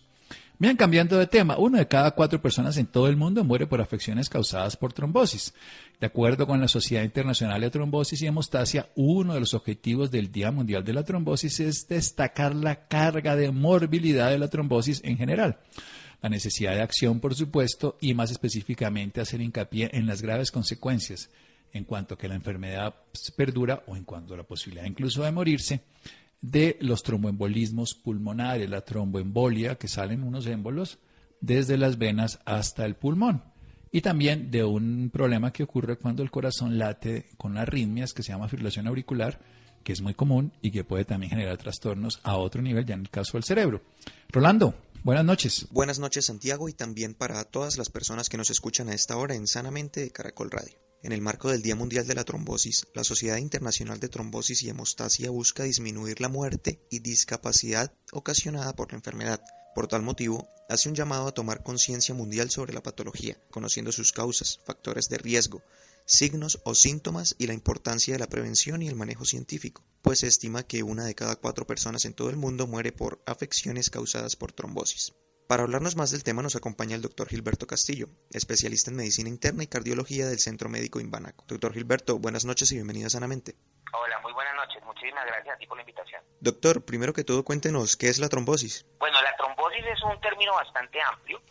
Bien, 0.62 0.78
cambiando 0.78 1.18
de 1.18 1.26
tema, 1.26 1.58
uno 1.58 1.80
de 1.80 1.88
cada 1.88 2.12
cuatro 2.12 2.40
personas 2.40 2.78
en 2.78 2.86
todo 2.86 3.08
el 3.08 3.18
mundo 3.18 3.44
muere 3.44 3.66
por 3.66 3.82
afecciones 3.82 4.30
causadas 4.30 4.78
por 4.78 4.94
trombosis. 4.94 5.56
De 6.00 6.06
acuerdo 6.06 6.46
con 6.46 6.62
la 6.62 6.68
Sociedad 6.68 7.04
Internacional 7.04 7.62
de 7.62 7.72
Trombosis 7.72 8.22
y 8.22 8.28
Hemostasia, 8.28 8.88
uno 8.94 9.34
de 9.34 9.40
los 9.40 9.56
objetivos 9.56 10.12
del 10.12 10.32
Día 10.32 10.52
Mundial 10.52 10.84
de 10.84 10.94
la 10.94 11.04
Trombosis 11.04 11.62
es 11.62 11.88
destacar 11.88 12.54
la 12.54 12.88
carga 12.88 13.36
de 13.36 13.50
morbilidad 13.50 14.30
de 14.30 14.38
la 14.38 14.50
trombosis 14.50 15.02
en 15.04 15.18
general. 15.18 15.58
La 16.22 16.30
necesidad 16.30 16.76
de 16.76 16.84
acción, 16.84 17.20
por 17.20 17.34
supuesto, 17.34 17.98
y 18.00 18.14
más 18.14 18.30
específicamente 18.30 19.20
hacer 19.20 19.42
hincapié 19.42 19.90
en 19.94 20.06
las 20.06 20.22
graves 20.22 20.52
consecuencias 20.52 21.32
en 21.74 21.86
cuanto 21.86 22.20
que 22.20 22.28
la 22.28 22.36
enfermedad 22.36 22.94
perdura 23.36 23.82
o 23.88 23.96
en 23.96 24.04
cuanto 24.04 24.36
a 24.36 24.38
la 24.38 24.44
posibilidad 24.44 24.86
incluso 24.86 25.24
de 25.24 25.32
morirse 25.32 25.82
de 26.42 26.78
los 26.82 27.04
tromboembolismos 27.04 27.94
pulmonares, 27.94 28.70
la 28.70 28.82
tromboembolia, 28.82 29.76
que 29.76 29.88
salen 29.88 30.24
unos 30.24 30.48
émbolos 30.48 31.00
desde 31.40 31.78
las 31.78 31.98
venas 31.98 32.40
hasta 32.46 32.86
el 32.86 32.96
pulmón. 32.96 33.44
Y 33.92 34.02
también 34.02 34.52
de 34.52 34.64
un 34.64 35.10
problema 35.12 35.52
que 35.52 35.64
ocurre 35.64 35.98
cuando 35.98 36.24
el 36.24 36.32
corazón 36.32 36.78
late 36.78 37.28
con 37.38 37.58
arritmias, 37.58 38.14
que 38.14 38.24
se 38.24 38.32
llama 38.32 38.48
fibrilación 38.48 38.88
auricular, 38.88 39.40
que 39.84 39.94
es 39.94 40.02
muy 40.02 40.14
común 40.14 40.54
y 40.62 40.72
que 40.72 40.84
puede 40.84 41.06
también 41.06 41.32
generar 41.32 41.58
trastornos 41.58 42.20
a 42.24 42.38
otro 42.38 42.62
nivel, 42.62 42.86
ya 42.86 42.94
en 42.94 43.02
el 43.02 43.10
caso 43.10 43.34
del 43.34 43.44
cerebro. 43.44 43.82
Rolando, 44.30 44.76
buenas 45.04 45.26
noches. 45.26 45.68
Buenas 45.72 46.00
noches, 46.00 46.26
Santiago, 46.26 46.70
y 46.70 46.74
también 46.74 47.14
para 47.14 47.44
todas 47.44 47.78
las 47.78 47.90
personas 47.90 48.30
que 48.30 48.38
nos 48.38 48.50
escuchan 48.50 48.90
a 48.90 48.94
esta 48.94 49.18
hora 49.18 49.36
en 49.36 49.48
Sanamente 49.48 50.00
de 50.02 50.12
Caracol 50.12 50.52
Radio. 50.52 50.91
En 51.04 51.14
el 51.14 51.22
marco 51.22 51.50
del 51.50 51.64
Día 51.64 51.76
Mundial 51.76 52.06
de 52.06 52.14
la 52.14 52.24
Trombosis, 52.24 52.86
la 52.94 53.04
Sociedad 53.04 53.38
Internacional 53.38 54.00
de 54.00 54.08
Trombosis 54.08 54.62
y 54.62 54.70
Hemostasia 54.70 55.32
busca 55.32 55.64
disminuir 55.64 56.22
la 56.22 56.30
muerte 56.30 56.80
y 56.92 57.00
discapacidad 57.00 57.92
ocasionada 58.12 58.76
por 58.76 58.92
la 58.92 58.98
enfermedad. 58.98 59.42
Por 59.74 59.88
tal 59.88 60.04
motivo, 60.04 60.48
hace 60.70 60.90
un 60.90 60.96
llamado 60.96 61.28
a 61.28 61.34
tomar 61.34 61.64
conciencia 61.64 62.14
mundial 62.14 62.52
sobre 62.52 62.74
la 62.74 62.84
patología, 62.84 63.36
conociendo 63.50 63.92
sus 63.92 64.12
causas, 64.12 64.60
factores 64.64 65.10
de 65.10 65.18
riesgo, 65.18 65.64
signos 66.06 66.60
o 66.66 66.76
síntomas 66.76 67.36
y 67.40 67.48
la 67.48 67.56
importancia 67.56 68.14
de 68.14 68.20
la 68.20 68.30
prevención 68.30 68.84
y 68.84 68.88
el 68.88 68.96
manejo 68.96 69.26
científico, 69.26 69.84
pues 70.04 70.20
se 70.20 70.28
estima 70.28 70.68
que 70.68 70.84
una 70.84 71.06
de 71.06 71.16
cada 71.16 71.36
cuatro 71.36 71.66
personas 71.66 72.06
en 72.06 72.14
todo 72.14 72.30
el 72.30 72.38
mundo 72.38 72.68
muere 72.68 72.92
por 72.92 73.24
afecciones 73.26 73.90
causadas 73.90 74.36
por 74.36 74.52
trombosis. 74.52 75.14
Para 75.52 75.64
hablarnos 75.64 75.98
más 75.98 76.12
del 76.12 76.24
tema 76.24 76.42
nos 76.42 76.56
acompaña 76.56 76.96
el 76.96 77.02
doctor 77.02 77.28
Gilberto 77.28 77.68
Castillo, 77.68 78.08
especialista 78.32 78.90
en 78.90 78.96
medicina 78.96 79.28
interna 79.28 79.64
y 79.64 79.68
cardiología 79.68 80.26
del 80.26 80.40
Centro 80.40 80.70
Médico 80.70 81.02
Imbanaco. 81.02 81.44
Doctor 81.46 81.74
Gilberto, 81.74 82.20
buenas 82.20 82.46
noches 82.46 82.72
y 82.72 82.76
bienvenido 82.76 83.08
a 83.08 83.10
Sanamente. 83.10 83.56
Hola, 83.92 84.18
muy 84.20 84.32
buenas 84.32 84.56
noches. 84.56 84.82
Muchísimas 84.86 85.26
gracias 85.26 85.54
a 85.54 85.58
ti 85.58 85.68
por 85.68 85.76
la 85.76 85.82
invitación. 85.82 86.24
Doctor, 86.40 86.86
primero 86.86 87.12
que 87.12 87.26
todo 87.26 87.44
cuéntenos, 87.44 87.98
¿qué 87.98 88.08
es 88.08 88.20
la 88.20 88.30
trombosis? 88.30 88.86
Bueno, 88.98 89.22
la 89.22 89.36
trombosis 89.36 89.86
es 89.88 90.02
un 90.04 90.22
término 90.22 90.54
bastante 90.54 91.02
amplio 91.02 91.42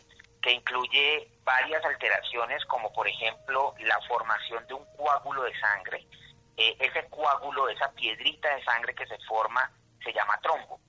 que 0.41 0.51
incluye 0.51 1.37
varias 1.43 1.85
alteraciones 1.85 2.65
como 2.65 2.91
por 2.93 3.07
ejemplo 3.07 3.75
la 3.81 3.99
formación 4.07 4.65
de 4.65 4.73
un 4.73 4.85
coágulo 4.97 5.43
de 5.43 5.53
sangre. 5.59 6.07
Eh, 6.57 6.75
ese 6.79 7.07
coágulo, 7.07 7.69
esa 7.69 7.91
piedrita 7.91 8.49
de 8.55 8.63
sangre 8.63 8.95
que 8.95 9.05
se 9.05 9.19
forma 9.27 9.71
se 10.03 10.11
llama 10.11 10.39
trombo 10.41 10.79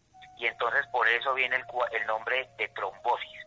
y 0.43 0.47
entonces 0.49 0.85
por 0.89 1.09
eso 1.09 1.35
viene 1.35 1.55
el, 1.55 1.65
el 1.93 2.05
nombre 2.05 2.51
de 2.59 2.67
trombosis. 2.71 3.47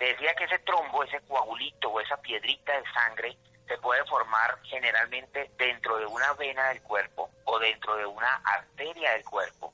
Decía 0.00 0.34
que 0.34 0.42
ese 0.42 0.58
trombo, 0.58 1.04
ese 1.04 1.20
coagulito 1.20 1.88
o 1.88 2.00
esa 2.00 2.16
piedrita 2.16 2.72
de 2.72 2.84
sangre 2.92 3.38
se 3.68 3.78
puede 3.78 4.04
formar 4.06 4.58
generalmente 4.64 5.52
dentro 5.56 5.98
de 5.98 6.06
una 6.06 6.32
vena 6.32 6.70
del 6.70 6.82
cuerpo 6.82 7.30
o 7.44 7.58
dentro 7.60 7.96
de 7.96 8.06
una 8.06 8.42
arteria 8.44 9.12
del 9.12 9.24
cuerpo. 9.24 9.72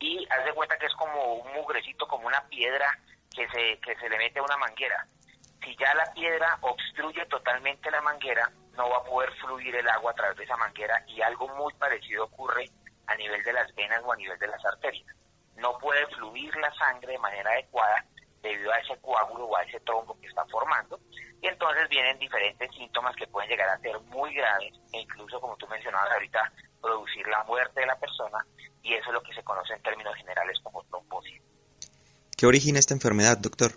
Y 0.00 0.28
haz 0.28 0.44
de 0.44 0.52
cuenta 0.52 0.76
que 0.76 0.84
es 0.84 0.94
como 0.96 1.36
un 1.36 1.50
mugrecito, 1.54 2.06
como 2.06 2.26
una 2.26 2.46
piedra 2.48 2.98
que 3.34 3.48
se, 3.48 3.80
que 3.80 3.96
se 3.96 4.10
le 4.10 4.18
mete 4.18 4.38
a 4.40 4.42
una 4.42 4.58
manguera. 4.58 5.06
Si 5.64 5.74
ya 5.76 5.94
la 5.94 6.12
piedra 6.12 6.58
obstruye 6.60 7.24
totalmente 7.24 7.90
la 7.90 8.02
manguera, 8.02 8.50
no 8.72 8.90
va 8.90 8.98
a 8.98 9.04
poder 9.04 9.32
fluir 9.36 9.74
el 9.76 9.88
agua 9.88 10.10
a 10.10 10.14
través 10.14 10.36
de 10.36 10.44
esa 10.44 10.58
manguera 10.58 11.02
y 11.06 11.22
algo 11.22 11.48
muy 11.56 11.72
parecido 11.72 12.24
ocurre 12.24 12.68
a 13.06 13.14
nivel 13.14 13.42
de 13.42 13.54
las 13.54 13.74
venas 13.74 14.02
o 14.04 14.12
a 14.12 14.16
nivel 14.16 14.38
de 14.38 14.48
las 14.48 14.62
arterias 14.66 15.16
no 15.56 15.76
puede 15.78 16.06
fluir 16.08 16.54
la 16.56 16.72
sangre 16.74 17.12
de 17.12 17.18
manera 17.18 17.50
adecuada 17.50 18.04
debido 18.42 18.72
a 18.72 18.78
ese 18.78 18.96
coágulo 19.00 19.46
o 19.46 19.56
a 19.56 19.62
ese 19.62 19.80
trombo 19.80 20.18
que 20.20 20.26
está 20.26 20.44
formando. 20.46 20.98
Y 21.40 21.46
entonces 21.46 21.88
vienen 21.88 22.18
diferentes 22.18 22.70
síntomas 22.74 23.14
que 23.16 23.26
pueden 23.26 23.50
llegar 23.50 23.68
a 23.68 23.78
ser 23.78 23.98
muy 24.00 24.34
graves 24.34 24.74
e 24.92 25.00
incluso, 25.00 25.40
como 25.40 25.56
tú 25.56 25.66
mencionabas 25.68 26.12
ahorita, 26.12 26.52
producir 26.80 27.26
la 27.28 27.42
muerte 27.44 27.80
de 27.80 27.86
la 27.86 27.98
persona. 27.98 28.44
Y 28.82 28.94
eso 28.94 29.08
es 29.08 29.14
lo 29.14 29.22
que 29.22 29.34
se 29.34 29.42
conoce 29.44 29.74
en 29.74 29.82
términos 29.82 30.14
generales 30.16 30.58
como 30.62 30.82
trombosis. 30.84 31.40
¿Qué 32.36 32.46
origina 32.46 32.78
esta 32.78 32.94
enfermedad, 32.94 33.38
doctor? 33.38 33.72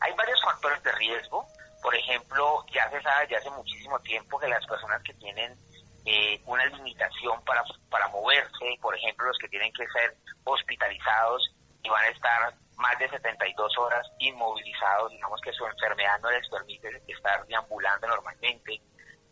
Hay 0.00 0.12
varios 0.14 0.40
factores 0.42 0.82
de 0.82 0.92
riesgo. 0.92 1.46
Por 1.82 1.94
ejemplo, 1.94 2.64
ya 2.72 2.90
se 2.90 3.00
sabe 3.02 3.28
ya 3.30 3.38
hace 3.38 3.50
muchísimo 3.50 3.98
tiempo 4.00 4.38
que 4.38 4.48
las 4.48 4.66
personas 4.66 5.02
que 5.02 5.14
tienen 5.14 5.56
eh, 6.10 6.40
una 6.46 6.64
limitación 6.64 7.38
para, 7.44 7.62
para 7.90 8.08
moverse, 8.08 8.78
por 8.80 8.96
ejemplo, 8.96 9.26
los 9.26 9.36
que 9.36 9.48
tienen 9.48 9.70
que 9.74 9.86
ser 9.88 10.16
hospitalizados 10.44 11.54
y 11.82 11.88
van 11.90 12.02
a 12.02 12.08
estar 12.08 12.54
más 12.78 12.98
de 12.98 13.10
72 13.10 13.76
horas 13.76 14.10
inmovilizados, 14.18 15.10
digamos 15.10 15.38
que 15.42 15.52
su 15.52 15.66
enfermedad 15.66 16.18
no 16.22 16.30
les 16.30 16.48
permite 16.48 17.02
estar 17.08 17.46
deambulando 17.46 18.06
normalmente. 18.06 18.80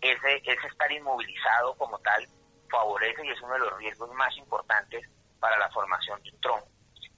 Ese, 0.03 0.37
ese 0.45 0.67
estar 0.67 0.93
inmovilizado 0.93 1.75
como 1.79 1.99
tal 2.01 2.29
favorece 2.71 3.25
y 3.25 3.31
es 3.31 3.41
uno 3.41 3.55
de 3.55 3.61
los 3.61 3.79
riesgos 3.79 4.13
más 4.13 4.37
importantes 4.37 5.09
para 5.41 5.57
la 5.57 5.71
formación 5.71 6.23
de 6.25 6.31
un 6.31 6.41
trombo. 6.43 6.69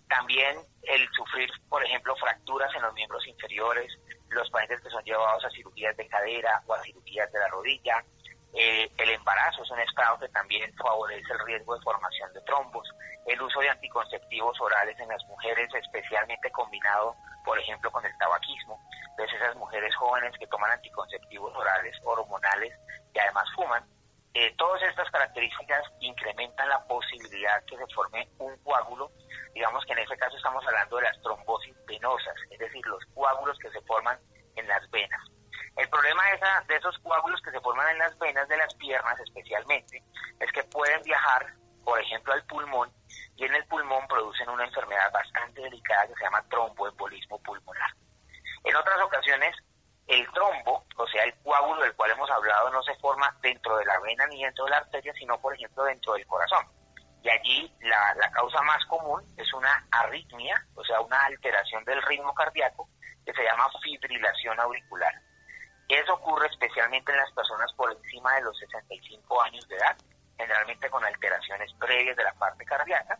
También 0.08 0.56
el 0.82 1.08
sufrir, 1.16 1.50
por 1.68 1.84
ejemplo, 1.84 2.14
fracturas 2.14 2.72
en 2.76 2.82
los 2.82 2.94
miembros 2.94 3.26
inferiores, 3.26 3.92
los 4.28 4.48
pacientes 4.50 4.82
que 4.82 4.90
son 4.90 5.02
llevados 5.02 5.44
a 5.44 5.50
cirugías 5.50 5.96
de 5.96 6.06
cadera 6.06 6.62
o 6.66 6.74
a 6.74 6.82
cirugías 6.84 7.32
de 7.32 7.40
la 7.40 7.48
rodilla, 7.48 8.04
eh, 8.54 8.90
el 8.96 9.10
embarazo 9.10 9.62
es 9.62 9.70
un 9.70 9.80
estado 9.80 10.18
que 10.18 10.28
también 10.28 10.72
favorece 10.76 11.32
el 11.32 11.38
riesgo 11.40 11.74
de 11.74 11.82
formación 11.82 12.32
de 12.32 12.40
trombos. 12.42 12.88
El 13.26 13.40
uso 13.42 13.60
de 13.60 13.68
anticonceptivos 13.68 14.58
orales 14.60 14.98
en 14.98 15.08
las 15.08 15.22
mujeres, 15.26 15.68
especialmente 15.74 16.50
combinado, 16.50 17.14
por 17.44 17.58
ejemplo, 17.58 17.90
con 17.90 18.04
el 18.04 18.16
tabaquismo. 18.18 18.80
Entonces, 19.10 19.40
esas 19.40 19.56
mujeres 19.56 19.94
jóvenes 19.96 20.32
que 20.38 20.46
toman 20.46 20.70
anticonceptivos 20.70 21.54
orales, 21.54 21.94
hormonales 22.04 22.72
y 23.12 23.18
además 23.18 23.48
fuman, 23.54 23.84
eh, 24.34 24.54
todas 24.56 24.82
estas 24.82 25.10
características 25.10 25.82
incrementan 26.00 26.68
la 26.68 26.84
posibilidad 26.86 27.64
que 27.64 27.76
se 27.76 27.86
forme 27.94 28.28
un 28.38 28.56
coágulo. 28.62 29.10
Digamos 29.54 29.84
que 29.84 29.92
en 29.92 29.98
ese 30.00 30.16
caso 30.16 30.36
estamos 30.36 30.64
hablando 30.66 30.96
de 30.96 31.02
las 31.02 31.20
trombosis 31.22 31.74
venosas, 31.86 32.36
es 32.50 32.58
decir, 32.58 32.86
los 32.86 33.04
coágulos 33.14 33.58
que 33.58 33.70
se 33.70 33.80
forman 33.82 34.18
en 34.56 34.68
las 34.68 34.88
venas. 34.90 35.20
El 35.78 35.88
problema 35.90 36.24
de, 36.66 36.74
esos 36.74 36.98
coágulos 36.98 37.40
que 37.40 37.52
se 37.52 37.60
forman 37.60 37.88
en 37.90 37.98
las 37.98 38.18
venas 38.18 38.48
de 38.48 38.56
las 38.56 38.74
piernas 38.74 39.16
especialmente 39.20 40.02
es 40.40 40.50
que 40.50 40.64
pueden 40.64 41.00
viajar, 41.04 41.54
por 41.84 42.00
ejemplo, 42.00 42.32
al 42.32 42.44
pulmón 42.46 42.92
y 43.36 43.44
en 43.44 43.54
el 43.54 43.64
pulmón 43.66 44.04
producen 44.08 44.48
una 44.48 44.64
enfermedad 44.64 45.12
bastante 45.12 45.62
delicada 45.62 46.08
que 46.08 46.14
se 46.14 46.24
llama 46.24 46.44
tromboembolismo 46.50 47.40
pulmonar. 47.44 47.90
En 48.64 48.74
otras 48.74 49.00
ocasiones, 49.02 49.54
el 50.08 50.28
trombo, 50.32 50.84
o 50.96 51.06
sea, 51.06 51.22
el 51.22 51.38
coágulo 51.44 51.82
del 51.82 51.94
cual 51.94 52.10
hemos 52.10 52.28
hablado, 52.28 52.70
no 52.70 52.82
se 52.82 52.96
forma 52.96 53.32
dentro 53.40 53.76
de 53.76 53.84
la 53.84 54.00
vena 54.00 54.26
ni 54.26 54.42
dentro 54.42 54.64
de 54.64 54.72
la 54.72 54.78
arteria, 54.78 55.12
sino, 55.14 55.40
por 55.40 55.54
ejemplo, 55.54 55.84
dentro 55.84 56.14
del 56.14 56.26
corazón. 56.26 56.66
Y 57.22 57.30
allí 57.30 57.72
la 57.82 58.30
causa 58.32 58.60
más 58.62 58.84
común 58.86 59.22
es 59.36 59.52
una 59.54 59.86
arritmia, 59.92 60.60
o 60.74 60.84
sea, 60.84 61.00
una 61.00 61.24
alteración 61.26 61.84
del 61.84 62.02
ritmo 62.02 62.34
cardíaco 62.34 62.88
que 63.24 63.32
se 63.32 63.44
llama 63.44 63.70
fibrilación 63.80 64.58
auricular. 64.58 65.27
Eso 65.88 66.14
ocurre 66.14 66.48
especialmente 66.48 67.10
en 67.12 67.18
las 67.18 67.32
personas 67.32 67.72
por 67.72 67.90
encima 67.90 68.34
de 68.34 68.42
los 68.42 68.58
65 68.58 69.42
años 69.42 69.66
de 69.68 69.76
edad, 69.76 69.96
generalmente 70.36 70.90
con 70.90 71.02
alteraciones 71.04 71.72
previas 71.74 72.16
de 72.16 72.24
la 72.24 72.34
parte 72.34 72.64
cardíaca, 72.66 73.18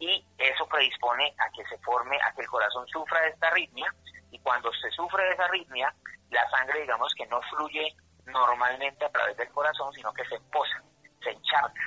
y 0.00 0.24
eso 0.36 0.66
predispone 0.66 1.32
a 1.38 1.50
que 1.52 1.64
se 1.66 1.78
forme, 1.78 2.18
a 2.22 2.32
que 2.34 2.42
el 2.42 2.48
corazón 2.48 2.86
sufra 2.88 3.20
de 3.22 3.28
esta 3.28 3.48
arritmia, 3.48 3.94
y 4.30 4.38
cuando 4.40 4.72
se 4.74 4.90
sufre 4.90 5.24
de 5.24 5.30
esa 5.30 5.44
arritmia, 5.44 5.94
la 6.30 6.48
sangre, 6.50 6.80
digamos 6.80 7.14
que 7.14 7.26
no 7.26 7.40
fluye 7.42 7.94
normalmente 8.26 9.04
a 9.04 9.10
través 9.10 9.36
del 9.36 9.48
corazón, 9.50 9.92
sino 9.94 10.12
que 10.12 10.24
se 10.26 10.34
emposa, 10.34 10.82
se 11.22 11.30
encharca, 11.30 11.82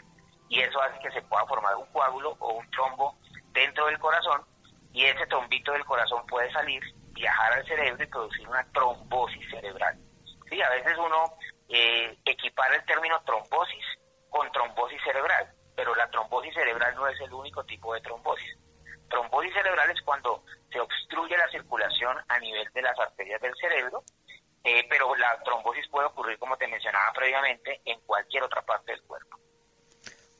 y 0.47 0.61
eso 0.61 0.81
hace 0.81 0.99
que 0.99 1.11
se 1.11 1.21
pueda 1.23 1.45
formar 1.45 1.75
un 1.75 1.85
coágulo 1.87 2.37
o 2.39 2.53
un 2.53 2.71
trombo 2.71 3.17
dentro 3.51 3.85
del 3.87 3.99
corazón, 3.99 4.45
y 4.93 5.05
ese 5.05 5.27
trombito 5.27 5.73
del 5.73 5.85
corazón 5.85 6.25
puede 6.27 6.51
salir, 6.53 6.81
viajar 7.11 7.53
al 7.53 7.65
cerebro 7.65 8.01
y 8.01 8.07
producir 8.07 8.47
una 8.47 8.63
trombosis 8.71 9.49
cerebral. 9.49 9.97
Sí, 10.51 10.61
a 10.61 10.69
veces 10.69 10.97
uno 10.97 11.37
eh, 11.69 12.17
equipara 12.25 12.75
el 12.75 12.85
término 12.85 13.21
trombosis 13.23 13.85
con 14.29 14.51
trombosis 14.51 15.01
cerebral, 15.01 15.49
pero 15.73 15.95
la 15.95 16.09
trombosis 16.11 16.53
cerebral 16.53 16.93
no 16.95 17.07
es 17.07 17.19
el 17.21 17.33
único 17.33 17.63
tipo 17.63 17.93
de 17.93 18.01
trombosis. 18.01 18.57
Trombosis 19.09 19.53
cerebral 19.53 19.89
es 19.91 20.01
cuando 20.01 20.43
se 20.69 20.79
obstruye 20.81 21.37
la 21.37 21.49
circulación 21.49 22.17
a 22.27 22.37
nivel 22.39 22.67
de 22.73 22.81
las 22.81 22.99
arterias 22.99 23.39
del 23.41 23.55
cerebro, 23.55 24.03
eh, 24.65 24.85
pero 24.89 25.15
la 25.15 25.41
trombosis 25.43 25.87
puede 25.87 26.07
ocurrir, 26.07 26.37
como 26.37 26.57
te 26.57 26.67
mencionaba 26.67 27.13
previamente, 27.13 27.79
en 27.85 28.01
cualquier 28.01 28.43
otra 28.43 28.61
parte 28.61 28.91
del 28.91 29.01
cuerpo. 29.03 29.37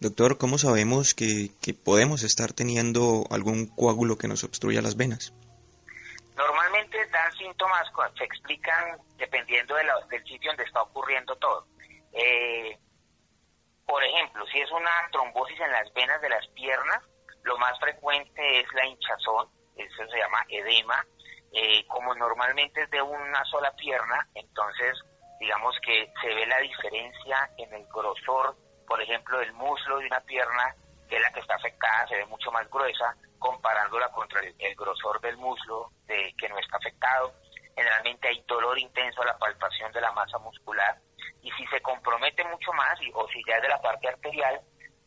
Doctor, 0.01 0.37
¿cómo 0.37 0.57
sabemos 0.57 1.13
que, 1.13 1.51
podemos 1.85 2.23
estar 2.23 2.51
teniendo 2.51 3.23
algún 3.29 3.67
coágulo 3.67 4.17
que 4.17 4.27
nos 4.27 4.43
obstruya 4.43 4.81
las 4.81 4.97
venas? 4.97 5.31
Normalmente 6.35 7.05
dan 7.07 7.31
síntomas, 7.33 7.91
se 8.17 8.23
explican 8.23 8.97
dependiendo 9.17 9.75
del 9.75 10.23
sitio 10.25 10.51
donde 10.51 10.63
está 10.63 10.81
ocurriendo 10.81 11.35
todo. 11.37 11.67
Eh, 12.13 12.77
por 13.85 14.03
ejemplo, 14.03 14.45
si 14.47 14.59
es 14.59 14.71
una 14.71 14.91
trombosis 15.11 15.59
en 15.59 15.71
las 15.71 15.91
venas 15.93 16.21
de 16.21 16.29
las 16.29 16.47
piernas, 16.49 17.01
lo 17.43 17.57
más 17.57 17.77
frecuente 17.79 18.59
es 18.59 18.73
la 18.73 18.85
hinchazón, 18.85 19.49
eso 19.75 20.07
se 20.07 20.17
llama 20.17 20.45
edema. 20.49 21.05
Eh, 21.53 21.85
como 21.87 22.15
normalmente 22.15 22.83
es 22.83 22.89
de 22.91 23.01
una 23.01 23.43
sola 23.45 23.71
pierna, 23.75 24.25
entonces 24.35 24.97
digamos 25.39 25.75
que 25.85 26.09
se 26.21 26.27
ve 26.33 26.45
la 26.45 26.59
diferencia 26.59 27.49
en 27.57 27.73
el 27.73 27.85
grosor 27.87 28.55
por 28.91 29.01
ejemplo, 29.01 29.39
el 29.39 29.53
muslo 29.53 29.99
de 29.99 30.05
una 30.07 30.19
pierna, 30.19 30.75
es 31.15 31.21
la 31.21 31.31
que 31.31 31.39
está 31.39 31.55
afectada, 31.55 32.07
se 32.07 32.15
ve 32.15 32.25
mucho 32.25 32.51
más 32.51 32.69
gruesa 32.69 33.15
comparándola 33.39 34.09
contra 34.09 34.41
el, 34.41 34.75
grosor 34.75 35.19
del 35.21 35.37
muslo 35.37 35.91
de, 36.05 36.33
que 36.37 36.49
no 36.49 36.57
está 36.59 36.77
afectado. 36.77 37.33
Generalmente 37.75 38.27
hay 38.27 38.43
dolor 38.47 38.77
intenso 38.77 39.21
a 39.21 39.25
la 39.25 39.37
palpación 39.37 39.91
de 39.91 40.01
la 40.01 40.11
masa 40.11 40.37
muscular 40.39 40.99
y 41.41 41.51
si 41.51 41.65
se 41.67 41.81
compromete 41.81 42.43
mucho 42.45 42.71
más 42.73 42.99
o 43.13 43.27
si 43.29 43.41
ya 43.47 43.55
es 43.55 43.61
de 43.63 43.69
la 43.69 43.81
parte 43.81 44.07
arterial, 44.07 44.61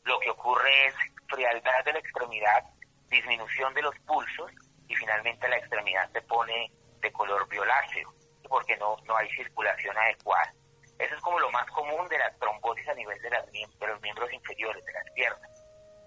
lo 0.05 0.19
que 0.21 0.31
ocurre 0.31 0.87
es 0.87 0.95
frialdad 1.29 1.85
de 1.85 1.93
la 1.93 1.99
extremidad, 1.99 2.65
disminución 3.09 3.73
de 3.75 3.83
los 3.83 3.99
pulsos 4.01 4.51
y 4.89 4.95
finalmente 4.97 5.49
la 5.49 5.59
extremidad 5.59 6.11
se 6.13 6.23
pone 6.23 6.71
de 7.01 7.13
color 7.13 7.49
violáceo 7.49 8.13
porque 8.49 8.77
no, 8.77 8.97
no 9.05 9.17
hay 9.17 9.29
circulación 9.31 9.97
adecuada. 9.97 10.53
Eso 10.99 11.15
es 11.15 11.21
como 11.23 11.41
lo 11.41 11.51
más 11.51 11.67
común 11.71 12.09
de 12.09 12.19
la 12.19 12.31
trombosis 12.39 12.89
a 12.89 12.95
nivel 12.95 13.21
de, 13.21 13.31
los 13.31 14.01
miembros 14.01 14.33
inferiores, 14.33 14.85
de 14.85 14.93
las 14.93 15.11
piernas. 15.13 15.51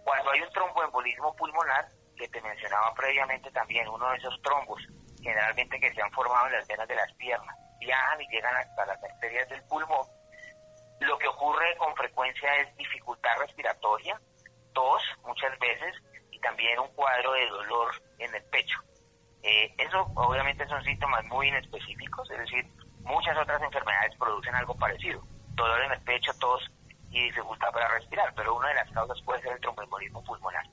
Cuando 0.07 0.31
hay 0.31 0.39
un 0.39 0.49
tromboembolismo 0.53 1.35
pulmonar, 1.35 1.85
que 2.15 2.29
te 2.29 2.41
mencionaba 2.41 2.93
previamente 2.93 3.51
también, 3.51 3.89
uno 3.89 4.09
de 4.09 4.15
esos 4.15 4.41
trombos, 4.41 4.81
generalmente 5.21 5.77
que 5.81 5.93
se 5.93 6.01
han 6.01 6.09
formado 6.11 6.47
en 6.47 6.53
las 6.53 6.65
venas 6.65 6.87
de 6.87 6.95
las 6.95 7.11
piernas, 7.15 7.53
viajan 7.77 8.21
y 8.21 8.27
llegan 8.29 8.55
hasta 8.55 8.85
las 8.85 9.03
arterias 9.03 9.49
del 9.49 9.61
pulmón, 9.63 10.07
lo 11.01 11.17
que 11.17 11.27
ocurre 11.27 11.75
con 11.75 11.93
frecuencia 11.97 12.55
es 12.55 12.73
dificultad 12.77 13.37
respiratoria, 13.39 14.17
tos 14.73 15.03
muchas 15.25 15.59
veces 15.59 15.93
y 16.31 16.39
también 16.39 16.79
un 16.79 16.87
cuadro 16.93 17.33
de 17.33 17.49
dolor 17.49 17.91
en 18.19 18.33
el 18.33 18.43
pecho. 18.45 18.79
Eh, 19.43 19.75
eso 19.77 20.09
obviamente 20.15 20.65
son 20.69 20.81
síntomas 20.85 21.25
muy 21.25 21.49
inespecíficos, 21.49 22.31
es 22.31 22.39
decir, 22.39 22.65
Muchas 23.07 23.37
otras 23.37 23.61
enfermedades 23.61 24.13
producen 24.17 24.53
algo 24.53 24.75
parecido, 24.75 25.23
dolor 25.55 25.81
en 25.83 25.93
el 25.93 26.01
pecho, 26.01 26.33
tos 26.39 26.61
y 27.17 27.25
dificultad 27.25 27.71
para 27.71 27.87
respirar, 27.89 28.33
pero 28.35 28.55
una 28.55 28.69
de 28.69 28.75
las 28.75 28.91
causas 28.91 29.21
puede 29.23 29.41
ser 29.41 29.53
el 29.53 29.61
tromboembolismo 29.61 30.23
pulmonar. 30.23 30.65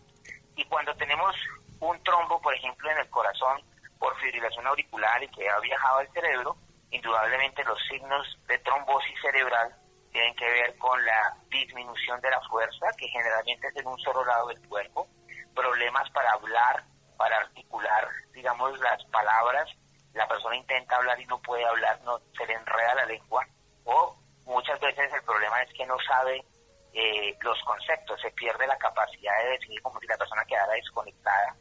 Y 0.57 0.65
cuando 0.67 0.95
tenemos 0.97 1.35
un 1.81 2.03
trombo, 2.03 2.41
por 2.41 2.55
ejemplo, 2.55 2.91
en 2.91 2.99
el 2.99 3.11
corazón 3.11 3.63
por 3.99 4.17
fibrilación 4.21 4.67
auricular 4.67 5.23
y 5.23 5.29
que 5.29 5.49
ha 5.49 5.59
viajado 5.61 5.99
al 5.99 6.13
cerebro, 6.13 6.57
indudablemente 6.91 7.65
los 7.65 7.79
signos 7.89 8.39
de 8.47 8.59
trombosis 8.59 9.21
cerebral 9.21 9.75
tienen 10.13 10.35
que 10.37 10.49
ver 10.49 10.77
con 10.79 11.05
la 11.05 11.37
disminución 11.51 12.21
de 12.21 12.31
la 12.31 12.41
fuerza, 12.43 12.87
que 12.97 13.09
generalmente 13.09 13.69
es 13.69 13.77
en 13.77 13.87
un 13.87 13.99
solo 13.99 14.25
lado 14.25 14.49
del 14.49 14.69
cuerpo, 14.69 15.09
problemas 15.55 16.09
para 16.11 16.33
hablar, 16.33 16.85
para 17.17 17.37
articular, 17.37 18.09
digamos, 18.33 18.79
las 18.81 19.05
palabras 19.07 19.69
la 20.15 20.29
persona 20.29 20.57
intenta 20.57 20.97
hablar 20.97 21.21
y 21.21 21.27
no 21.27 21.41
puede 21.43 21.65
hablar, 21.67 22.01
no 22.05 22.21
se 22.37 22.47
le 22.47 22.55
enreda 22.55 22.95
la 22.95 23.07
lengua, 23.07 23.47
o 23.85 24.17
muchas 24.45 24.79
veces 24.81 25.13
el 25.13 25.23
problema 25.23 25.63
es 25.63 25.73
que 25.73 25.87
no 25.87 25.97
sabe 26.07 26.45
eh, 26.93 27.37
los 27.41 27.59
conceptos, 27.65 28.21
se 28.21 28.31
pierde 28.33 28.67
la 28.67 28.79
capacidad 28.79 29.33
de 29.43 29.51
definir 29.51 29.83
como 29.83 30.01
si 30.01 30.07
la 30.07 30.17
persona 30.17 30.45
quedara 30.45 30.73
desconectada. 30.75 31.57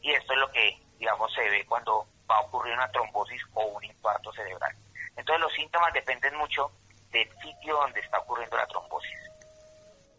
Y 0.00 0.12
esto 0.12 0.32
es 0.32 0.38
lo 0.38 0.50
que, 0.50 0.78
digamos, 0.98 1.32
se 1.34 1.48
ve 1.48 1.64
cuando 1.66 2.06
va 2.30 2.36
a 2.36 2.40
ocurrir 2.40 2.74
una 2.74 2.90
trombosis 2.90 3.42
o 3.54 3.64
un 3.66 3.84
infarto 3.84 4.32
cerebral. 4.32 4.74
Entonces 5.16 5.40
los 5.40 5.52
síntomas 5.52 5.92
dependen 5.92 6.36
mucho 6.36 6.70
del 7.10 7.28
sitio 7.42 7.76
donde 7.76 8.00
está 8.00 8.18
ocurriendo 8.18 8.56
la 8.56 8.66
trombosis. 8.66 9.18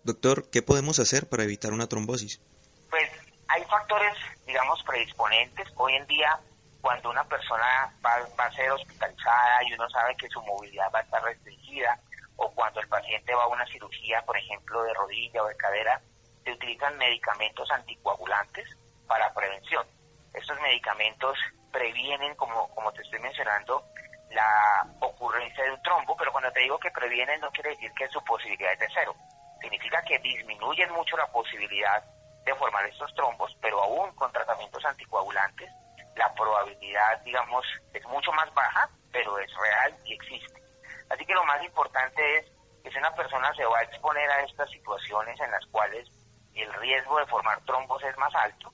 Doctor, 0.04 0.50
¿qué 0.52 0.62
podemos 0.62 1.00
hacer 1.00 1.30
para 1.30 1.44
evitar 1.44 1.72
una 1.72 1.88
trombosis? 1.88 2.42
Pues 2.90 3.10
hay 3.48 3.64
factores, 3.66 4.14
digamos, 4.46 4.84
predisponentes. 4.84 5.68
Hoy 5.76 5.96
en 5.96 6.08
día 6.08 6.40
cuando 6.82 7.10
una 7.10 7.24
persona 7.26 7.94
va, 8.06 8.46
a 8.46 8.52
ser 8.52 8.72
hospitalizada 8.72 9.64
y 9.68 9.74
uno 9.74 9.90
sabe 9.90 10.16
que 10.16 10.30
su 10.30 10.42
movilidad 10.42 10.90
va 10.94 11.00
a 11.00 11.04
estar 11.04 11.22
restringida, 11.24 12.00
o 12.40 12.52
cuando 12.54 12.80
el 12.80 12.88
paciente 12.88 13.36
va 13.36 13.44
a 13.44 13.48
una 13.48 13.66
cirugía, 13.68 14.22
por 14.26 14.38
ejemplo, 14.38 14.82
de 14.84 14.94
rodilla 14.94 15.44
o 15.44 15.48
de 15.48 15.58
cadera, 15.58 16.02
se 16.44 16.52
utilizan 16.52 16.98
medicamentos 16.98 17.70
anticoagulantes 17.72 18.68
para 19.08 19.34
prevención. 19.34 19.86
Estos 20.34 20.60
medicamentos 20.62 21.38
previenen, 21.72 22.36
como, 22.36 22.92
te 22.94 23.02
estoy 23.02 23.20
mencionando, 23.20 23.84
la 24.32 24.86
ocurrencia 25.02 25.64
de 25.64 25.72
un 25.72 25.82
trombo, 25.82 26.16
pero 26.16 26.32
cuando 26.32 26.52
te 26.52 26.62
digo 26.62 26.80
que 26.80 26.92
previenen 26.92 27.42
no 27.42 27.52
quiere 27.52 27.72
decir 27.72 27.92
que 27.94 28.08
su 28.10 28.24
posibilidad 28.24 28.74
es 28.74 28.80
de 28.80 28.88
cero. 28.94 29.16
Significa 29.62 30.02
que 30.04 30.20
disminuyen 30.20 30.92
mucho 30.94 31.18
la 31.18 31.28
posibilidad 31.28 32.04
de 32.46 32.56
formar 32.56 32.86
estos 32.86 33.14
trombos, 33.16 33.56
pero 33.62 33.82
aún 33.82 34.16
con 34.16 34.32
tratamientos 34.32 34.86
anticoagulantes 34.86 35.70
la 36.16 36.34
probabilidad, 36.34 37.22
digamos, 37.24 37.66
es 37.94 38.06
mucho 38.06 38.32
más 38.34 38.54
baja, 38.54 38.90
pero 39.12 39.38
es 39.40 39.52
real 39.56 39.98
y 40.06 40.14
existe. 40.14 40.59
Así 41.10 41.26
que 41.26 41.34
lo 41.34 41.44
más 41.46 41.64
importante 41.64 42.38
es 42.38 42.46
que 42.84 42.92
si 42.92 42.98
una 42.98 43.14
persona 43.16 43.54
se 43.56 43.66
va 43.66 43.80
a 43.80 43.84
exponer 43.84 44.30
a 44.30 44.44
estas 44.44 44.70
situaciones 44.70 45.40
en 45.40 45.52
las 45.52 45.66
cuales 45.68 46.08
el 46.54 46.74
riesgo 46.74 47.18
de 47.20 47.26
formar 47.28 47.60
trombos 47.66 48.04
es 48.04 48.18
más 48.18 48.34
alto, 48.36 48.74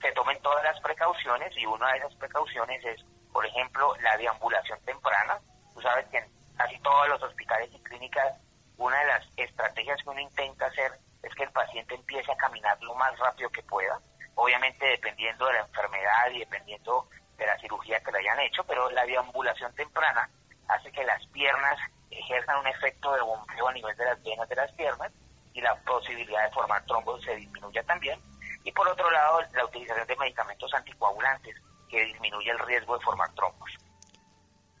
se 0.00 0.12
tomen 0.12 0.40
todas 0.42 0.62
las 0.64 0.80
precauciones 0.80 1.56
y 1.56 1.66
una 1.66 1.92
de 1.92 1.98
esas 1.98 2.14
precauciones 2.16 2.84
es, 2.84 3.04
por 3.32 3.44
ejemplo, 3.46 3.94
la 4.02 4.16
deambulación 4.16 4.78
temprana. 4.84 5.38
Tú 5.74 5.80
sabes 5.80 6.06
que 6.06 6.18
en 6.18 6.30
casi 6.56 6.78
todos 6.80 7.08
los 7.08 7.22
hospitales 7.22 7.70
y 7.72 7.82
clínicas 7.82 8.34
una 8.76 8.98
de 8.98 9.06
las 9.06 9.28
estrategias 9.36 10.02
que 10.02 10.10
uno 10.10 10.20
intenta 10.20 10.66
hacer 10.66 10.92
es 11.22 11.34
que 11.34 11.44
el 11.44 11.52
paciente 11.52 11.94
empiece 11.94 12.30
a 12.30 12.36
caminar 12.36 12.76
lo 12.82 12.94
más 12.94 13.16
rápido 13.18 13.48
que 13.50 13.62
pueda 13.62 13.98
obviamente 14.34 14.86
dependiendo 14.86 15.46
de 15.46 15.54
la 15.54 15.60
enfermedad 15.60 16.30
y 16.32 16.40
dependiendo 16.40 17.08
de 17.36 17.46
la 17.46 17.58
cirugía 17.58 18.00
que 18.00 18.12
le 18.12 18.18
hayan 18.18 18.40
hecho, 18.40 18.64
pero 18.64 18.90
la 18.90 19.04
deambulación 19.04 19.74
temprana 19.74 20.28
hace 20.68 20.90
que 20.92 21.04
las 21.04 21.26
piernas 21.28 21.78
ejerzan 22.10 22.58
un 22.58 22.66
efecto 22.66 23.12
de 23.14 23.22
bombeo 23.22 23.68
a 23.68 23.72
nivel 23.72 23.96
de 23.96 24.04
las 24.04 24.22
venas 24.22 24.48
de 24.48 24.56
las 24.56 24.72
piernas 24.72 25.12
y 25.52 25.60
la 25.60 25.74
posibilidad 25.82 26.44
de 26.44 26.52
formar 26.52 26.84
trombos 26.86 27.22
se 27.22 27.36
disminuye 27.36 27.82
también. 27.84 28.20
Y 28.64 28.72
por 28.72 28.88
otro 28.88 29.10
lado, 29.10 29.40
la 29.52 29.64
utilización 29.64 30.06
de 30.06 30.16
medicamentos 30.16 30.72
anticoagulantes 30.74 31.56
que 31.88 32.04
disminuye 32.04 32.50
el 32.50 32.58
riesgo 32.60 32.98
de 32.98 33.04
formar 33.04 33.32
trombos. 33.34 33.70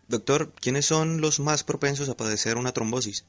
Doctor, 0.08 0.52
¿quiénes 0.54 0.86
son 0.86 1.20
los 1.20 1.40
más 1.40 1.64
propensos 1.64 2.08
a 2.08 2.16
padecer 2.16 2.56
una 2.56 2.72
trombosis? 2.72 3.26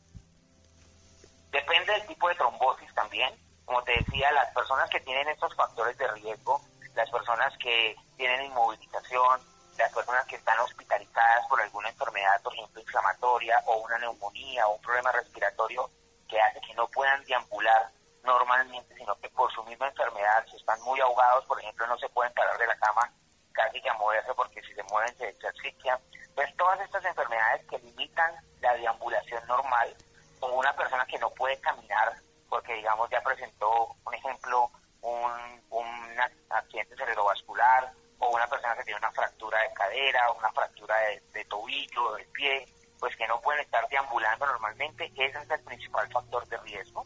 Depende 1.52 1.94
del 1.94 2.08
tipo 2.08 2.28
de 2.28 2.36
trombosis 2.36 2.94
también 2.94 3.34
como 3.66 3.82
te 3.84 3.94
decía, 3.94 4.32
las 4.32 4.54
personas 4.54 4.90
que 4.90 5.00
tienen 5.02 5.28
estos 5.28 5.54
factores 5.56 5.98
de 5.98 6.08
riesgo, 6.12 6.62
las 6.96 7.10
personas 7.10 7.54
que 7.58 7.96
tienen 8.16 8.46
inmovilización, 8.46 9.42
las 9.78 9.94
personas 9.94 10.26
que 10.26 10.36
están 10.36 10.60
hospitalizadas 10.60 11.48
por 11.48 11.62
alguna 11.62 11.90
enfermedad, 11.90 12.42
por 12.42 12.54
ejemplo, 12.54 12.82
inflamatoria 12.82 13.62
o 13.66 13.78
una 13.78 13.98
neumonía 14.00 14.68
o 14.68 14.76
un 14.76 14.82
problema 14.82 15.12
respiratorio 15.12 15.90
que 16.28 16.40
hace 16.40 16.62
que 16.62 16.74
no 16.74 16.88
puedan 16.90 17.24
deambular 17.26 17.92
normalmente, 18.24 18.96
sino 18.96 19.16
que 19.20 19.30
por 19.30 19.52
su 19.52 19.64
misma 19.64 19.88
enfermedad, 19.88 20.46
si 20.50 20.56
están 20.58 20.82
muy 20.82 21.00
ahogados, 21.00 21.46
por 21.46 21.60
ejemplo, 21.60 21.86
no 21.88 21.98
se 21.98 22.10
pueden 22.10 22.34
parar 22.34 22.58
de 22.58 22.68
la 22.68 22.78
cama 22.78 23.12
casi 23.52 23.82
que 23.82 23.90
a 23.90 23.94
moverse 23.94 24.34
porque 24.34 24.62
si 24.64 24.74
se 24.74 24.84
mueven 24.84 25.16
se, 25.18 25.34
se 25.36 25.48
asfixian. 25.48 26.00
Pues 26.34 26.56
todas 26.58 26.80
estas 26.82 27.06
enfermedades 27.06 27.66
que 27.68 27.80
limitan 27.80 28.34
la 28.60 28.74
deambulación 28.74 29.46
normal, 29.48 29.96
o 30.42 30.48
una 30.48 30.76
persona 30.76 31.06
que 31.06 31.18
no 31.20 31.30
puede 31.32 31.60
caminar 31.62 32.14
porque 32.50 32.74
digamos 32.74 33.10
ya 33.10 33.22
presentó, 33.22 33.96
un 34.06 34.14
ejemplo, 34.14 34.72
un, 35.02 35.64
un 35.70 36.20
accidente 36.50 36.96
cerebrovascular 36.96 37.92
o 38.20 38.30
una 38.30 38.48
persona 38.48 38.76
que 38.76 38.84
tiene 38.84 39.00
una 39.00 39.12
fractura 39.12 39.60
de 39.62 39.74
cadera 39.74 40.32
una 40.32 40.52
fractura 40.52 40.96
de, 41.34 41.46
tobillo 41.46 42.10
o 42.10 42.16
de 42.16 42.26
pie, 42.26 42.68
pues 43.00 43.16
que 43.16 43.28
no 43.28 43.40
pueden 43.42 43.62
estar 43.62 43.88
deambulando 43.90 44.46
normalmente, 44.46 45.12
ese 45.16 45.38
es 45.38 45.50
el 45.50 45.64
principal 45.64 46.10
factor 46.12 46.48
de 46.48 46.58
riesgo. 46.58 47.06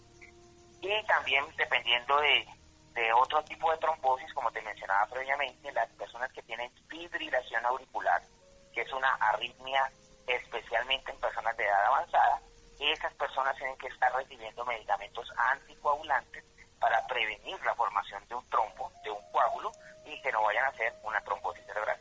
Y 0.81 1.03
también 1.07 1.45
dependiendo 1.57 2.19
de, 2.21 2.47
de 2.93 3.13
otro 3.13 3.43
tipo 3.43 3.71
de 3.71 3.77
trombosis, 3.77 4.33
como 4.33 4.51
te 4.51 4.61
mencionaba 4.61 5.05
previamente, 5.07 5.71
las 5.71 5.89
personas 5.91 6.31
que 6.31 6.43
tienen 6.43 6.71
fibrilación 6.87 7.65
auricular, 7.65 8.21
que 8.73 8.81
es 8.81 8.93
una 8.93 9.13
arritmia 9.15 9.91
especialmente 10.27 11.11
en 11.11 11.19
personas 11.19 11.57
de 11.57 11.65
edad 11.65 11.85
avanzada, 11.85 12.41
esas 12.79 13.13
personas 13.15 13.55
tienen 13.57 13.77
que 13.77 13.87
estar 13.87 14.13
recibiendo 14.13 14.65
medicamentos 14.65 15.27
anticoagulantes 15.35 16.45
para 16.79 17.05
prevenir 17.07 17.59
la 17.65 17.75
formación 17.75 18.25
de 18.27 18.35
un 18.35 18.49
trombo, 18.49 18.91
de 19.03 19.11
un 19.11 19.31
coágulo, 19.31 19.71
y 20.11 20.21
que 20.21 20.31
no 20.31 20.43
vayan 20.43 20.65
a 20.65 20.69
hacer 20.69 20.93
una 21.03 21.21
trombosis 21.21 21.65
cerebral. 21.65 21.99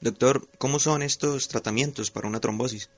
Doctor, 0.00 0.42
¿cómo 0.58 0.78
son 0.78 1.02
estos 1.02 1.48
tratamientos 1.48 2.10
para 2.10 2.28
una 2.28 2.40
trombosis? 2.40 2.90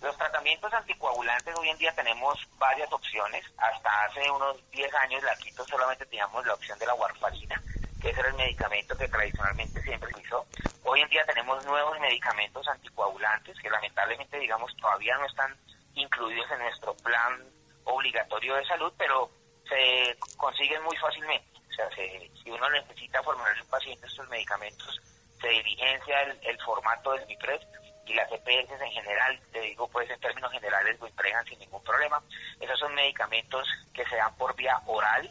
Los 0.00 0.16
tratamientos 0.16 0.72
anticoagulantes 0.72 1.54
hoy 1.54 1.68
en 1.68 1.76
día 1.76 1.94
tenemos 1.94 2.38
varias 2.58 2.90
opciones. 2.90 3.44
Hasta 3.58 4.04
hace 4.04 4.30
unos 4.30 4.56
10 4.70 4.94
años 4.94 5.22
la 5.22 5.36
Quito 5.36 5.64
solamente 5.66 6.06
teníamos 6.06 6.46
la 6.46 6.54
opción 6.54 6.78
de 6.78 6.86
la 6.86 6.94
warfarina, 6.94 7.62
que 8.00 8.08
ese 8.08 8.20
era 8.20 8.30
el 8.30 8.36
medicamento 8.36 8.96
que 8.96 9.08
tradicionalmente 9.08 9.82
siempre 9.82 10.10
se 10.14 10.20
hizo. 10.20 10.46
Hoy 10.84 11.02
en 11.02 11.08
día 11.10 11.24
tenemos 11.26 11.62
nuevos 11.66 12.00
medicamentos 12.00 12.66
anticoagulantes 12.68 13.58
que 13.60 13.68
lamentablemente, 13.68 14.38
digamos, 14.38 14.74
todavía 14.76 15.18
no 15.18 15.26
están 15.26 15.54
incluidos 15.94 16.50
en 16.52 16.60
nuestro 16.60 16.94
plan 16.94 17.44
obligatorio 17.84 18.54
de 18.54 18.64
salud, 18.64 18.92
pero 18.96 19.30
se 19.68 20.16
consiguen 20.36 20.82
muy 20.82 20.96
fácilmente. 20.96 21.49
Sea, 21.88 22.28
si 22.42 22.50
uno 22.50 22.68
necesita 22.70 23.22
formarle 23.22 23.62
un 23.62 23.68
paciente 23.68 24.06
estos 24.06 24.28
medicamentos, 24.28 25.00
se 25.40 25.48
diligencia 25.48 26.22
el, 26.42 26.58
formato 26.60 27.12
del 27.12 27.26
MIPRES 27.26 27.60
y 28.06 28.14
las 28.14 28.30
EPS 28.30 28.80
en 28.80 28.92
general, 28.92 29.40
te 29.52 29.60
digo 29.60 29.88
pues 29.88 30.10
en 30.10 30.20
términos 30.20 30.52
generales 30.52 31.00
lo 31.00 31.06
entregan 31.06 31.44
sin 31.46 31.58
ningún 31.58 31.82
problema. 31.82 32.22
Esos 32.60 32.78
son 32.78 32.94
medicamentos 32.94 33.66
que 33.94 34.04
se 34.06 34.16
dan 34.16 34.34
por 34.36 34.54
vía 34.54 34.78
oral, 34.86 35.30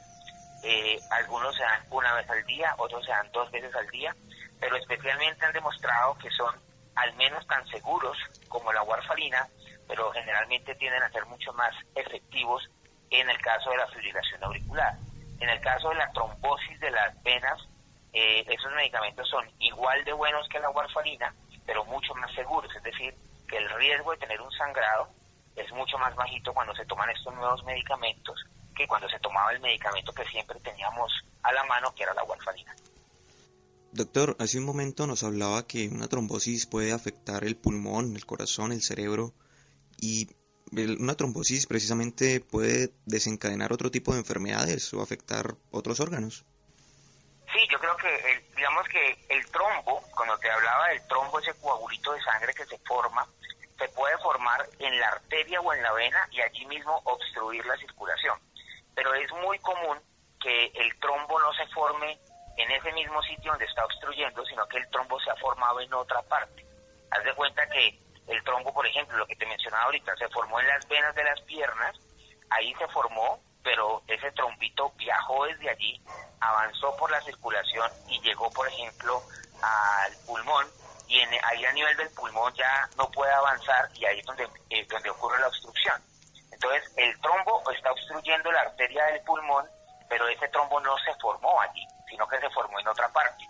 eh, 0.64 1.00
algunos 1.12 1.56
se 1.56 1.64
dan 1.64 1.86
una 1.92 2.14
vez 2.16 2.30
al 2.30 2.44
día, 2.46 2.74
otros 2.78 3.06
se 3.06 3.12
dan 3.12 3.32
dos 3.32 3.52
veces 3.52 3.74
al 3.76 3.88
día, 3.90 4.16
pero 4.60 4.76
especialmente 4.76 5.46
han 5.46 5.54
demostrado 5.54 6.18
que 6.18 6.32
son 6.32 6.56
al 6.96 7.14
menos 7.16 7.46
tan 7.48 7.66
seguros 7.68 8.18
como 8.48 8.74
la 8.74 8.84
warfarina, 8.84 9.48
pero 9.88 10.12
generalmente 10.12 10.76
tienden 10.76 11.04
a 11.04 11.12
ser 11.12 11.26
mucho 11.28 11.54
más 11.54 11.74
efectivos 11.96 12.68
en 13.10 13.30
el 13.30 13.40
caso 13.42 13.70
de 13.72 13.78
la 13.78 13.88
fibrilación 13.88 14.44
auricular. 14.44 14.96
En 15.40 15.50
el 15.50 15.60
caso 15.62 15.90
de 15.90 15.96
la 15.96 16.12
trombosis 16.12 16.80
de 16.80 16.92
las 16.92 17.22
venas, 17.24 17.68
eh, 18.14 18.44
esos 18.48 18.72
medicamentos 18.74 19.28
son 19.30 19.46
igual 19.60 20.04
de 20.04 20.14
buenos 20.14 20.48
que 20.50 20.60
la 20.60 20.70
warfarina, 20.70 21.34
pero 21.66 21.86
mucho 21.86 22.14
más 22.16 22.34
seguros, 22.34 22.74
es 22.76 22.84
decir, 22.84 23.14
que 23.48 23.58
el 23.58 23.70
riesgo 23.70 24.12
de 24.12 24.18
tener 24.18 24.42
un 24.42 24.52
sangrado 24.52 25.10
es 25.56 25.72
mucho 25.74 25.98
más 25.98 26.16
bajito 26.16 26.54
cuando 26.54 26.74
se 26.76 26.86
toman 26.86 27.10
estos 27.10 27.34
nuevos 27.36 27.64
medicamentos 27.64 28.40
que 28.76 28.88
cuando 28.88 29.10
se 29.10 29.20
tomaba 29.20 29.52
el 29.52 29.60
medicamento 29.60 30.14
que 30.14 30.24
siempre 30.26 30.60
teníamos 30.62 31.12
a 31.44 31.52
la 31.52 31.64
mano, 31.66 31.94
que 31.94 32.04
era 32.04 32.14
la 32.14 32.24
warfarina. 32.24 32.74
Doctor, 33.92 34.38
hace 34.40 34.60
un 34.60 34.66
momento 34.66 35.08
nos 35.08 35.24
hablaba 35.24 35.66
que 35.66 35.90
una 35.90 36.08
trombosis 36.08 36.66
puede 36.66 36.94
afectar 36.94 37.44
el 37.44 37.58
pulmón, 37.58 38.16
el 38.16 38.26
corazón, 38.26 38.72
el 38.72 38.82
cerebro 38.82 39.34
y 40.00 40.30
una 40.72 41.16
trombosis 41.16 41.66
precisamente 41.68 42.40
puede 42.40 42.92
desencadenar 43.06 43.74
otro 43.74 43.92
tipo 43.92 44.14
de 44.14 44.20
enfermedades 44.20 44.94
o 44.94 45.02
afectar 45.02 45.56
otros 45.72 46.00
órganos. 46.00 46.46
Sí, 47.52 47.60
yo 47.72 47.80
creo 47.80 47.98
que 47.98 48.44
digamos 48.56 48.88
que 48.88 49.18
el 49.30 49.46
trombo, 49.48 50.04
cuando 50.16 50.38
te 50.38 50.50
hablaba 50.50 50.90
del 50.90 51.08
trombo, 51.08 51.40
ese 51.40 51.54
coagulito 51.56 52.14
de 52.14 52.22
sangre 52.22 52.54
que 52.54 52.66
se 52.66 52.78
forma, 52.80 53.28
se 53.78 53.88
puede 53.90 54.18
formar 54.20 54.70
en 54.80 55.00
la 55.00 55.08
arteria 55.08 55.62
o 55.62 55.74
en 55.74 55.82
la 55.82 55.92
vena 55.94 56.28
y 56.32 56.42
allí 56.42 56.66
mismo 56.66 57.02
obstruir 57.06 57.66
la 57.66 57.78
circulación. 57.78 58.38
Pero 58.94 59.14
es 59.16 59.32
muy 59.42 59.58
común 59.60 59.98
que 60.40 60.66
el 60.76 61.00
trombo 61.00 61.40
no 61.40 61.54
se 61.54 61.66
forme 61.68 62.20
en 62.58 62.72
ese 62.72 62.92
mismo 62.92 63.22
sitio 63.24 63.52
donde 63.52 63.66
está 63.66 63.86
obstruyendo, 63.86 64.46
sino 64.46 64.68
que 64.68 64.78
el 64.78 64.90
trombo 64.90 65.20
se 65.22 65.32
ha 65.32 65.36
formado 65.38 65.80
en 65.80 65.94
otra 65.94 66.22
parte. 66.24 66.66
Haz 67.10 67.24
de 67.24 67.34
cuenta 67.34 67.68
que 67.70 67.98
el 68.30 68.44
trombo, 68.44 68.74
por 68.74 68.86
ejemplo, 68.86 69.18
lo 69.18 69.26
que 69.26 69.36
te 69.36 69.46
mencionaba 69.46 69.86
ahorita, 69.86 70.16
se 70.16 70.30
formó 70.30 70.60
en 70.60 70.68
las 70.68 70.88
venas 70.88 71.14
de 71.16 71.24
las 71.24 71.42
piernas, 71.42 71.96
ahí 72.52 72.74
se 72.76 72.88
formó, 72.88 73.40
pero 73.64 74.02
ese 74.08 74.32
trombito 74.32 74.92
viajó 74.98 75.46
desde 75.46 75.70
allí, 75.70 76.02
avanzó 76.40 76.96
por 76.98 77.12
la 77.12 77.22
circulación 77.22 77.92
y 78.08 78.22
llegó, 78.22 78.50
por 78.52 78.68
ejemplo, 78.68 79.22
al 79.62 80.16
pulmón, 80.26 80.68
y 81.08 81.20
en, 81.20 81.30
ahí 81.44 81.66
a 81.66 81.74
nivel 81.74 81.98
del 81.98 82.10
pulmón 82.12 82.54
ya 82.54 82.88
no 82.96 83.10
puede 83.10 83.32
avanzar 83.34 83.90
y 83.96 84.06
ahí 84.06 84.20
es 84.20 84.26
donde, 84.26 84.48
donde 84.88 85.10
ocurre 85.10 85.40
la 85.40 85.48
obstrucción. 85.48 86.02
Entonces, 86.52 86.84
el 86.98 87.20
trombo 87.22 87.64
está 87.72 87.92
obstruyendo 87.92 88.52
la 88.52 88.62
arteria 88.62 89.06
del 89.06 89.22
pulmón, 89.24 89.66
pero 90.08 90.28
ese 90.28 90.48
trombo 90.50 90.80
no 90.82 90.96
se 91.00 91.14
formó 91.16 91.60
allí, 91.62 91.86
sino 92.08 92.28
que 92.28 92.40
se 92.40 92.50
formó 92.52 92.80
en 92.80 92.88
otra 92.88 93.10
parte. 93.10 93.44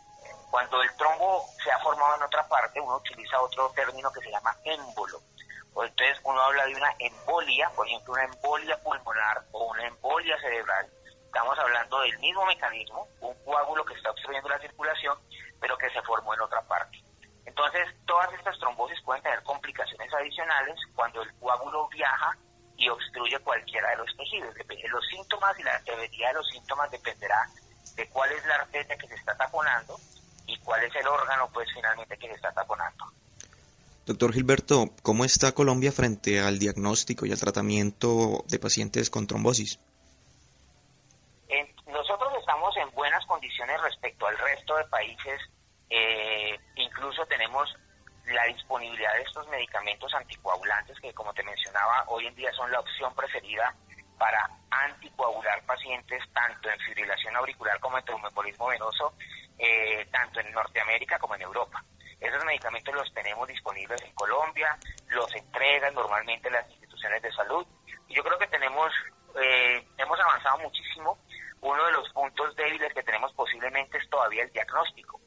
Cuando 0.49 0.81
el 0.81 0.95
trombo 0.95 1.45
se 1.63 1.71
ha 1.71 1.79
formado 1.79 2.15
en 2.15 2.23
otra 2.23 2.47
parte, 2.47 2.81
uno 2.81 2.97
utiliza 2.97 3.39
otro 3.39 3.69
término 3.75 4.11
que 4.11 4.21
se 4.21 4.31
llama 4.31 4.55
émbolo. 4.63 5.21
Entonces 5.69 6.19
uno 6.23 6.41
habla 6.41 6.65
de 6.65 6.75
una 6.75 6.93
embolia, 6.97 7.69
por 7.75 7.87
ejemplo, 7.87 8.13
una 8.13 8.25
embolia 8.25 8.77
pulmonar 8.81 9.43
o 9.51 9.65
una 9.65 9.85
embolia 9.85 10.39
cerebral. 10.41 10.89
Estamos 11.25 11.57
hablando 11.59 11.99
del 12.01 12.17
mismo 12.19 12.45
mecanismo, 12.47 13.07
un 13.21 13.33
coágulo 13.45 13.85
que 13.85 13.93
está 13.93 14.09
obstruyendo 14.09 14.49
la 14.49 14.59
circulación, 14.59 15.17
pero 15.61 15.77
que 15.77 15.89
se 15.91 16.01
formó 16.01 16.33
en 16.33 16.41
otra 16.41 16.61
parte. 16.63 16.97
Entonces, 17.45 17.87
todas 18.05 18.33
estas 18.33 18.57
trombosis 18.59 19.01
pueden 19.03 19.21
tener 19.21 19.41
complicaciones 19.43 20.11
adicionales 20.13 20.79
cuando 20.95 21.21
el 21.21 21.33
coágulo 21.39 21.87
viaja 21.89 22.35
y 22.75 22.89
obstruye 22.89 23.37
cualquiera 23.39 23.89
de 23.91 23.97
los 23.97 24.17
tejidos. 24.17 24.55
Los 24.89 25.05
síntomas 25.07 25.57
y 25.59 25.63
la 25.63 25.79
severidad 25.81 26.29
de 26.29 26.33
los 26.33 26.49
síntomas 26.49 26.89
dependerá 26.89 27.47
de 27.95 28.09
cuál 28.09 28.31
es 28.31 28.45
la 28.45 28.55
arteria 28.55 28.97
que 28.97 29.07
se 29.07 29.15
está 29.15 29.35
taponando 29.37 29.97
y 30.49 30.57
cuál 30.57 30.83
es 30.83 30.95
el 30.95 31.07
órgano, 31.07 31.49
pues 31.53 31.69
finalmente 31.73 32.17
que 32.17 32.27
se 32.27 32.33
está 32.33 32.51
taponando. 32.51 33.05
Doctor 34.05 34.33
Gilberto, 34.33 34.89
¿cómo 35.03 35.23
está 35.23 35.51
Colombia 35.51 35.91
frente 35.91 36.39
al 36.39 36.57
diagnóstico 36.57 37.27
y 37.27 37.31
al 37.31 37.39
tratamiento 37.39 38.43
de 38.47 38.57
pacientes 38.57 39.09
con 39.09 39.27
trombosis? 39.27 39.79
nosotros 41.85 42.31
estamos 42.39 42.75
en 42.77 42.89
buenas 42.91 43.25
condiciones 43.25 43.81
respecto 43.81 44.27
al 44.27 44.37
resto 44.37 44.75
de 44.77 44.83
países. 44.85 45.41
Eh, 45.89 46.59
incluso 46.75 47.25
tenemos 47.25 47.75
la 48.25 48.43
disponibilidad 48.45 49.13
de 49.15 49.21
estos 49.23 49.47
medicamentos 49.47 50.13
anticoagulantes 50.13 50.99
que, 50.99 51.13
como 51.13 51.33
te 51.33 51.43
mencionaba, 51.43 52.05
hoy 52.07 52.27
en 52.27 52.35
día 52.35 52.51
son 52.53 52.71
la 52.71 52.79
opción 52.79 53.13
preferida 53.15 53.75
para 54.19 54.49
anticoagular 54.69 55.63
pacientes 55.65 56.23
tanto 56.33 56.69
en 56.69 56.79
fibrilación 56.79 57.35
auricular 57.35 57.79
como 57.79 57.97
en 57.97 58.05
tromboembolismo 58.05 58.67
venoso, 58.67 59.13
eh, 59.59 60.07
tanto 60.11 60.39
en 60.39 60.51
Norteamérica 60.51 61.19
como 61.19 61.35
en 61.35 61.41
Europa. 61.41 61.83
Esos 62.19 62.43
medicamentos 62.45 62.93
los 62.95 63.13
tenemos 63.13 63.47
disponibles 63.47 64.01
en 64.01 64.13
Colombia, 64.13 64.77
los 65.09 65.33
entregan 65.35 65.93
normalmente 65.93 66.49
las 66.49 66.69
instituciones 66.69 67.21
de 67.21 67.31
salud. 67.31 67.65
Y 68.07 68.15
yo 68.15 68.23
creo 68.23 68.37
que 68.37 68.47
tenemos, 68.47 68.91
eh, 69.41 69.85
hemos 69.97 70.19
avanzado 70.19 70.59
muchísimo. 70.59 71.19
Uno 71.61 71.85
de 71.85 71.91
los 71.91 72.09
puntos 72.13 72.55
débiles 72.55 72.93
que 72.93 73.03
tenemos 73.03 73.33
posiblemente 73.33 73.97
es 73.97 74.09
todavía 74.09 74.43
el 74.43 74.51
diagnóstico. 74.51 75.19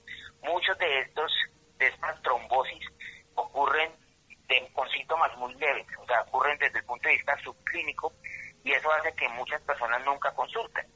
Muchos 0.43 0.77
de 0.79 1.01
estos, 1.01 1.33
de 1.79 1.89
estas 1.89 2.21
trombosis 2.23 2.87
ocurren 3.35 3.93
con 4.75 4.89
síntomas 4.91 5.35
muy 5.39 5.55
leves, 5.55 5.87
o 5.99 6.07
sea, 6.07 6.23
ocurren 6.23 6.59
desde 6.59 6.79
el 6.79 6.85
punto 6.85 7.09
de 7.09 7.15
vista 7.15 7.39
subclínico 7.43 8.13
y 8.65 8.73
eso 8.73 8.93
hace 8.93 9.15
que 9.15 9.29
muchas 9.31 9.61
personas 9.63 10.05
nunca 10.05 10.33
consulten. 10.35 10.87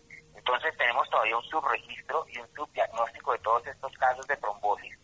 Entonces 0.46 0.78
tenemos 0.78 1.10
todavía 1.10 1.36
un 1.36 1.42
subregistro 1.42 2.24
y 2.32 2.38
un 2.38 2.46
subdiagnóstico 2.54 3.32
de 3.32 3.38
todos 3.40 3.66
estos 3.66 3.92
casos 3.94 4.24
de 4.28 4.36
trombosis, 4.36 4.96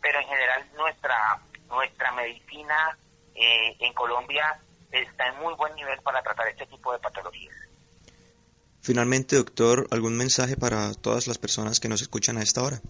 pero 0.00 0.18
en 0.18 0.26
general 0.26 0.66
nuestra, 0.74 1.38
nuestra 1.68 2.12
medicina 2.12 2.96
eh, 3.34 3.76
en 3.78 3.92
Colombia 3.92 4.58
está 4.90 5.26
en 5.26 5.38
muy 5.38 5.52
buen 5.54 5.74
nivel 5.74 6.00
para 6.00 6.22
tratar 6.22 6.48
este 6.48 6.64
tipo 6.66 6.94
de 6.94 6.98
patologías. 6.98 7.54
Finalmente, 8.80 9.36
doctor, 9.36 9.86
¿algún 9.90 10.16
mensaje 10.16 10.56
para 10.56 10.94
todas 10.94 11.26
las 11.26 11.36
personas 11.36 11.78
que 11.78 11.90
nos 11.90 12.00
escuchan 12.00 12.38
a 12.38 12.42
esta 12.42 12.62
hora? 12.62 12.80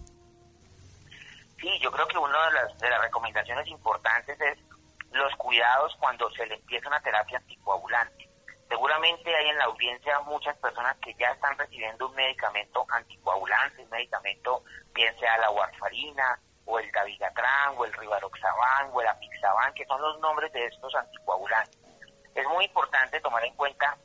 Sí, 1.59 1.69
yo 1.81 1.91
creo 1.91 2.07
que 2.07 2.17
una 2.17 2.45
de 2.47 2.53
las, 2.53 2.79
de 2.79 2.89
las 2.89 3.01
recomendaciones 3.01 3.67
importantes 3.67 4.39
es 4.39 4.57
los 5.11 5.35
cuidados 5.35 5.93
cuando 5.99 6.31
se 6.31 6.45
le 6.45 6.55
empieza 6.55 6.87
una 6.87 7.01
terapia 7.01 7.37
anticoagulante. 7.37 8.26
Seguramente 8.69 9.33
hay 9.33 9.47
en 9.47 9.57
la 9.57 9.65
audiencia 9.65 10.19
muchas 10.21 10.57
personas 10.57 10.97
que 10.97 11.13
ya 11.13 11.31
están 11.31 11.57
recibiendo 11.57 12.07
un 12.07 12.15
medicamento 12.15 12.85
anticoagulante, 12.89 13.83
un 13.83 13.89
medicamento 13.89 14.63
bien 14.93 15.17
sea 15.19 15.37
la 15.37 15.49
warfarina 15.51 16.39
o 16.65 16.77
el 16.79 16.91
dabigatran 16.91 17.75
o 17.77 17.85
el 17.85 17.93
rivaroxaban 17.93 18.89
o 18.91 19.01
el 19.01 19.07
apixaban, 19.07 19.73
que 19.73 19.85
son 19.85 20.01
los 20.01 20.19
nombres 20.19 20.51
de 20.51 20.65
estos 20.65 20.93
anticoagulantes. 20.95 21.79
Es 22.35 22.45
muy 22.47 22.65
importante 22.65 23.21
tomar 23.21 23.43
en 23.45 23.55
cuenta 23.55 23.97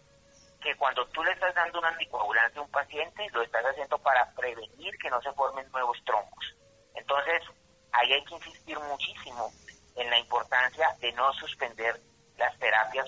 que 0.60 0.76
cuando 0.76 1.04
tú 1.08 1.24
le 1.24 1.32
estás 1.32 1.54
dando 1.54 1.80
un 1.80 1.84
anticoagulante 1.84 2.60
a 2.60 2.62
un 2.62 2.70
paciente, 2.70 3.28
lo 3.32 3.42
estás 3.42 3.64
haciendo 3.64 3.98
para 3.98 4.32
prevenir 4.34 4.96
que 4.98 5.10
no 5.10 5.20
se 5.20 5.32
formen 5.32 5.68
nuevos 5.72 5.98
trombos. 6.04 6.54
Entonces, 6.94 7.42
ahí 7.90 8.12
hay 8.12 8.24
que 8.24 8.36
insistir 8.36 8.78
muchísimo 8.78 9.52
en 9.96 10.08
la 10.08 10.18
importancia 10.18 10.88
de 11.00 11.12
no 11.12 11.32
suspender 11.34 12.00
las 12.36 12.56
terapias 12.58 13.06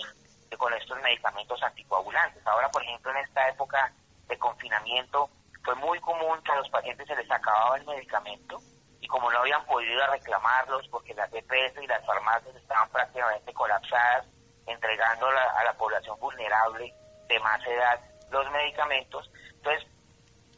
medicamentos 1.02 1.62
anticoagulantes. 1.62 2.46
Ahora, 2.46 2.68
por 2.70 2.82
ejemplo, 2.82 3.10
en 3.12 3.18
esta 3.18 3.48
época 3.48 3.92
de 4.28 4.38
confinamiento, 4.38 5.30
fue 5.64 5.74
muy 5.76 5.98
común 6.00 6.40
que 6.42 6.52
a 6.52 6.56
los 6.56 6.68
pacientes 6.68 7.06
se 7.06 7.16
les 7.16 7.30
acababa 7.30 7.76
el 7.76 7.86
medicamento 7.86 8.60
y 9.00 9.06
como 9.06 9.30
no 9.30 9.38
habían 9.38 9.64
podido 9.66 10.06
reclamarlos 10.08 10.88
porque 10.88 11.14
las 11.14 11.32
EPS 11.32 11.82
y 11.82 11.86
las 11.86 12.04
farmacias 12.06 12.54
estaban 12.56 12.88
prácticamente 12.90 13.52
colapsadas, 13.52 14.26
entregando 14.66 15.26
a 15.26 15.64
la 15.64 15.74
población 15.74 16.18
vulnerable 16.18 16.92
de 17.28 17.40
más 17.40 17.64
edad 17.66 18.00
los 18.30 18.50
medicamentos. 18.50 19.30
Entonces, 19.56 19.86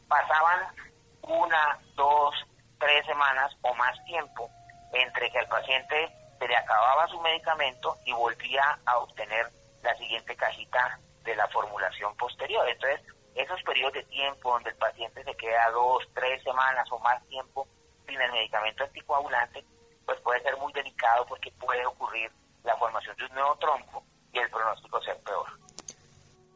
pasaban 0.07 0.73
una, 1.21 1.79
dos, 1.95 2.35
tres 2.79 3.05
semanas 3.05 3.55
o 3.61 3.73
más 3.75 4.01
tiempo 4.05 4.49
entre 4.93 5.29
que 5.29 5.39
al 5.39 5.47
paciente 5.47 6.09
se 6.39 6.47
le 6.47 6.55
acababa 6.55 7.07
su 7.07 7.19
medicamento 7.21 7.95
y 8.05 8.13
volvía 8.13 8.79
a 8.85 8.97
obtener 8.99 9.49
la 9.87 9.97
siguiente 9.97 10.35
cajita 10.35 10.99
de 11.23 11.35
la 11.35 11.47
formulación 11.47 12.15
posterior. 12.17 12.67
Entonces, 12.67 13.01
esos 13.35 13.61
periodos 13.63 13.93
de 13.93 14.03
tiempo 14.03 14.51
donde 14.51 14.71
el 14.71 14.75
paciente 14.75 15.23
se 15.23 15.35
queda 15.35 15.69
dos, 15.71 16.03
tres 16.13 16.43
semanas 16.43 16.87
o 16.91 16.99
más 16.99 17.25
tiempo 17.27 17.67
sin 18.05 18.19
el 18.19 18.31
medicamento 18.31 18.83
anticoagulante, 18.83 19.63
pues 20.05 20.19
puede 20.21 20.41
ser 20.41 20.57
muy 20.57 20.73
delicado 20.73 21.25
porque 21.27 21.51
puede 21.51 21.85
ocurrir 21.85 22.31
la 22.63 22.75
formación 22.77 23.15
de 23.15 23.25
un 23.25 23.33
nuevo 23.33 23.55
tronco 23.57 24.03
y 24.33 24.39
el 24.39 24.49
pronóstico 24.49 25.01
ser 25.01 25.17
peor. 25.21 25.47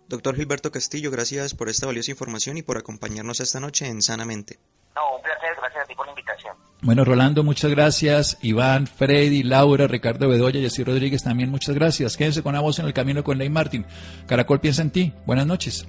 Doctor 0.07 0.35
Gilberto 0.35 0.71
Castillo, 0.71 1.09
gracias 1.09 1.55
por 1.55 1.69
esta 1.69 1.85
valiosa 1.85 2.11
información 2.11 2.57
y 2.57 2.63
por 2.63 2.77
acompañarnos 2.77 3.39
esta 3.39 3.61
noche 3.61 3.87
en 3.87 4.01
Sanamente. 4.01 4.59
No, 4.95 5.15
un 5.15 5.21
placer, 5.21 5.55
gracias 5.57 5.83
a 5.83 5.87
ti 5.87 5.95
por 5.95 6.05
la 6.05 6.11
invitación. 6.11 6.55
Bueno, 6.81 7.05
Rolando, 7.05 7.43
muchas 7.43 7.71
gracias. 7.71 8.37
Iván, 8.41 8.87
Freddy, 8.87 9.43
Laura, 9.43 9.87
Ricardo 9.87 10.27
Bedoya 10.27 10.59
y 10.59 10.83
Rodríguez 10.83 11.23
también 11.23 11.49
muchas 11.49 11.75
gracias. 11.75 12.17
Quédense 12.17 12.43
con 12.43 12.53
la 12.53 12.59
voz 12.59 12.79
en 12.79 12.85
el 12.85 12.93
camino 12.93 13.23
con 13.23 13.37
Ley 13.37 13.49
Martín. 13.49 13.85
Caracol 14.27 14.59
piensa 14.59 14.81
en 14.81 14.91
ti. 14.91 15.13
Buenas 15.25 15.45
noches. 15.47 15.87